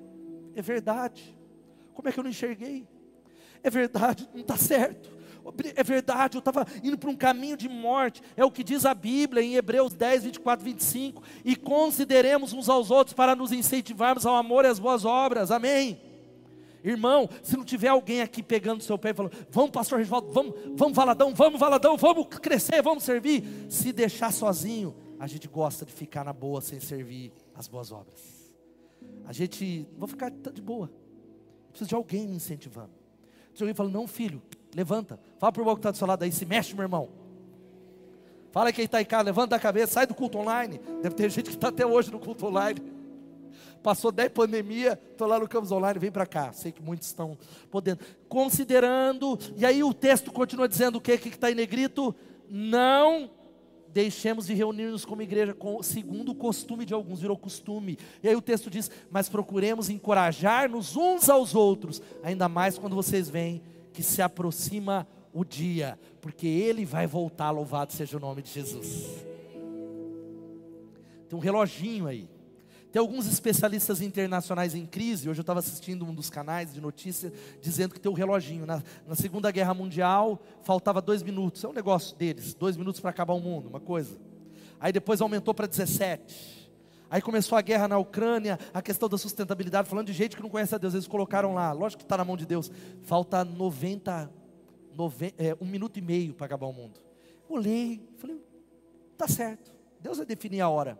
é 0.57 0.63
verdade. 0.63 1.37
Como 1.93 2.09
é 2.09 2.13
que 2.13 2.19
eu 2.19 2.25
não 2.25 2.31
enxerguei? 2.31 2.89
É 3.63 3.69
verdade, 3.69 4.27
não 4.33 4.41
está 4.41 4.57
certo. 4.57 5.13
É 5.77 5.85
verdade, 5.85 6.39
eu 6.39 6.39
estava 6.39 6.67
indo 6.83 6.97
para 6.97 7.11
um 7.11 7.17
caminho 7.17 7.59
de 7.59 7.69
morte. 7.69 8.23
É 8.35 8.43
o 8.43 8.51
que 8.51 8.65
diz 8.65 8.87
a 8.87 8.95
Bíblia 8.95 9.43
em 9.43 9.57
Hebreus 9.57 9.93
10, 9.93 10.25
24, 10.25 10.65
25. 10.65 11.23
E 11.45 11.55
consideremos 11.55 12.55
uns 12.55 12.71
aos 12.71 12.91
outros 12.91 13.13
para 13.13 13.37
nos 13.37 13.53
incentivarmos 13.53 14.25
ao 14.25 14.37
amor 14.37 14.65
e 14.65 14.69
às 14.69 14.79
boas 14.79 15.05
obras. 15.05 15.51
Amém. 15.51 16.01
Irmão, 16.85 17.29
se 17.43 17.57
não 17.57 17.65
tiver 17.65 17.89
alguém 17.89 18.23
aqui 18.23 18.43
pegando 18.43 18.83
seu 18.83 18.99
pé 18.99 19.11
e 19.11 19.15
falando, 19.15 19.33
vamos, 19.51 19.71
pastor 19.71 19.99
Regivaldo, 19.99 20.33
vamos, 20.33 20.55
vamos, 20.75 20.97
Valadão, 20.97 21.33
vamos, 21.33 21.61
Valadão, 21.61 21.97
vamos 21.97 22.27
crescer, 22.27 22.83
vamos 22.83 23.05
servir. 23.05 23.45
Se 23.69 23.93
deixar 23.93 24.33
sozinho, 24.33 24.95
a 25.19 25.27
gente 25.27 25.47
gosta 25.47 25.87
de 25.87 25.93
ficar 25.93 26.25
na 26.25 26.33
boa 26.33 26.61
sem 26.61 26.81
servir 26.81 27.33
as 27.55 27.69
boas 27.69 27.93
obras. 27.93 28.53
A 29.25 29.33
gente, 29.33 29.87
vou 29.97 30.09
ficar 30.09 30.31
de 30.31 30.61
boa. 30.61 30.91
Preciso 31.69 31.89
de 31.89 31.95
alguém 31.95 32.27
me 32.27 32.37
incentivando. 32.37 32.91
Se 33.55 33.63
alguém 33.63 33.75
fala, 33.75 33.89
não, 33.89 34.07
filho, 34.09 34.43
levanta. 34.75 35.21
Fala 35.39 35.53
para 35.53 35.61
o 35.61 35.63
irmão 35.63 35.75
que 35.77 35.81
está 35.81 35.91
do 35.93 35.97
seu 35.97 36.07
lado 36.07 36.25
aí, 36.25 36.33
se 36.33 36.45
mexe, 36.45 36.75
meu 36.75 36.83
irmão. 36.83 37.09
Fala 38.51 38.73
quem 38.73 38.85
está 38.85 39.01
em 39.01 39.05
casa, 39.05 39.23
levanta 39.23 39.57
a 39.57 39.59
cabeça, 39.61 39.93
sai 39.93 40.07
do 40.07 40.15
culto 40.15 40.39
online. 40.39 40.81
Deve 41.01 41.15
ter 41.15 41.31
gente 41.31 41.51
que 41.51 41.57
está 41.57 41.69
até 41.69 41.87
hoje 41.87 42.11
no 42.11 42.19
culto 42.19 42.47
online. 42.47 42.83
Passou 43.83 44.13
10 44.13 44.31
pandemia, 44.33 44.99
estou 45.11 45.27
lá 45.27 45.39
no 45.39 45.49
campus 45.49 45.73
online, 45.73 45.99
vem 45.99 46.11
para 46.11 46.27
cá. 46.27 46.53
Sei 46.53 46.71
que 46.71 46.83
muitos 46.83 47.09
estão 47.09 47.37
podendo. 47.71 48.01
Considerando, 48.29 49.39
e 49.57 49.67
aí 49.67 49.83
o 49.83 49.93
texto 49.93 50.31
continua 50.31 50.69
dizendo 50.69 50.97
o 50.97 51.01
que 51.01 51.19
que 51.19 51.29
está 51.29 51.51
em 51.51 51.55
negrito? 51.55 52.15
Não 52.49 53.31
deixemos 53.93 54.47
de 54.47 54.55
reunir-nos 54.55 55.05
como 55.05 55.21
igreja, 55.21 55.55
segundo 55.83 56.33
o 56.33 56.35
costume 56.35 56.85
de 56.85 56.95
alguns, 56.95 57.21
virou 57.21 57.37
costume. 57.37 57.99
E 58.23 58.29
aí 58.29 58.35
o 58.35 58.41
texto 58.41 58.71
diz: 58.71 58.91
Mas 59.11 59.29
procuremos 59.29 59.91
encorajar-nos 59.91 60.97
uns 60.97 61.29
aos 61.29 61.55
outros, 61.55 62.01
ainda 62.23 62.49
mais 62.49 62.79
quando 62.79 62.97
vocês 62.97 63.29
veem 63.29 63.63
que 63.93 64.03
se 64.03 64.23
aproxima 64.23 65.07
o 65.33 65.45
dia, 65.45 65.99
porque 66.21 66.47
ele 66.47 66.85
vai 66.85 67.07
voltar, 67.07 67.51
louvado 67.51 67.93
seja 67.93 68.17
o 68.17 68.21
nome 68.21 68.43
de 68.43 68.51
Jesus. 68.51 69.25
Tem 71.29 71.39
um 71.39 71.43
reloginho 71.43 72.07
aí. 72.07 72.29
Tem 72.93 73.01
alguns 73.01 73.27
especialistas 73.27 74.03
internacionais 74.03 74.75
em 74.75 74.85
crise. 74.85 75.27
Hoje 75.27 75.41
eu 75.41 75.43
estava 75.43 75.61
assistindo 75.61 76.05
um 76.05 76.13
dos 76.13 76.29
canais 76.29 76.75
de 76.75 76.81
notícias 76.81 77.33
dizendo 77.59 77.95
que 77.95 78.01
tem 78.01 78.11
o 78.11 78.13
um 78.13 78.17
reloginho. 78.17 78.67
Na, 78.67 78.83
na, 79.07 79.15
Segunda 79.15 79.51
Guerra 79.51 79.73
Mundial 79.73 80.39
faltava 80.63 81.01
dois 81.01 81.23
minutos. 81.23 81.65
É 81.65 81.69
um 81.69 81.73
negócio 81.73 82.15
deles, 82.15 82.53
dois 82.53 82.77
minutos 82.77 83.01
para 83.01 83.09
acabar 83.09 83.33
o 83.33 83.41
mundo, 83.41 83.71
uma 83.71 83.81
coisa. 83.81 84.21
Aí 84.79 84.93
depois 84.93 85.23
aumentou 85.23 85.55
para 85.55 85.67
17. 85.67 86.71
Aí 87.09 87.23
começou 87.23 87.57
a 87.57 87.63
guerra 87.63 87.89
na 87.89 87.97
Ucrânia, 87.97 88.59
a 88.75 88.83
questão 88.83 89.09
da 89.09 89.17
sustentabilidade, 89.17 89.89
falando 89.89 90.09
de 90.09 90.13
gente 90.13 90.37
que 90.37 90.43
não 90.43 90.51
conhece 90.51 90.75
a 90.75 90.79
Deus. 90.79 90.93
Eles 90.93 91.07
colocaram 91.07 91.55
lá, 91.55 91.73
lógico 91.73 92.01
que 92.01 92.05
está 92.05 92.19
na 92.19 92.27
mão 92.27 92.37
de 92.37 92.45
Deus. 92.45 92.71
Falta 93.05 93.43
90, 93.43 94.31
90 94.95 95.43
é, 95.43 95.57
um 95.59 95.67
minuto 95.67 95.99
e 95.99 96.03
meio 96.03 96.35
para 96.35 96.45
acabar 96.45 96.67
o 96.67 96.73
mundo. 96.75 97.01
Olhei, 97.49 98.07
falei, 98.19 98.39
tá 99.17 99.27
certo. 99.27 99.73
Deus 99.99 100.19
vai 100.19 100.27
definir 100.27 100.61
a 100.61 100.69
hora. 100.69 100.99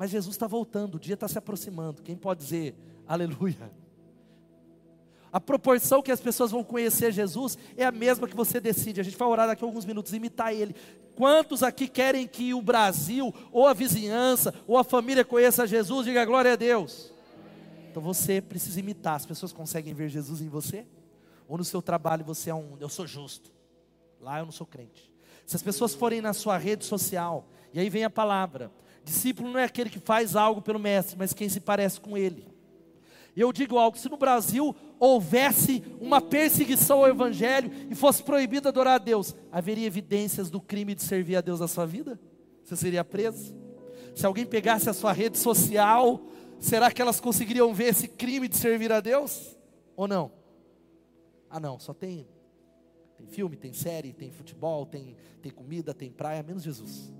Mas 0.00 0.08
Jesus 0.08 0.34
está 0.34 0.46
voltando, 0.46 0.94
o 0.94 0.98
dia 0.98 1.12
está 1.12 1.28
se 1.28 1.36
aproximando. 1.36 2.00
Quem 2.00 2.16
pode 2.16 2.42
dizer 2.42 2.74
aleluia? 3.06 3.70
A 5.30 5.38
proporção 5.38 6.00
que 6.00 6.10
as 6.10 6.22
pessoas 6.22 6.50
vão 6.50 6.64
conhecer 6.64 7.12
Jesus 7.12 7.58
é 7.76 7.84
a 7.84 7.92
mesma 7.92 8.26
que 8.26 8.34
você 8.34 8.58
decide. 8.58 8.98
A 8.98 9.04
gente 9.04 9.18
vai 9.18 9.28
orar 9.28 9.46
daqui 9.46 9.62
a 9.62 9.66
alguns 9.66 9.84
minutos, 9.84 10.14
imitar 10.14 10.54
Ele. 10.54 10.74
Quantos 11.14 11.62
aqui 11.62 11.86
querem 11.86 12.26
que 12.26 12.54
o 12.54 12.62
Brasil, 12.62 13.30
ou 13.52 13.66
a 13.66 13.74
vizinhança, 13.74 14.54
ou 14.66 14.78
a 14.78 14.82
família 14.82 15.22
conheça 15.22 15.66
Jesus? 15.66 16.06
Diga 16.06 16.24
glória 16.24 16.54
a 16.54 16.56
Deus. 16.56 17.12
Então 17.90 18.02
você 18.02 18.40
precisa 18.40 18.80
imitar. 18.80 19.16
As 19.16 19.26
pessoas 19.26 19.52
conseguem 19.52 19.92
ver 19.92 20.08
Jesus 20.08 20.40
em 20.40 20.48
você? 20.48 20.86
Ou 21.46 21.58
no 21.58 21.64
seu 21.64 21.82
trabalho 21.82 22.24
você 22.24 22.48
é 22.48 22.54
um, 22.54 22.78
eu 22.80 22.88
sou 22.88 23.06
justo. 23.06 23.52
Lá 24.18 24.38
eu 24.38 24.46
não 24.46 24.52
sou 24.52 24.66
crente. 24.66 25.12
Se 25.44 25.56
as 25.56 25.62
pessoas 25.62 25.94
forem 25.94 26.22
na 26.22 26.32
sua 26.32 26.56
rede 26.56 26.86
social, 26.86 27.46
e 27.74 27.78
aí 27.78 27.90
vem 27.90 28.02
a 28.02 28.08
palavra, 28.10 28.72
Discípulo 29.04 29.50
não 29.50 29.58
é 29.58 29.64
aquele 29.64 29.90
que 29.90 29.98
faz 29.98 30.36
algo 30.36 30.62
pelo 30.62 30.78
mestre, 30.78 31.16
mas 31.18 31.32
quem 31.32 31.48
se 31.48 31.60
parece 31.60 32.00
com 32.00 32.16
ele. 32.16 32.46
Eu 33.36 33.52
digo 33.52 33.78
algo: 33.78 33.98
se 33.98 34.08
no 34.08 34.16
Brasil 34.16 34.74
houvesse 34.98 35.82
uma 36.00 36.20
perseguição 36.20 36.98
ao 36.98 37.08
Evangelho 37.08 37.70
e 37.90 37.94
fosse 37.94 38.22
proibido 38.22 38.68
adorar 38.68 38.96
a 38.96 38.98
Deus, 38.98 39.34
haveria 39.50 39.86
evidências 39.86 40.50
do 40.50 40.60
crime 40.60 40.94
de 40.94 41.02
servir 41.02 41.36
a 41.36 41.40
Deus 41.40 41.60
na 41.60 41.68
sua 41.68 41.86
vida? 41.86 42.20
Você 42.64 42.76
seria 42.76 43.04
preso? 43.04 43.56
Se 44.14 44.26
alguém 44.26 44.44
pegasse 44.44 44.88
a 44.90 44.92
sua 44.92 45.12
rede 45.12 45.38
social, 45.38 46.20
será 46.58 46.90
que 46.90 47.00
elas 47.00 47.20
conseguiriam 47.20 47.72
ver 47.72 47.86
esse 47.86 48.08
crime 48.08 48.48
de 48.48 48.56
servir 48.56 48.92
a 48.92 49.00
Deus? 49.00 49.56
Ou 49.96 50.06
não? 50.06 50.32
Ah, 51.48 51.58
não, 51.58 51.78
só 51.78 51.92
tem, 51.92 52.28
tem 53.16 53.26
filme, 53.26 53.56
tem 53.56 53.72
série, 53.72 54.12
tem 54.12 54.30
futebol, 54.30 54.86
tem, 54.86 55.16
tem 55.42 55.50
comida, 55.50 55.94
tem 55.94 56.10
praia, 56.10 56.42
menos 56.42 56.62
Jesus. 56.62 57.12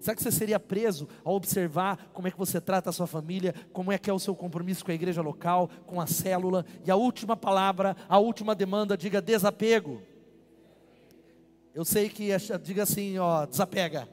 Será 0.00 0.16
que 0.16 0.22
você 0.22 0.32
seria 0.32 0.58
preso 0.58 1.06
a 1.22 1.30
observar 1.30 2.08
como 2.14 2.26
é 2.26 2.30
que 2.30 2.38
você 2.38 2.58
trata 2.60 2.88
a 2.88 2.92
sua 2.92 3.06
família, 3.06 3.54
como 3.72 3.92
é 3.92 3.98
que 3.98 4.08
é 4.08 4.12
o 4.12 4.18
seu 4.18 4.34
compromisso 4.34 4.82
com 4.84 4.90
a 4.90 4.94
igreja 4.94 5.20
local, 5.20 5.68
com 5.86 6.00
a 6.00 6.06
célula? 6.06 6.64
E 6.84 6.90
a 6.90 6.96
última 6.96 7.36
palavra, 7.36 7.94
a 8.08 8.18
última 8.18 8.54
demanda, 8.54 8.96
diga 8.96 9.20
desapego. 9.20 10.00
Eu 11.74 11.84
sei 11.84 12.08
que 12.08 12.30
diga 12.62 12.82
assim, 12.82 13.18
ó, 13.18 13.44
desapega. 13.44 14.08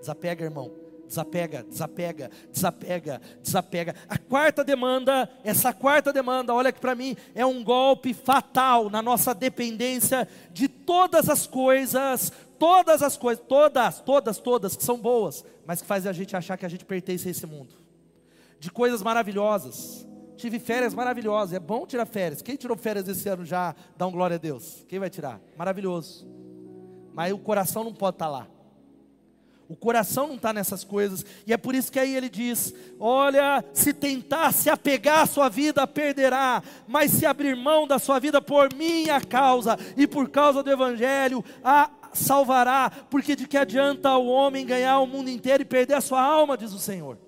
Desapega, 0.00 0.44
irmão. 0.44 0.72
Desapega, 1.06 1.62
desapega, 1.68 2.30
desapega, 2.50 3.20
desapega. 3.42 3.94
A 4.08 4.16
quarta 4.16 4.64
demanda, 4.64 5.28
essa 5.44 5.70
quarta 5.70 6.10
demanda, 6.10 6.54
olha 6.54 6.70
aqui 6.70 6.80
para 6.80 6.94
mim, 6.94 7.14
é 7.34 7.44
um 7.44 7.62
golpe 7.62 8.14
fatal 8.14 8.88
na 8.88 9.02
nossa 9.02 9.34
dependência 9.34 10.26
de 10.50 10.68
todas 10.68 11.28
as 11.28 11.46
coisas, 11.46 12.32
todas 12.62 13.02
as 13.02 13.16
coisas, 13.16 13.44
todas, 13.48 14.00
todas, 14.02 14.38
todas 14.38 14.76
que 14.76 14.84
são 14.84 14.96
boas, 14.96 15.44
mas 15.66 15.82
que 15.82 15.88
fazem 15.88 16.08
a 16.08 16.12
gente 16.12 16.36
achar 16.36 16.56
que 16.56 16.64
a 16.64 16.68
gente 16.68 16.84
pertence 16.84 17.26
a 17.26 17.30
esse 17.32 17.44
mundo. 17.44 17.74
De 18.60 18.70
coisas 18.70 19.02
maravilhosas. 19.02 20.06
Tive 20.36 20.60
férias 20.60 20.94
maravilhosas. 20.94 21.54
É 21.54 21.58
bom 21.58 21.84
tirar 21.84 22.06
férias. 22.06 22.40
Quem 22.40 22.54
tirou 22.54 22.76
férias 22.76 23.08
esse 23.08 23.28
ano 23.28 23.44
já 23.44 23.74
dá 23.96 24.06
um 24.06 24.12
glória 24.12 24.36
a 24.36 24.38
Deus? 24.38 24.86
Quem 24.88 25.00
vai 25.00 25.10
tirar? 25.10 25.40
Maravilhoso. 25.56 26.24
Mas 27.12 27.32
o 27.32 27.38
coração 27.38 27.82
não 27.82 27.92
pode 27.92 28.14
estar 28.14 28.26
tá 28.26 28.30
lá. 28.30 28.46
O 29.68 29.74
coração 29.74 30.28
não 30.28 30.36
está 30.36 30.52
nessas 30.52 30.84
coisas, 30.84 31.24
e 31.46 31.52
é 31.52 31.56
por 31.56 31.74
isso 31.74 31.90
que 31.90 31.98
aí 31.98 32.14
ele 32.14 32.28
diz: 32.28 32.74
Olha, 33.00 33.64
se 33.72 33.92
tentar 33.92 34.52
se 34.52 34.68
apegar 34.68 35.20
à 35.20 35.26
sua 35.26 35.48
vida, 35.48 35.86
perderá, 35.86 36.62
mas 36.86 37.10
se 37.10 37.24
abrir 37.24 37.56
mão 37.56 37.86
da 37.86 37.98
sua 37.98 38.18
vida 38.18 38.40
por 38.40 38.72
minha 38.74 39.20
causa 39.20 39.78
e 39.96 40.06
por 40.06 40.28
causa 40.28 40.62
do 40.62 40.70
Evangelho, 40.70 41.42
a 41.64 41.90
salvará, 42.12 42.90
porque 43.10 43.34
de 43.34 43.46
que 43.46 43.56
adianta 43.56 44.16
o 44.16 44.28
homem 44.28 44.66
ganhar 44.66 44.98
o 45.00 45.06
mundo 45.06 45.30
inteiro 45.30 45.62
e 45.62 45.66
perder 45.66 45.94
a 45.94 46.00
sua 46.00 46.22
alma, 46.22 46.56
diz 46.56 46.72
o 46.72 46.78
Senhor. 46.78 47.18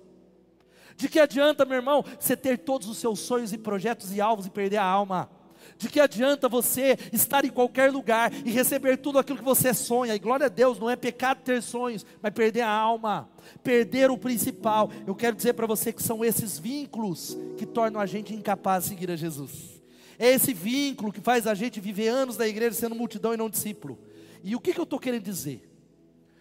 De 0.97 1.09
que 1.09 1.19
adianta, 1.19 1.65
meu 1.65 1.77
irmão, 1.77 2.03
você 2.19 2.37
ter 2.37 2.59
todos 2.59 2.87
os 2.87 2.97
seus 2.97 3.19
sonhos 3.19 3.51
e 3.51 3.57
projetos 3.57 4.13
e 4.13 4.21
alvos 4.21 4.45
e 4.45 4.49
perder 4.49 4.77
a 4.77 4.85
alma? 4.85 5.29
De 5.77 5.89
que 5.89 5.99
adianta 5.99 6.47
você 6.47 6.97
estar 7.11 7.43
em 7.43 7.49
qualquer 7.49 7.91
lugar 7.91 8.31
e 8.45 8.49
receber 8.49 8.97
tudo 8.97 9.19
aquilo 9.19 9.39
que 9.39 9.43
você 9.43 9.73
sonha? 9.73 10.15
E 10.15 10.19
glória 10.19 10.45
a 10.45 10.49
Deus, 10.49 10.79
não 10.79 10.89
é 10.89 10.95
pecado 10.95 11.41
ter 11.43 11.61
sonhos, 11.61 12.05
mas 12.21 12.33
perder 12.33 12.61
a 12.61 12.69
alma, 12.69 13.29
perder 13.61 14.09
o 14.09 14.17
principal. 14.17 14.89
Eu 15.05 15.13
quero 15.13 15.35
dizer 15.35 15.53
para 15.53 15.67
você 15.67 15.91
que 15.91 16.01
são 16.01 16.23
esses 16.23 16.57
vínculos 16.57 17.37
que 17.57 17.65
tornam 17.65 17.99
a 17.99 18.05
gente 18.05 18.33
incapaz 18.33 18.83
de 18.83 18.91
seguir 18.91 19.11
a 19.11 19.17
Jesus. 19.17 19.81
É 20.17 20.31
esse 20.31 20.53
vínculo 20.53 21.11
que 21.11 21.19
faz 21.19 21.45
a 21.45 21.53
gente 21.53 21.81
viver 21.81 22.07
anos 22.07 22.37
na 22.37 22.47
igreja 22.47 22.73
sendo 22.73 22.95
multidão 22.95 23.33
e 23.33 23.37
não 23.37 23.49
discípulo. 23.49 23.99
E 24.45 24.55
o 24.55 24.59
que, 24.59 24.73
que 24.73 24.79
eu 24.79 24.83
estou 24.83 24.99
querendo 24.99 25.23
dizer? 25.23 25.67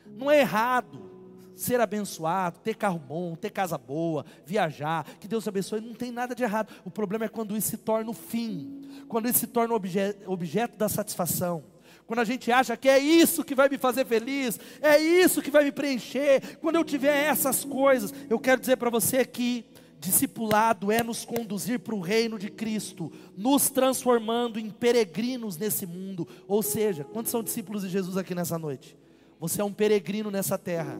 Não 0.07 0.31
é 0.31 0.41
errado 0.41 1.11
ser 1.55 1.81
abençoado, 1.81 2.59
ter 2.59 2.75
carro 2.75 2.99
bom, 2.99 3.35
ter 3.35 3.49
casa 3.49 3.79
boa, 3.79 4.27
viajar, 4.45 5.07
que 5.19 5.27
Deus 5.27 5.49
abençoe, 5.49 5.81
não 5.81 5.95
tem 5.95 6.11
nada 6.11 6.35
de 6.35 6.43
errado. 6.43 6.71
O 6.85 6.91
problema 6.91 7.25
é 7.25 7.29
quando 7.29 7.57
isso 7.57 7.71
se 7.71 7.79
torna 7.79 8.11
o 8.11 8.15
fim, 8.15 8.83
quando 9.09 9.27
isso 9.27 9.39
se 9.39 9.47
torna 9.47 9.73
objeto, 9.73 10.31
objeto 10.31 10.77
da 10.77 10.89
satisfação. 10.89 11.65
Quando 12.07 12.19
a 12.19 12.25
gente 12.25 12.53
acha 12.53 12.77
que 12.77 12.89
é 12.89 12.99
isso 12.99 13.43
que 13.43 13.55
vai 13.55 13.71
me 13.71 13.79
fazer 13.79 14.05
feliz, 14.05 14.61
é 14.83 14.99
isso 14.99 15.41
que 15.41 15.51
vai 15.51 15.65
me 15.65 15.73
preencher, 15.73 16.59
quando 16.59 16.77
eu 16.77 16.85
tiver 16.85 17.25
essas 17.25 17.65
coisas, 17.65 18.13
eu 18.29 18.39
quero 18.39 18.61
dizer 18.61 18.77
para 18.77 18.91
você 18.91 19.25
que 19.25 19.65
Discipulado 19.99 20.93
é 20.93 21.03
nos 21.03 21.25
conduzir 21.25 21.81
para 21.81 21.95
o 21.95 22.01
reino 22.01 22.39
de 22.39 22.51
Cristo, 22.51 23.11
nos 23.37 23.71
transformando 23.71 24.59
em 24.59 24.71
peregrinos 24.71 25.57
nesse 25.57 25.87
mundo. 25.87 26.29
Ou 26.47 26.63
seja, 26.63 27.05
quantos 27.05 27.31
são 27.31 27.43
discípulos 27.43 27.83
de 27.83 27.89
Jesus 27.89 28.17
aqui 28.17 28.35
nessa 28.35 28.59
noite? 28.59 28.97
você 29.39 29.61
é 29.61 29.65
um 29.65 29.73
peregrino 29.73 30.31
nessa 30.31 30.57
terra. 30.57 30.99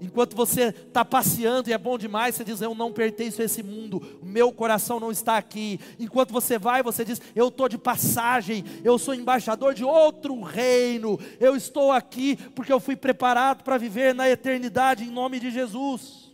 Enquanto 0.00 0.34
você 0.34 0.68
está 0.68 1.04
passeando 1.04 1.70
e 1.70 1.72
é 1.72 1.78
bom 1.78 1.96
demais, 1.96 2.34
você 2.34 2.44
diz: 2.44 2.60
Eu 2.60 2.74
não 2.74 2.92
pertenço 2.92 3.40
a 3.40 3.44
esse 3.44 3.62
mundo, 3.62 4.02
o 4.20 4.26
meu 4.26 4.52
coração 4.52 4.98
não 4.98 5.12
está 5.12 5.36
aqui. 5.36 5.78
Enquanto 5.98 6.32
você 6.32 6.58
vai, 6.58 6.82
você 6.82 7.04
diz: 7.04 7.22
Eu 7.34 7.48
estou 7.48 7.68
de 7.68 7.78
passagem, 7.78 8.64
eu 8.82 8.98
sou 8.98 9.14
embaixador 9.14 9.72
de 9.72 9.84
outro 9.84 10.42
reino, 10.42 11.18
eu 11.38 11.54
estou 11.54 11.92
aqui 11.92 12.36
porque 12.54 12.72
eu 12.72 12.80
fui 12.80 12.96
preparado 12.96 13.62
para 13.62 13.78
viver 13.78 14.14
na 14.14 14.28
eternidade 14.28 15.04
em 15.04 15.10
nome 15.10 15.38
de 15.38 15.50
Jesus. 15.50 16.25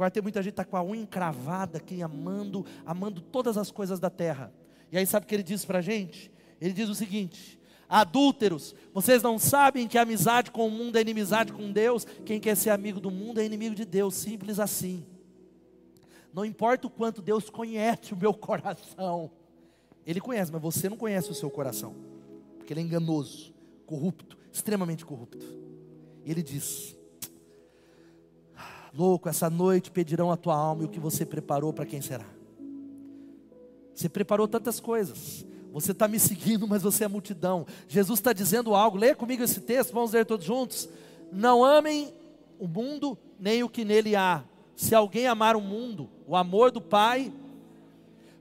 Agora 0.00 0.10
tem 0.10 0.22
muita 0.22 0.42
gente 0.42 0.54
que 0.54 0.62
está 0.62 0.64
com 0.64 0.78
a 0.78 0.82
unha 0.82 1.02
encravada 1.02 1.76
aqui, 1.76 2.02
amando, 2.02 2.64
amando 2.86 3.20
todas 3.20 3.58
as 3.58 3.70
coisas 3.70 4.00
da 4.00 4.08
terra. 4.08 4.50
E 4.90 4.96
aí 4.96 5.04
sabe 5.04 5.26
o 5.26 5.28
que 5.28 5.34
ele 5.34 5.42
diz 5.42 5.62
para 5.62 5.80
a 5.80 5.82
gente? 5.82 6.32
Ele 6.58 6.72
diz 6.72 6.88
o 6.88 6.94
seguinte: 6.94 7.60
Adúlteros, 7.86 8.74
vocês 8.94 9.22
não 9.22 9.38
sabem 9.38 9.86
que 9.86 9.98
amizade 9.98 10.52
com 10.52 10.66
o 10.66 10.70
mundo 10.70 10.96
é 10.96 11.02
inimizade 11.02 11.52
com 11.52 11.70
Deus? 11.70 12.06
Quem 12.24 12.40
quer 12.40 12.56
ser 12.56 12.70
amigo 12.70 12.98
do 12.98 13.10
mundo 13.10 13.42
é 13.42 13.44
inimigo 13.44 13.74
de 13.74 13.84
Deus, 13.84 14.14
simples 14.14 14.58
assim. 14.58 15.04
Não 16.32 16.46
importa 16.46 16.86
o 16.86 16.90
quanto 16.90 17.20
Deus 17.20 17.50
conhece 17.50 18.14
o 18.14 18.16
meu 18.16 18.32
coração, 18.32 19.30
Ele 20.06 20.18
conhece, 20.18 20.50
mas 20.50 20.62
você 20.62 20.88
não 20.88 20.96
conhece 20.96 21.30
o 21.30 21.34
seu 21.34 21.50
coração, 21.50 21.94
porque 22.56 22.72
ele 22.72 22.80
é 22.80 22.84
enganoso, 22.84 23.52
corrupto, 23.84 24.38
extremamente 24.50 25.04
corrupto. 25.04 25.44
Ele 26.24 26.42
diz: 26.42 26.96
Louco, 28.92 29.28
essa 29.28 29.48
noite 29.48 29.90
pedirão 29.90 30.30
a 30.30 30.36
tua 30.36 30.56
alma 30.56 30.82
e 30.82 30.86
o 30.86 30.88
que 30.88 30.98
você 30.98 31.24
preparou 31.24 31.72
para 31.72 31.86
quem 31.86 32.00
será? 32.00 32.26
Você 33.94 34.08
preparou 34.08 34.48
tantas 34.48 34.80
coisas, 34.80 35.44
você 35.72 35.92
está 35.92 36.08
me 36.08 36.18
seguindo, 36.18 36.66
mas 36.66 36.82
você 36.82 37.04
é 37.04 37.08
multidão. 37.08 37.66
Jesus 37.86 38.18
está 38.18 38.32
dizendo 38.32 38.74
algo. 38.74 38.96
Leia 38.96 39.14
comigo 39.14 39.42
esse 39.42 39.60
texto, 39.60 39.92
vamos 39.92 40.12
ler 40.12 40.26
todos 40.26 40.44
juntos. 40.44 40.88
Não 41.30 41.64
amem 41.64 42.12
o 42.58 42.66
mundo, 42.66 43.16
nem 43.38 43.62
o 43.62 43.68
que 43.68 43.84
nele 43.84 44.16
há. 44.16 44.42
Se 44.74 44.94
alguém 44.94 45.26
amar 45.26 45.56
o 45.56 45.60
mundo, 45.60 46.08
o 46.26 46.34
amor 46.34 46.70
do 46.70 46.80
Pai, 46.80 47.32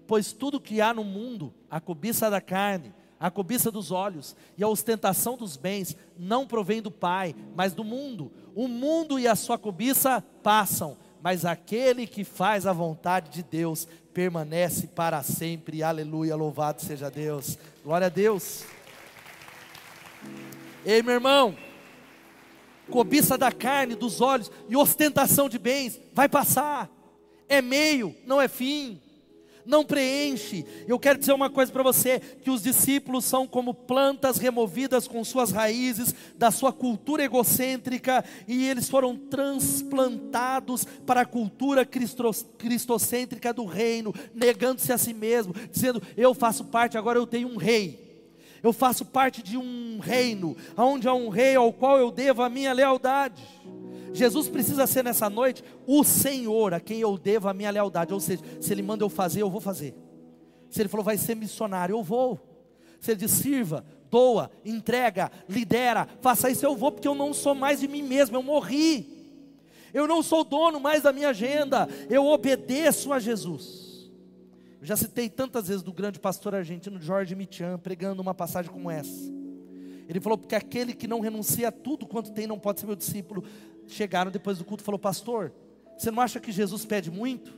pois 0.08 0.34
tudo 0.34 0.60
que 0.60 0.82
há 0.82 0.94
no 0.94 1.04
mundo, 1.04 1.54
a 1.70 1.80
cobiça 1.80 2.30
da 2.30 2.42
carne, 2.42 2.94
a 3.20 3.30
cobiça 3.30 3.70
dos 3.70 3.92
olhos 3.92 4.36
e 4.58 4.64
a 4.64 4.68
ostentação 4.68 5.36
dos 5.36 5.58
bens, 5.58 5.96
não 6.18 6.48
provém 6.48 6.82
do 6.82 6.90
Pai, 6.90 7.36
mas 7.56 7.74
do 7.74 7.84
mundo. 7.84 8.32
O 8.56 8.68
mundo 8.68 9.20
e 9.20 9.28
a 9.28 9.36
sua 9.36 9.58
cobiça 9.58 10.24
passam, 10.42 10.98
mas 11.22 11.44
aquele 11.44 12.08
que 12.08 12.24
faz 12.24 12.66
a 12.66 12.72
vontade 12.72 13.30
de 13.30 13.44
Deus 13.44 13.88
permanece 14.14 14.88
para 14.88 15.22
sempre. 15.22 15.84
Aleluia, 15.84 16.36
louvado 16.36 16.82
seja 16.82 17.12
Deus. 17.12 17.58
Glória 17.84 18.08
a 18.08 18.10
Deus. 18.10 18.64
Ei, 20.86 21.04
meu 21.04 21.16
irmão, 21.16 21.58
cobiça 22.90 23.38
da 23.38 23.52
carne, 23.52 23.96
dos 23.96 24.22
olhos 24.22 24.50
e 24.70 24.78
ostentação 24.78 25.50
de 25.50 25.60
bens 25.60 26.00
vai 26.14 26.30
passar. 26.30 26.90
É 27.50 27.62
meio, 27.62 28.16
não 28.26 28.40
é 28.40 28.48
fim 28.48 29.02
não 29.66 29.86
preenche. 29.86 30.66
Eu 30.88 31.00
quero 31.00 31.20
dizer 31.20 31.34
uma 31.34 31.50
coisa 31.50 31.72
para 31.72 31.84
você: 31.84 32.20
que 32.20 32.50
os 32.50 32.64
discípulos 32.64 33.26
são 33.26 33.48
como 33.48 33.74
plantas 33.74 34.38
removidas 34.38 35.08
com 35.08 35.24
suas 35.24 35.52
raízes 35.52 36.14
da 36.36 36.52
sua 36.52 36.72
cultura 36.72 37.24
egocêntrica 37.24 38.24
e 38.48 38.66
eles 38.66 38.90
foram 38.90 39.16
transplantados 39.16 40.86
para 41.06 41.22
a 41.22 41.26
cultura 41.26 41.86
cristocêntrica 41.86 43.54
do 43.54 43.66
reino, 43.66 44.14
negando-se 44.34 44.92
a 44.92 44.98
si 44.98 45.14
mesmo, 45.14 45.54
dizendo: 45.72 46.02
Eu 46.16 46.34
faço 46.34 46.66
parte, 46.66 46.98
agora 46.98 47.20
eu 47.20 47.28
tenho 47.28 47.48
um 47.48 47.58
rei. 47.58 48.10
Eu 48.62 48.74
faço 48.74 49.06
parte 49.06 49.42
de 49.42 49.58
um 49.58 50.00
reino, 50.00 50.56
onde 50.76 51.08
há 51.08 51.14
um 51.14 51.30
rei 51.30 51.56
ao 51.56 51.72
qual 51.72 51.98
eu 51.98 52.12
devo 52.12 52.42
a 52.42 52.50
minha 52.50 52.74
lealdade. 52.74 53.42
Jesus 54.14 54.48
precisa 54.48 54.88
ser 54.88 55.04
nessa 55.04 55.30
noite 55.30 55.64
o 55.86 56.04
Senhor 56.04 56.74
a 56.74 56.80
quem 56.80 57.00
eu 57.00 57.18
devo 57.18 57.48
a 57.48 57.54
minha 57.54 57.72
lealdade. 57.72 58.14
Ou 58.14 58.20
seja, 58.20 58.44
se 58.60 58.72
Ele 58.74 58.82
manda 58.82 59.04
eu 59.04 59.10
fazer, 59.10 59.42
eu 59.42 59.50
vou 59.50 59.62
fazer. 59.62 59.96
Se 60.70 60.82
Ele 60.82 60.90
falou 60.90 61.04
vai 61.04 61.18
ser 61.18 61.36
missionário, 61.36 61.94
eu 61.94 62.04
vou. 62.04 62.40
Se 63.00 63.12
Ele 63.12 63.20
diz 63.20 63.32
sirva, 63.32 63.86
doa, 64.10 64.52
entrega, 64.66 65.32
lidera, 65.48 66.08
faça 66.22 66.50
isso, 66.50 66.66
eu 66.66 66.76
vou, 66.76 66.92
porque 66.92 67.08
eu 67.08 67.16
não 67.16 67.34
sou 67.34 67.56
mais 67.56 67.80
de 67.80 67.88
mim 67.88 68.04
mesmo, 68.04 68.36
eu 68.36 68.44
morri. 68.44 69.18
Eu 69.94 70.08
não 70.08 70.22
sou 70.22 70.44
dono 70.44 70.80
mais 70.80 71.02
da 71.02 71.12
minha 71.12 71.30
agenda, 71.30 71.88
eu 72.10 72.26
obedeço 72.26 73.12
a 73.12 73.20
Jesus. 73.20 74.10
Eu 74.80 74.86
já 74.86 74.96
citei 74.96 75.30
tantas 75.30 75.68
vezes 75.68 75.84
do 75.84 75.92
grande 75.92 76.20
pastor 76.20 76.56
argentino 76.56 77.02
Jorge 77.02 77.36
Michan 77.36 77.78
pregando 77.78 78.22
uma 78.22 78.34
passagem 78.34 78.72
como 78.72 78.90
essa. 78.90 79.32
Ele 80.08 80.20
falou: 80.20 80.38
porque 80.38 80.56
aquele 80.56 80.94
que 80.94 81.08
não 81.08 81.20
renuncia 81.20 81.68
a 81.68 81.72
tudo 81.72 82.08
quanto 82.08 82.32
tem 82.32 82.48
não 82.48 82.58
pode 82.58 82.80
ser 82.80 82.86
meu 82.86 82.96
discípulo 82.96 83.44
chegaram 83.90 84.32
depois 84.32 84.58
do 84.58 84.66
culto 84.66 84.84
e 84.84 84.86
falou: 84.86 85.00
Pastor, 85.00 85.52
você 85.98 86.10
não 86.12 86.22
acha 86.22 86.40
que 86.40 86.52
Jesus 86.52 86.86
pede 86.86 87.12
muito? 87.12 87.54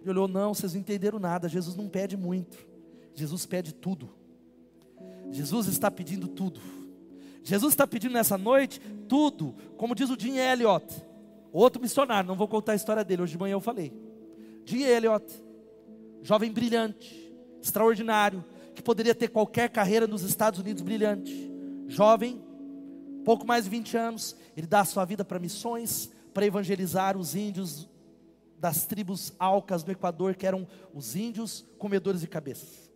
Ele 0.00 0.10
olhou: 0.10 0.28
Não, 0.28 0.52
vocês 0.52 0.74
não 0.74 0.80
entenderam 0.80 1.18
nada. 1.18 1.48
Jesus 1.48 1.76
não 1.76 1.88
pede 1.88 2.16
muito. 2.16 2.58
Jesus 3.14 3.46
pede 3.46 3.72
tudo. 3.72 4.10
Jesus 5.30 5.66
está 5.68 5.90
pedindo 5.90 6.28
tudo. 6.28 6.60
Jesus 7.42 7.72
está 7.74 7.86
pedindo 7.86 8.12
nessa 8.12 8.38
noite 8.38 8.80
tudo, 9.06 9.54
como 9.76 9.94
diz 9.94 10.08
o 10.08 10.18
Jim 10.18 10.38
Elliot, 10.38 10.86
outro 11.52 11.80
missionário, 11.80 12.26
não 12.26 12.34
vou 12.34 12.48
contar 12.48 12.72
a 12.72 12.74
história 12.74 13.04
dele, 13.04 13.22
hoje 13.22 13.32
de 13.32 13.38
manhã 13.38 13.52
eu 13.52 13.60
falei. 13.60 13.92
Jim 14.64 14.82
Elliot, 14.82 15.24
jovem 16.22 16.50
brilhante, 16.50 17.32
extraordinário, 17.62 18.42
que 18.74 18.82
poderia 18.82 19.14
ter 19.14 19.28
qualquer 19.28 19.68
carreira 19.68 20.06
nos 20.06 20.22
Estados 20.22 20.58
Unidos 20.58 20.82
brilhante. 20.82 21.52
Jovem, 21.86 22.42
pouco 23.24 23.46
mais 23.46 23.64
de 23.64 23.70
20 23.70 23.96
anos, 23.96 24.36
ele 24.56 24.66
dá 24.66 24.80
a 24.80 24.84
sua 24.84 25.04
vida 25.04 25.24
para 25.24 25.38
missões, 25.38 26.10
para 26.32 26.46
evangelizar 26.46 27.16
os 27.16 27.34
índios 27.34 27.88
das 28.58 28.86
tribos 28.86 29.32
alcas 29.38 29.82
do 29.82 29.90
Equador, 29.90 30.34
que 30.34 30.46
eram 30.46 30.66
os 30.92 31.16
índios 31.16 31.64
comedores 31.78 32.20
de 32.20 32.26
cabeças. 32.26 32.90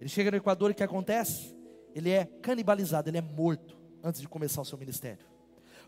Ele 0.00 0.08
chega 0.08 0.30
no 0.30 0.36
Equador 0.36 0.70
e 0.70 0.72
o 0.72 0.74
que 0.74 0.82
acontece? 0.82 1.54
Ele 1.94 2.10
é 2.10 2.24
canibalizado, 2.24 3.08
ele 3.08 3.18
é 3.18 3.22
morto 3.22 3.76
antes 4.02 4.20
de 4.20 4.28
começar 4.28 4.60
o 4.60 4.64
seu 4.64 4.78
ministério. 4.78 5.32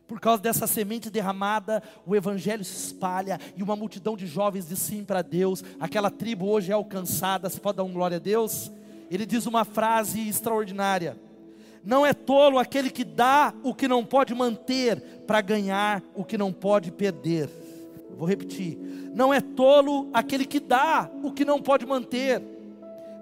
Por 0.07 0.21
causa 0.21 0.43
dessa 0.43 0.67
semente 0.67 1.09
derramada, 1.09 1.83
o 2.05 2.15
evangelho 2.15 2.65
se 2.65 2.89
espalha 2.89 3.41
e 3.57 3.63
uma 3.63 3.75
multidão 3.75 4.17
de 4.17 4.27
jovens 4.27 4.69
diz 4.69 4.79
sim 4.79 5.03
para 5.03 5.23
Deus. 5.23 5.65
Aquela 5.81 6.11
tribo 6.11 6.47
hoje 6.47 6.71
é 6.71 6.75
alcançada. 6.75 7.49
Você 7.49 7.59
pode 7.59 7.79
dar 7.79 7.85
um 7.85 7.93
glória 7.93 8.19
a 8.19 8.21
Deus? 8.21 8.71
Ele 9.11 9.25
diz 9.25 9.47
uma 9.47 9.65
frase 9.65 10.29
extraordinária. 10.29 11.19
Não 11.85 12.05
é 12.05 12.15
tolo 12.15 12.59
aquele 12.59 12.91
que 12.91 13.05
dá 13.05 13.53
o 13.63 13.75
que 13.75 13.87
não 13.87 14.05
pode 14.05 14.35
manter 14.35 15.01
para 15.27 15.41
ganhar 15.41 16.03
o 16.15 16.25
que 16.25 16.39
não 16.39 16.53
pode 16.53 16.91
perder. 16.91 17.49
Vou 18.17 18.27
repetir. 18.27 18.79
Não 19.15 19.33
é 19.33 19.41
tolo 19.41 20.09
aquele 20.13 20.47
que 20.47 20.59
dá 20.59 21.11
o 21.23 21.31
que 21.31 21.45
não 21.45 21.61
pode 21.61 21.85
manter 21.85 22.41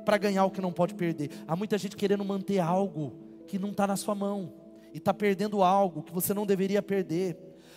para 0.04 0.16
ganhar 0.16 0.44
o 0.44 0.50
que 0.50 0.60
não 0.60 0.72
pode 0.72 0.94
perder. 0.94 1.30
Há 1.46 1.56
muita 1.56 1.76
gente 1.76 1.96
querendo 1.96 2.24
manter 2.24 2.60
algo 2.60 3.12
que 3.48 3.58
não 3.58 3.70
está 3.70 3.86
na 3.86 3.96
sua 3.96 4.14
mão 4.14 4.52
e 4.92 4.98
está 4.98 5.12
perdendo 5.12 5.62
algo 5.62 6.02
que 6.02 6.12
você 6.12 6.32
não 6.32 6.46
deveria 6.46 6.82
perder 6.82 7.36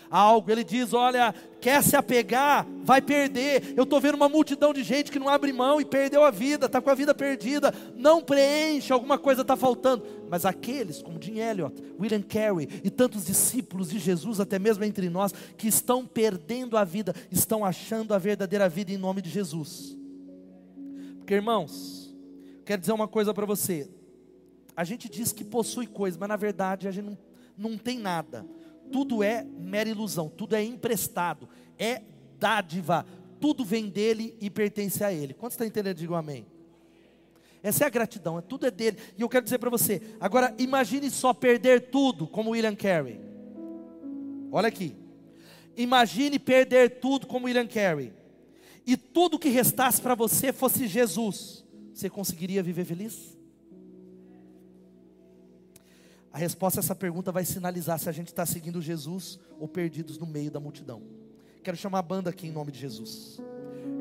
algo. 0.10 0.52
Ele 0.52 0.64
diz: 0.64 0.94
Olha, 0.94 1.34
quer 1.60 1.84
se 1.84 1.96
apegar, 1.96 2.66
vai 2.84 3.02
perder. 3.02 3.74
Eu 3.76 3.84
estou 3.84 4.00
vendo 4.00 4.16
uma 4.16 4.30
multidão 4.30 4.74
de 4.74 4.84
gente 4.84 5.12
que 5.12 5.20
não 5.20 5.30
abre 5.30 5.52
mão 5.52 5.82
e 5.82 5.86
perdeu 5.86 6.24
a 6.24 6.32
vida, 6.32 6.68
está 6.68 6.82
com 6.82 6.90
a 6.90 6.96
vida 6.96 7.14
perdida, 7.14 7.74
não 7.96 8.22
preenche, 8.22 8.94
alguma 8.94 9.18
coisa 9.18 9.42
está 9.42 9.56
faltando. 9.56 10.06
Mas 10.30 10.46
aqueles, 10.46 11.02
como 11.02 11.22
Jim 11.22 11.40
Elliot, 11.40 11.74
William 12.00 12.22
Carey 12.22 12.68
e 12.84 12.90
tantos 12.90 13.26
discípulos 13.26 13.90
de 13.90 14.00
Jesus, 14.00 14.40
até 14.40 14.60
mesmo 14.60 14.84
entre 14.84 15.10
nós, 15.10 15.34
que 15.58 15.68
estão 15.68 16.06
perdendo 16.06 16.78
a 16.78 16.84
vida, 16.84 17.14
estão 17.32 17.66
achando 17.66 18.14
a 18.14 18.18
verdadeira 18.18 18.70
vida 18.70 18.92
em 18.92 18.98
nome 18.98 19.22
de 19.22 19.30
Jesus. 19.30 19.98
Porque, 21.18 21.34
irmãos, 21.34 22.16
quero 22.64 22.80
dizer 22.80 22.94
uma 22.94 23.08
coisa 23.08 23.34
para 23.34 23.46
você. 23.46 23.90
A 24.78 24.84
gente 24.84 25.10
diz 25.10 25.32
que 25.32 25.44
possui 25.44 25.88
coisas, 25.88 26.20
mas 26.20 26.30
na 26.30 26.36
verdade 26.36 26.88
a 26.88 26.92
gente 26.92 27.06
não, 27.06 27.18
não 27.58 27.78
tem 27.78 27.98
nada 27.98 28.46
tudo 28.92 29.24
é 29.24 29.44
mera 29.44 29.90
ilusão, 29.90 30.30
tudo 30.30 30.56
é 30.56 30.64
emprestado, 30.64 31.48
é 31.78 32.02
dádiva, 32.40 33.06
tudo 33.40 33.64
vem 33.64 33.90
dele 33.90 34.36
e 34.40 34.50
pertence 34.50 35.04
a 35.04 35.12
ele. 35.12 35.34
Quantos 35.34 35.54
estão 35.54 35.68
entendendo? 35.68 35.98
Digam 35.98 36.16
amém. 36.16 36.46
Essa 37.62 37.84
é 37.84 37.88
a 37.88 37.90
gratidão, 37.90 38.38
é 38.38 38.42
tudo 38.42 38.68
é 38.68 38.72
dele. 38.72 38.98
E 39.18 39.22
eu 39.22 39.30
quero 39.30 39.44
dizer 39.44 39.58
para 39.58 39.70
você, 39.70 40.02
agora 40.20 40.54
imagine 40.58 41.10
só 41.10 41.34
perder 41.34 41.90
tudo, 41.90 42.28
como 42.28 42.52
William 42.52 42.76
Carey. 42.76 43.20
Olha 44.52 44.68
aqui. 44.68 44.96
Imagine 45.76 46.38
perder 46.40 47.00
tudo 47.00 47.26
como 47.28 47.48
William 47.48 47.68
Carey. 47.68 48.14
E 48.86 48.96
tudo 48.96 49.40
que 49.40 49.50
restasse 49.50 50.00
para 50.00 50.14
você 50.14 50.54
fosse 50.54 50.88
Jesus. 50.88 51.66
Você 51.94 52.10
conseguiria 52.10 52.62
viver 52.62 52.86
feliz? 52.86 53.35
A 56.36 56.38
resposta 56.38 56.82
a 56.82 56.84
essa 56.84 56.94
pergunta 56.94 57.32
vai 57.32 57.46
sinalizar 57.46 57.98
se 57.98 58.10
a 58.10 58.12
gente 58.12 58.28
está 58.28 58.46
seguindo 58.46 58.82
Jesus 58.82 59.40
ou 59.58 59.70
perdidos 59.70 60.18
no 60.18 60.26
meio 60.26 60.52
da 60.52 60.60
multidão. 60.60 61.02
Quero 61.64 61.78
chamar 61.78 62.00
a 62.00 62.02
banda 62.02 62.30
aqui 62.30 62.46
em 62.48 62.52
nome 62.52 62.74
de 62.74 62.80
Jesus. 62.80 63.40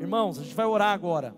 Irmãos, 0.01 0.37
a 0.37 0.43
gente 0.43 0.53
vai 0.53 0.65
orar 0.65 0.93
agora. 0.93 1.33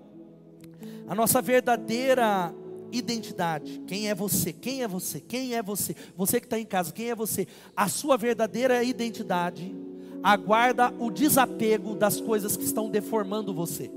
A 1.07 1.13
nossa 1.13 1.39
verdadeira 1.39 2.51
identidade. 2.91 3.79
Quem 3.85 4.09
é 4.09 4.15
você? 4.15 4.51
Quem 4.51 4.81
é 4.81 4.87
você? 4.87 5.19
Quem 5.21 5.53
é 5.53 5.61
você? 5.61 5.95
Você 6.15 6.39
que 6.39 6.47
está 6.47 6.57
em 6.57 6.65
casa, 6.65 6.91
quem 6.91 7.11
é 7.11 7.15
você? 7.15 7.47
A 7.75 7.87
sua 7.87 8.17
verdadeira 8.17 8.83
identidade 8.83 9.75
aguarda 10.23 10.91
o 10.97 11.11
desapego 11.11 11.93
das 11.93 12.19
coisas 12.19 12.57
que 12.57 12.63
estão 12.63 12.89
deformando 12.89 13.53
você. 13.53 13.91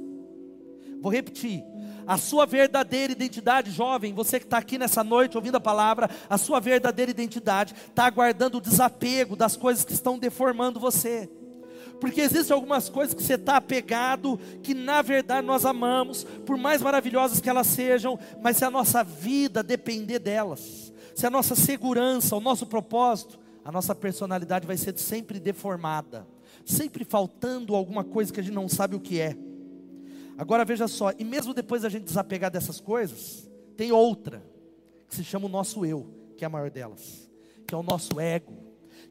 Vou 1.01 1.11
repetir. 1.11 1.65
A 2.11 2.19
sua 2.19 2.45
verdadeira 2.45 3.13
identidade, 3.13 3.71
jovem, 3.71 4.13
você 4.13 4.41
que 4.41 4.45
está 4.45 4.59
aqui 4.59 4.77
nessa 4.77 5.05
noite 5.05 5.37
ouvindo 5.37 5.55
a 5.55 5.61
palavra, 5.61 6.11
a 6.29 6.37
sua 6.37 6.59
verdadeira 6.59 7.09
identidade 7.09 7.73
está 7.73 8.05
aguardando 8.05 8.59
o 8.59 8.61
desapego 8.61 9.37
das 9.37 9.57
coisas 9.57 9.85
que 9.85 9.93
estão 9.93 10.19
deformando 10.19 10.81
você. 10.81 11.31
Porque 12.01 12.21
existem 12.21 12.53
algumas 12.53 12.89
coisas 12.89 13.15
que 13.15 13.23
você 13.23 13.35
está 13.35 13.59
apegado, 13.59 14.41
que 14.61 14.75
na 14.75 15.03
verdade 15.03 15.47
nós 15.47 15.65
amamos, 15.65 16.25
por 16.45 16.57
mais 16.57 16.83
maravilhosas 16.83 17.39
que 17.39 17.49
elas 17.49 17.69
sejam, 17.69 18.19
mas 18.43 18.57
se 18.57 18.65
a 18.65 18.71
nossa 18.73 19.05
vida 19.05 19.63
depender 19.63 20.19
delas, 20.19 20.93
se 21.15 21.29
a 21.29 21.31
nossa 21.31 21.55
segurança, 21.55 22.35
o 22.35 22.41
nosso 22.41 22.67
propósito, 22.67 23.39
a 23.65 23.71
nossa 23.71 23.95
personalidade 23.95 24.67
vai 24.67 24.77
ser 24.77 24.99
sempre 24.99 25.39
deformada, 25.39 26.27
sempre 26.65 27.05
faltando 27.05 27.77
alguma 27.77 28.03
coisa 28.03 28.33
que 28.33 28.41
a 28.41 28.43
gente 28.43 28.53
não 28.53 28.69
sabe 28.69 28.97
o 28.97 29.01
que 29.01 29.21
é. 29.21 29.37
Agora 30.41 30.65
veja 30.65 30.89
só, 30.89 31.13
e 31.19 31.23
mesmo 31.23 31.53
depois 31.53 31.83
da 31.83 31.91
gente 31.91 32.05
desapegar 32.05 32.51
dessas 32.51 32.81
coisas, 32.81 33.47
tem 33.77 33.93
outra, 33.93 34.43
que 35.07 35.15
se 35.15 35.23
chama 35.23 35.45
o 35.45 35.51
nosso 35.51 35.85
eu, 35.85 36.07
que 36.35 36.43
é 36.43 36.47
a 36.47 36.49
maior 36.49 36.71
delas, 36.71 37.31
que 37.67 37.75
é 37.75 37.77
o 37.77 37.83
nosso 37.83 38.19
ego, 38.19 38.55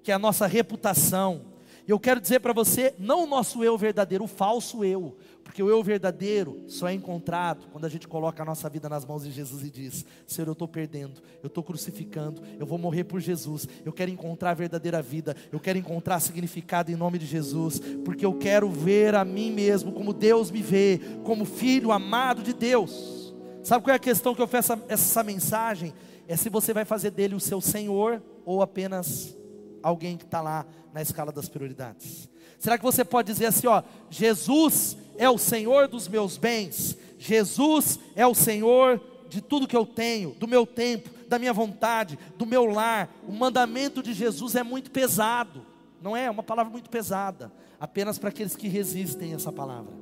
que 0.01 0.11
é 0.11 0.15
a 0.15 0.17
nossa 0.17 0.47
reputação, 0.47 1.53
e 1.87 1.91
eu 1.91 1.99
quero 1.99 2.19
dizer 2.19 2.39
para 2.39 2.51
você, 2.51 2.95
não 2.97 3.25
o 3.25 3.27
nosso 3.27 3.63
eu 3.63 3.77
verdadeiro, 3.77 4.23
o 4.23 4.27
falso 4.27 4.83
eu, 4.83 5.17
porque 5.49 5.63
o 5.63 5.69
eu 5.69 5.81
verdadeiro 5.81 6.61
só 6.67 6.87
é 6.87 6.93
encontrado 6.93 7.65
quando 7.71 7.83
a 7.83 7.89
gente 7.89 8.07
coloca 8.07 8.43
a 8.43 8.45
nossa 8.45 8.69
vida 8.69 8.87
nas 8.87 9.03
mãos 9.03 9.23
de 9.23 9.31
Jesus 9.31 9.63
e 9.63 9.71
diz: 9.71 10.05
Senhor, 10.27 10.47
eu 10.47 10.53
estou 10.53 10.67
perdendo, 10.67 11.23
eu 11.41 11.47
estou 11.47 11.63
crucificando, 11.63 12.39
eu 12.59 12.67
vou 12.67 12.77
morrer 12.77 13.05
por 13.05 13.19
Jesus, 13.19 13.67
eu 13.83 13.91
quero 13.91 14.11
encontrar 14.11 14.51
a 14.51 14.53
verdadeira 14.53 15.01
vida, 15.01 15.35
eu 15.51 15.59
quero 15.59 15.79
encontrar 15.79 16.19
significado 16.19 16.91
em 16.91 16.95
nome 16.95 17.17
de 17.17 17.25
Jesus, 17.25 17.81
porque 18.05 18.23
eu 18.23 18.35
quero 18.35 18.69
ver 18.69 19.15
a 19.15 19.25
mim 19.25 19.49
mesmo 19.51 19.91
como 19.91 20.13
Deus 20.13 20.51
me 20.51 20.61
vê, 20.61 21.01
como 21.23 21.45
filho 21.45 21.91
amado 21.91 22.43
de 22.43 22.53
Deus. 22.53 23.33
Sabe 23.63 23.83
qual 23.83 23.93
é 23.93 23.97
a 23.97 23.99
questão 23.99 24.35
que 24.35 24.41
eu 24.43 24.47
faço 24.47 24.73
essa, 24.73 24.85
essa 24.87 25.23
mensagem? 25.23 25.95
É 26.27 26.37
se 26.37 26.47
você 26.47 26.75
vai 26.75 26.85
fazer 26.85 27.09
dele 27.09 27.33
o 27.33 27.39
seu 27.39 27.59
Senhor 27.59 28.21
ou 28.45 28.61
apenas 28.61 29.35
alguém 29.81 30.15
que 30.15 30.25
está 30.25 30.41
lá 30.41 30.63
na 30.93 31.01
escala 31.01 31.31
das 31.31 31.49
prioridades? 31.49 32.29
Será 32.59 32.77
que 32.77 32.83
você 32.83 33.05
pode 33.05 33.31
dizer 33.31 33.45
assim, 33.45 33.67
ó, 33.67 33.81
Jesus 34.09 34.97
é 35.19 35.29
o 35.29 35.37
Senhor 35.37 35.89
dos 35.89 36.07
meus 36.07 36.37
bens, 36.37 36.97
Jesus 37.17 37.99
é 38.15 38.25
o 38.25 38.33
Senhor 38.33 39.01
de 39.27 39.41
tudo 39.41 39.67
que 39.67 39.75
eu 39.75 39.85
tenho, 39.85 40.31
do 40.31 40.47
meu 40.47 40.65
tempo, 40.65 41.09
da 41.27 41.37
minha 41.37 41.51
vontade, 41.51 42.17
do 42.37 42.45
meu 42.45 42.65
lar. 42.65 43.13
O 43.27 43.31
mandamento 43.33 44.01
de 44.01 44.13
Jesus 44.13 44.55
é 44.55 44.63
muito 44.63 44.89
pesado, 44.89 45.65
não 46.01 46.15
é? 46.15 46.25
É 46.25 46.31
uma 46.31 46.41
palavra 46.41 46.71
muito 46.71 46.89
pesada, 46.89 47.51
apenas 47.77 48.17
para 48.17 48.29
aqueles 48.29 48.55
que 48.55 48.69
resistem 48.69 49.33
a 49.33 49.35
essa 49.35 49.51
palavra. 49.51 49.93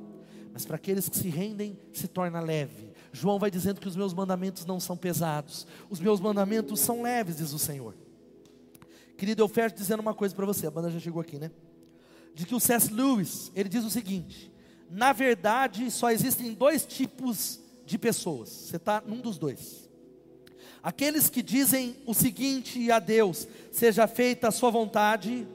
Mas 0.52 0.64
para 0.64 0.76
aqueles 0.76 1.08
que 1.08 1.16
se 1.16 1.28
rendem, 1.28 1.76
se 1.92 2.06
torna 2.06 2.40
leve. 2.40 2.92
João 3.12 3.40
vai 3.40 3.50
dizendo 3.50 3.80
que 3.80 3.88
os 3.88 3.96
meus 3.96 4.14
mandamentos 4.14 4.64
não 4.64 4.78
são 4.78 4.96
pesados, 4.96 5.66
os 5.90 5.98
meus 5.98 6.20
mandamentos 6.20 6.78
são 6.78 7.02
leves, 7.02 7.38
diz 7.38 7.52
o 7.52 7.58
Senhor. 7.58 7.94
Querido, 9.16 9.42
eu 9.42 9.48
fecho 9.48 9.74
dizendo 9.74 9.98
uma 9.98 10.14
coisa 10.14 10.32
para 10.32 10.46
você, 10.46 10.68
a 10.68 10.70
banda 10.70 10.90
já 10.90 11.00
chegou 11.00 11.20
aqui, 11.20 11.40
né? 11.40 11.50
De 12.34 12.46
que 12.46 12.54
o 12.54 12.60
C.S. 12.60 12.92
Lewis, 12.92 13.50
ele 13.56 13.68
diz 13.68 13.84
o 13.84 13.90
seguinte: 13.90 14.52
na 14.90 15.12
verdade, 15.12 15.90
só 15.90 16.10
existem 16.10 16.52
dois 16.54 16.86
tipos 16.86 17.60
de 17.84 17.98
pessoas, 17.98 18.48
você 18.48 18.76
está 18.76 19.02
num 19.06 19.20
dos 19.20 19.38
dois. 19.38 19.88
Aqueles 20.82 21.28
que 21.28 21.42
dizem 21.42 21.96
o 22.06 22.14
seguinte 22.14 22.90
a 22.90 22.98
Deus: 22.98 23.46
seja 23.72 24.06
feita 24.06 24.48
a 24.48 24.52
sua 24.52 24.70
vontade, 24.70 25.46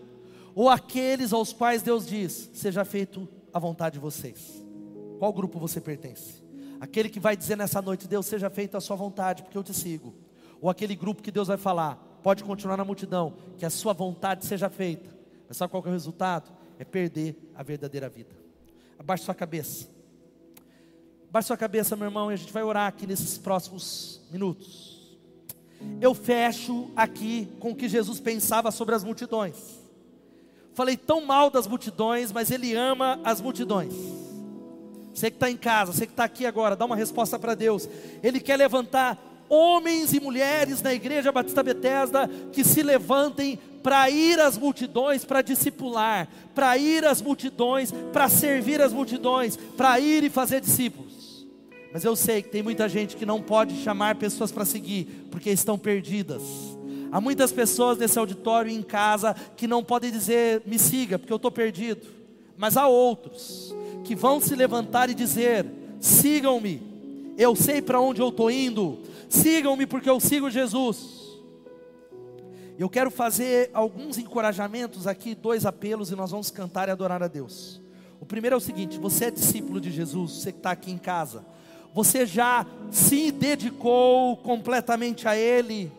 ou 0.54 0.70
aqueles 0.70 1.34
aos 1.34 1.54
quais 1.54 1.82
Deus 1.82 2.06
diz: 2.06 2.50
seja 2.54 2.84
feito 2.84 3.28
a 3.54 3.60
vontade 3.60 3.94
de 3.94 4.00
vocês. 4.00 4.64
Qual 5.20 5.32
grupo 5.32 5.60
você 5.60 5.80
pertence? 5.80 6.44
Aquele 6.80 7.10
que 7.10 7.20
vai 7.20 7.38
dizer 7.38 7.56
nessa 7.56 7.82
noite: 7.82 8.08
Deus, 8.08 8.26
seja 8.26 8.50
feita 8.50 8.78
a 8.78 8.82
sua 8.82 8.96
vontade, 8.96 9.44
porque 9.44 9.58
eu 9.58 9.64
te 9.64 9.74
sigo. 9.74 10.14
Ou 10.60 10.70
aquele 10.70 10.96
grupo 10.96 11.24
que 11.24 11.32
Deus 11.32 11.48
vai 11.48 11.58
falar: 11.58 11.96
pode 12.22 12.44
continuar 12.44 12.78
na 12.78 12.86
multidão, 12.86 13.34
que 13.58 13.66
a 13.66 13.70
sua 13.70 13.94
vontade 13.94 14.46
seja 14.46 14.70
feita. 14.70 15.10
Mas 15.48 15.58
sabe 15.58 15.72
qual 15.72 15.84
é 15.86 15.90
o 15.90 15.92
resultado? 15.92 16.52
É 16.78 16.84
perder 16.84 17.38
a 17.56 17.64
verdadeira 17.64 18.10
vida. 18.10 18.43
Abaixe 19.04 19.26
sua 19.26 19.36
cabeça. 19.36 19.90
Abaixe 21.30 21.48
sua 21.48 21.58
cabeça, 21.58 21.96
meu 21.96 22.08
irmão, 22.08 22.32
e 22.32 22.36
a 22.36 22.38
gente 22.38 22.54
vai 22.54 22.64
orar 22.64 22.88
aqui 22.88 23.06
nesses 23.06 23.38
próximos 23.38 24.22
minutos. 24.32 25.18
Eu 26.00 26.14
fecho 26.14 26.90
aqui 26.96 27.50
com 27.60 27.72
o 27.72 27.76
que 27.76 27.90
Jesus 27.90 28.22
pensava 28.22 28.72
sobre 28.72 28.96
as 28.96 29.04
multidões. 29.04 29.58
Falei 30.74 30.96
tão 30.96 31.26
mal 31.26 31.50
das 31.50 31.68
multidões, 31.68 32.32
mas 32.32 32.50
Ele 32.50 32.74
ama 32.74 33.20
as 33.26 33.42
multidões. 33.42 33.94
Você 35.14 35.30
que 35.30 35.36
está 35.36 35.52
em 35.52 35.58
casa, 35.58 35.92
você 35.92 36.06
que 36.06 36.14
está 36.14 36.24
aqui 36.24 36.46
agora, 36.46 36.74
dá 36.74 36.86
uma 36.86 36.96
resposta 36.96 37.38
para 37.38 37.56
Deus. 37.56 37.90
Ele 38.24 38.40
quer 38.40 38.56
levantar 38.56 39.22
homens 39.50 40.14
e 40.14 40.20
mulheres 40.22 40.82
na 40.82 40.94
igreja 40.94 41.30
Batista 41.30 41.62
Betesda 41.62 42.30
que 42.54 42.64
se 42.64 42.82
levantem 42.82 43.60
para 43.84 44.10
ir 44.10 44.40
às 44.40 44.58
multidões, 44.58 45.26
para 45.26 45.42
discipular, 45.42 46.28
para 46.56 46.78
ir 46.78 47.06
às 47.06 47.22
multidões, 47.22 47.92
para 48.12 48.30
servir 48.30 48.82
as 48.82 48.94
multidões, 48.94 49.58
para 49.78 50.00
ir 50.00 50.24
e 50.24 50.30
fazer 50.30 50.62
discípulos. 50.62 51.46
Mas 51.92 52.04
eu 52.04 52.16
sei 52.16 52.42
que 52.42 52.50
tem 52.50 52.64
muita 52.64 52.90
gente 52.90 53.16
que 53.16 53.26
não 53.26 53.42
pode 53.42 53.76
chamar 53.84 54.16
pessoas 54.16 54.52
para 54.52 54.66
seguir, 54.66 55.28
porque 55.30 55.52
estão 55.52 55.78
perdidas. 55.78 56.42
Há 57.12 57.22
muitas 57.22 57.52
pessoas 57.52 58.00
nesse 58.00 58.18
auditório 58.18 58.72
e 58.72 58.76
em 58.76 58.82
casa 58.82 59.36
que 59.56 59.68
não 59.68 59.84
podem 59.84 60.10
dizer, 60.10 60.64
me 60.66 60.80
siga, 60.80 61.20
porque 61.20 61.32
eu 61.32 61.38
estou 61.38 61.52
perdido. 61.52 62.08
Mas 62.58 62.78
há 62.78 62.88
outros 62.88 63.76
que 64.04 64.16
vão 64.16 64.40
se 64.40 64.56
levantar 64.56 65.10
e 65.10 65.14
dizer, 65.14 65.68
sigam-me, 66.00 66.82
eu 67.38 67.56
sei 67.56 67.82
para 67.82 68.00
onde 68.00 68.22
eu 68.22 68.30
estou 68.30 68.50
indo, 68.50 69.00
Sigam-me 69.34 69.88
porque 69.88 70.08
eu 70.08 70.20
sigo 70.20 70.48
Jesus. 70.48 71.23
Eu 72.78 72.90
quero 72.90 73.12
fazer 73.12 73.70
alguns 73.74 74.18
encorajamentos 74.18 75.06
aqui, 75.06 75.36
dois 75.36 75.66
apelos, 75.66 76.10
e 76.12 76.16
nós 76.16 76.32
vamos 76.32 76.50
cantar 76.50 76.88
e 76.88 76.92
adorar 76.92 77.22
a 77.22 77.28
Deus. 77.28 77.80
O 78.20 78.26
primeiro 78.26 78.56
é 78.56 78.58
o 78.58 78.62
seguinte: 78.62 78.98
você 78.98 79.26
é 79.26 79.32
discípulo 79.32 79.80
de 79.80 79.92
Jesus, 79.92 80.32
você 80.32 80.52
que 80.52 80.58
está 80.58 80.72
aqui 80.72 80.92
em 80.92 80.98
casa, 80.98 81.46
você 81.94 82.26
já 82.26 82.66
se 82.90 83.32
dedicou 83.32 84.38
completamente 84.38 85.28
a 85.28 85.38
Ele. 85.38 85.92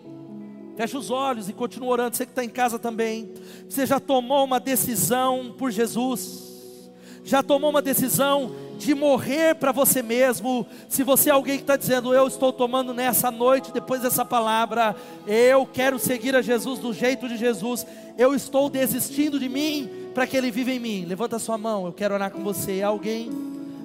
Fecha 0.77 0.99
os 0.99 1.11
olhos 1.11 1.49
e 1.49 1.53
continua 1.53 1.91
orando. 1.91 2.16
Você 2.16 2.27
que 2.27 2.33
está 2.33 2.45
em 2.45 2.49
casa 2.49 2.81
também, 2.81 3.33
você 3.68 3.87
já 3.87 4.01
tomou 4.01 4.45
uma 4.45 4.59
decisão 4.59 5.55
por 5.57 5.70
Jesus, 5.70 6.91
já 7.22 7.45
tomou 7.45 7.70
uma 7.70 7.83
decisão 7.83 8.53
de 8.79 8.95
morrer 8.95 9.55
para 9.55 9.72
você 9.72 10.03
mesmo. 10.03 10.66
Se 10.89 11.03
você 11.03 11.31
é 11.31 11.33
alguém 11.33 11.57
que 11.57 11.62
está 11.62 11.77
dizendo, 11.77 12.14
eu 12.14 12.27
estou 12.27 12.53
tomando 12.53 12.93
nessa 12.93 13.31
noite, 13.31 13.72
depois 13.72 14.03
dessa 14.03 14.25
palavra, 14.25 14.95
eu 15.27 15.66
quero 15.66 15.99
seguir 15.99 16.35
a 16.37 16.43
Jesus 16.43 16.79
do 16.79 16.93
jeito 16.93 17.29
de 17.29 17.37
Jesus, 17.37 17.87
eu 18.18 18.35
estou 18.35 18.68
desistindo 18.68 19.39
de 19.39 19.49
mim 19.49 19.91
para 20.14 20.27
que 20.27 20.37
Ele 20.37 20.51
viva 20.51 20.70
em 20.70 20.79
mim. 20.79 21.05
Levanta 21.05 21.39
sua 21.39 21.59
mão, 21.59 21.87
eu 21.87 21.93
quero 21.93 22.14
orar 22.14 22.31
com 22.31 22.43
você. 22.43 22.83
Alguém, 22.83 23.31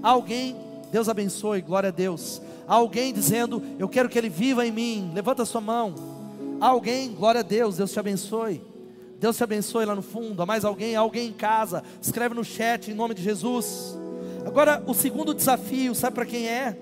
alguém, 0.02 0.56
Deus 0.92 1.10
abençoe, 1.10 1.62
glória 1.62 1.90
a 1.90 1.92
Deus. 1.92 2.42
Alguém 2.68 3.14
dizendo, 3.14 3.62
eu 3.80 3.90
quero 3.90 4.08
que 4.08 4.18
Ele 4.18 4.30
viva 4.30 4.66
em 4.66 4.72
mim. 4.72 5.12
Levanta 5.14 5.44
sua 5.46 5.62
mão. 5.62 5.96
Alguém, 6.62 7.14
glória 7.14 7.40
a 7.40 7.44
Deus, 7.44 7.78
Deus 7.78 7.92
te 7.92 8.00
abençoe. 8.00 8.62
Deus 9.20 9.36
te 9.36 9.44
abençoe 9.44 9.86
lá 9.86 9.96
no 9.96 10.02
fundo. 10.02 10.42
Há 10.42 10.46
mais 10.46 10.64
alguém? 10.64 10.96
Alguém 10.96 11.28
em 11.28 11.34
casa? 11.34 11.84
Escreve 12.02 12.36
no 12.36 12.44
chat 12.44 12.90
em 12.90 12.94
nome 12.94 13.14
de 13.14 13.22
Jesus. 13.22 13.99
Agora, 14.46 14.84
o 14.88 14.94
segundo 14.94 15.34
desafio, 15.34 15.94
sabe 15.94 16.16
para 16.16 16.26
quem 16.26 16.48
é? 16.48 16.78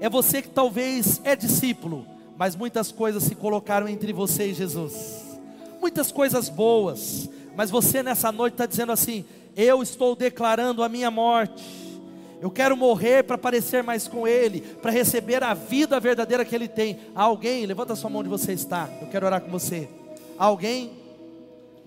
É 0.00 0.08
você 0.08 0.42
que 0.42 0.48
talvez 0.48 1.20
é 1.24 1.34
discípulo, 1.34 2.06
mas 2.36 2.54
muitas 2.54 2.92
coisas 2.92 3.22
se 3.22 3.34
colocaram 3.34 3.88
entre 3.88 4.12
você 4.12 4.46
e 4.46 4.54
Jesus. 4.54 5.38
Muitas 5.80 6.12
coisas 6.12 6.48
boas, 6.48 7.28
mas 7.56 7.70
você 7.70 8.02
nessa 8.02 8.30
noite 8.30 8.54
está 8.54 8.66
dizendo 8.66 8.92
assim: 8.92 9.24
Eu 9.56 9.82
estou 9.82 10.14
declarando 10.14 10.82
a 10.82 10.88
minha 10.88 11.10
morte. 11.10 11.64
Eu 12.40 12.50
quero 12.50 12.76
morrer 12.76 13.24
para 13.24 13.38
parecer 13.38 13.82
mais 13.82 14.06
com 14.06 14.28
Ele, 14.28 14.60
para 14.60 14.90
receber 14.90 15.42
a 15.42 15.54
vida 15.54 15.98
verdadeira 15.98 16.44
que 16.44 16.54
Ele 16.54 16.68
tem. 16.68 16.98
alguém, 17.14 17.64
levanta 17.64 17.96
sua 17.96 18.10
mão 18.10 18.20
onde 18.20 18.28
você 18.28 18.52
está. 18.52 18.90
Eu 19.00 19.08
quero 19.08 19.24
orar 19.24 19.40
com 19.40 19.50
você. 19.50 19.88
alguém, 20.36 20.92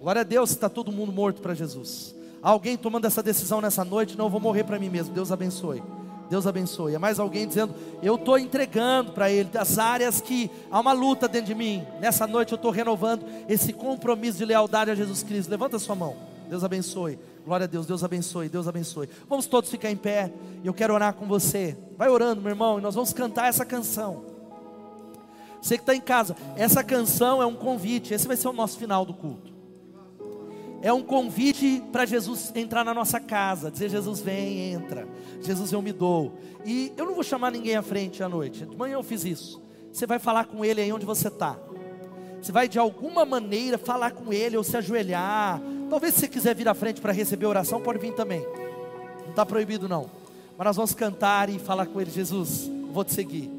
glória 0.02 0.22
a 0.22 0.24
Deus, 0.24 0.50
está 0.50 0.68
todo 0.68 0.92
mundo 0.92 1.12
morto 1.12 1.42
para 1.42 1.54
Jesus. 1.54 2.17
Alguém 2.48 2.78
tomando 2.78 3.04
essa 3.04 3.22
decisão 3.22 3.60
nessa 3.60 3.84
noite, 3.84 4.18
não, 4.18 4.28
eu 4.28 4.30
vou 4.30 4.40
morrer 4.40 4.64
para 4.64 4.80
mim 4.80 4.88
mesmo. 4.88 5.14
Deus 5.14 5.34
abençoe. 5.34 5.84
Deus 6.30 6.48
abençoe. 6.48 6.96
É 6.96 6.98
mais 6.98 7.20
alguém 7.20 7.46
dizendo, 7.46 7.76
eu 8.02 8.16
estou 8.16 8.40
entregando 8.40 9.12
para 9.12 9.30
Ele 9.30 9.50
as 9.58 9.78
áreas 9.78 10.22
que 10.22 10.50
há 10.72 10.80
uma 10.80 10.94
luta 10.94 11.28
dentro 11.28 11.48
de 11.48 11.54
mim. 11.54 11.86
Nessa 12.00 12.26
noite 12.26 12.54
eu 12.54 12.56
estou 12.56 12.72
renovando 12.72 13.26
esse 13.50 13.74
compromisso 13.74 14.38
de 14.38 14.46
lealdade 14.46 14.90
a 14.90 14.96
Jesus 14.96 15.24
Cristo. 15.24 15.50
Levanta 15.50 15.76
a 15.76 15.80
sua 15.80 15.94
mão. 15.94 16.16
Deus 16.50 16.64
abençoe. 16.64 17.20
Glória 17.46 17.66
a 17.66 17.68
Deus, 17.68 17.86
Deus 17.86 18.02
abençoe, 18.02 18.48
Deus 18.48 18.66
abençoe. 18.66 19.10
Vamos 19.28 19.46
todos 19.46 19.70
ficar 19.70 19.92
em 19.92 19.98
pé. 19.98 20.32
Eu 20.64 20.74
quero 20.74 20.94
orar 20.94 21.16
com 21.16 21.28
você. 21.28 21.78
Vai 21.98 22.08
orando, 22.08 22.42
meu 22.42 22.52
irmão, 22.52 22.80
e 22.80 22.82
nós 22.82 22.96
vamos 22.96 23.12
cantar 23.12 23.50
essa 23.50 23.66
canção. 23.66 24.24
Você 25.62 25.76
que 25.76 25.84
está 25.84 25.94
em 25.94 26.00
casa, 26.00 26.34
essa 26.56 26.82
canção 26.82 27.42
é 27.42 27.46
um 27.46 27.56
convite. 27.56 28.14
Esse 28.14 28.26
vai 28.26 28.38
ser 28.38 28.48
o 28.48 28.54
nosso 28.54 28.78
final 28.78 29.04
do 29.06 29.14
culto. 29.14 29.57
É 30.82 30.94
um 30.94 31.02
convite 31.02 31.84
para 31.92 32.06
Jesus 32.06 32.52
entrar 32.56 32.84
na 32.84 32.94
nossa 32.94 33.20
casa, 33.20 33.72
dizer: 33.72 33.90
Jesus 33.90 34.20
vem, 34.20 34.74
entra. 34.74 35.08
Jesus 35.42 35.72
eu 35.72 35.82
me 35.82 35.92
dou. 35.92 36.34
E 36.66 36.92
eu 36.96 37.06
não 37.06 37.16
vou 37.16 37.24
chamar 37.24 37.52
ninguém 37.52 37.76
à 37.76 37.82
frente 37.82 38.22
à 38.22 38.30
noite. 38.30 38.66
De 38.66 38.76
manhã 38.76 38.94
eu 38.94 39.04
fiz 39.04 39.26
isso. 39.26 39.62
Você 39.92 40.06
vai 40.06 40.20
falar 40.20 40.46
com 40.46 40.64
ele 40.64 40.82
aí 40.82 40.92
onde 40.92 41.06
você 41.06 41.28
está. 41.28 41.58
Você 42.42 42.52
vai 42.52 42.68
de 42.68 42.78
alguma 42.78 43.26
maneira 43.26 43.78
falar 43.78 44.12
com 44.12 44.32
ele 44.32 44.56
ou 44.56 44.64
se 44.64 44.78
ajoelhar. 44.78 45.60
Talvez 45.90 46.14
se 46.14 46.22
você 46.22 46.28
quiser 46.28 46.56
vir 46.56 46.68
à 46.68 46.74
frente 46.74 47.02
para 47.02 47.12
receber 47.12 47.48
oração, 47.48 47.82
pode 47.82 48.00
vir 48.00 48.14
também. 48.14 48.46
Não 49.24 49.32
está 49.32 49.46
proibido 49.46 49.90
não. 49.90 50.10
Mas 50.58 50.66
nós 50.66 50.76
vamos 50.76 50.94
cantar 50.94 51.50
e 51.50 51.58
falar 51.58 51.88
com 51.88 52.00
ele, 52.00 52.12
Jesus, 52.12 52.70
vou 52.92 53.04
te 53.04 53.14
seguir. 53.14 53.57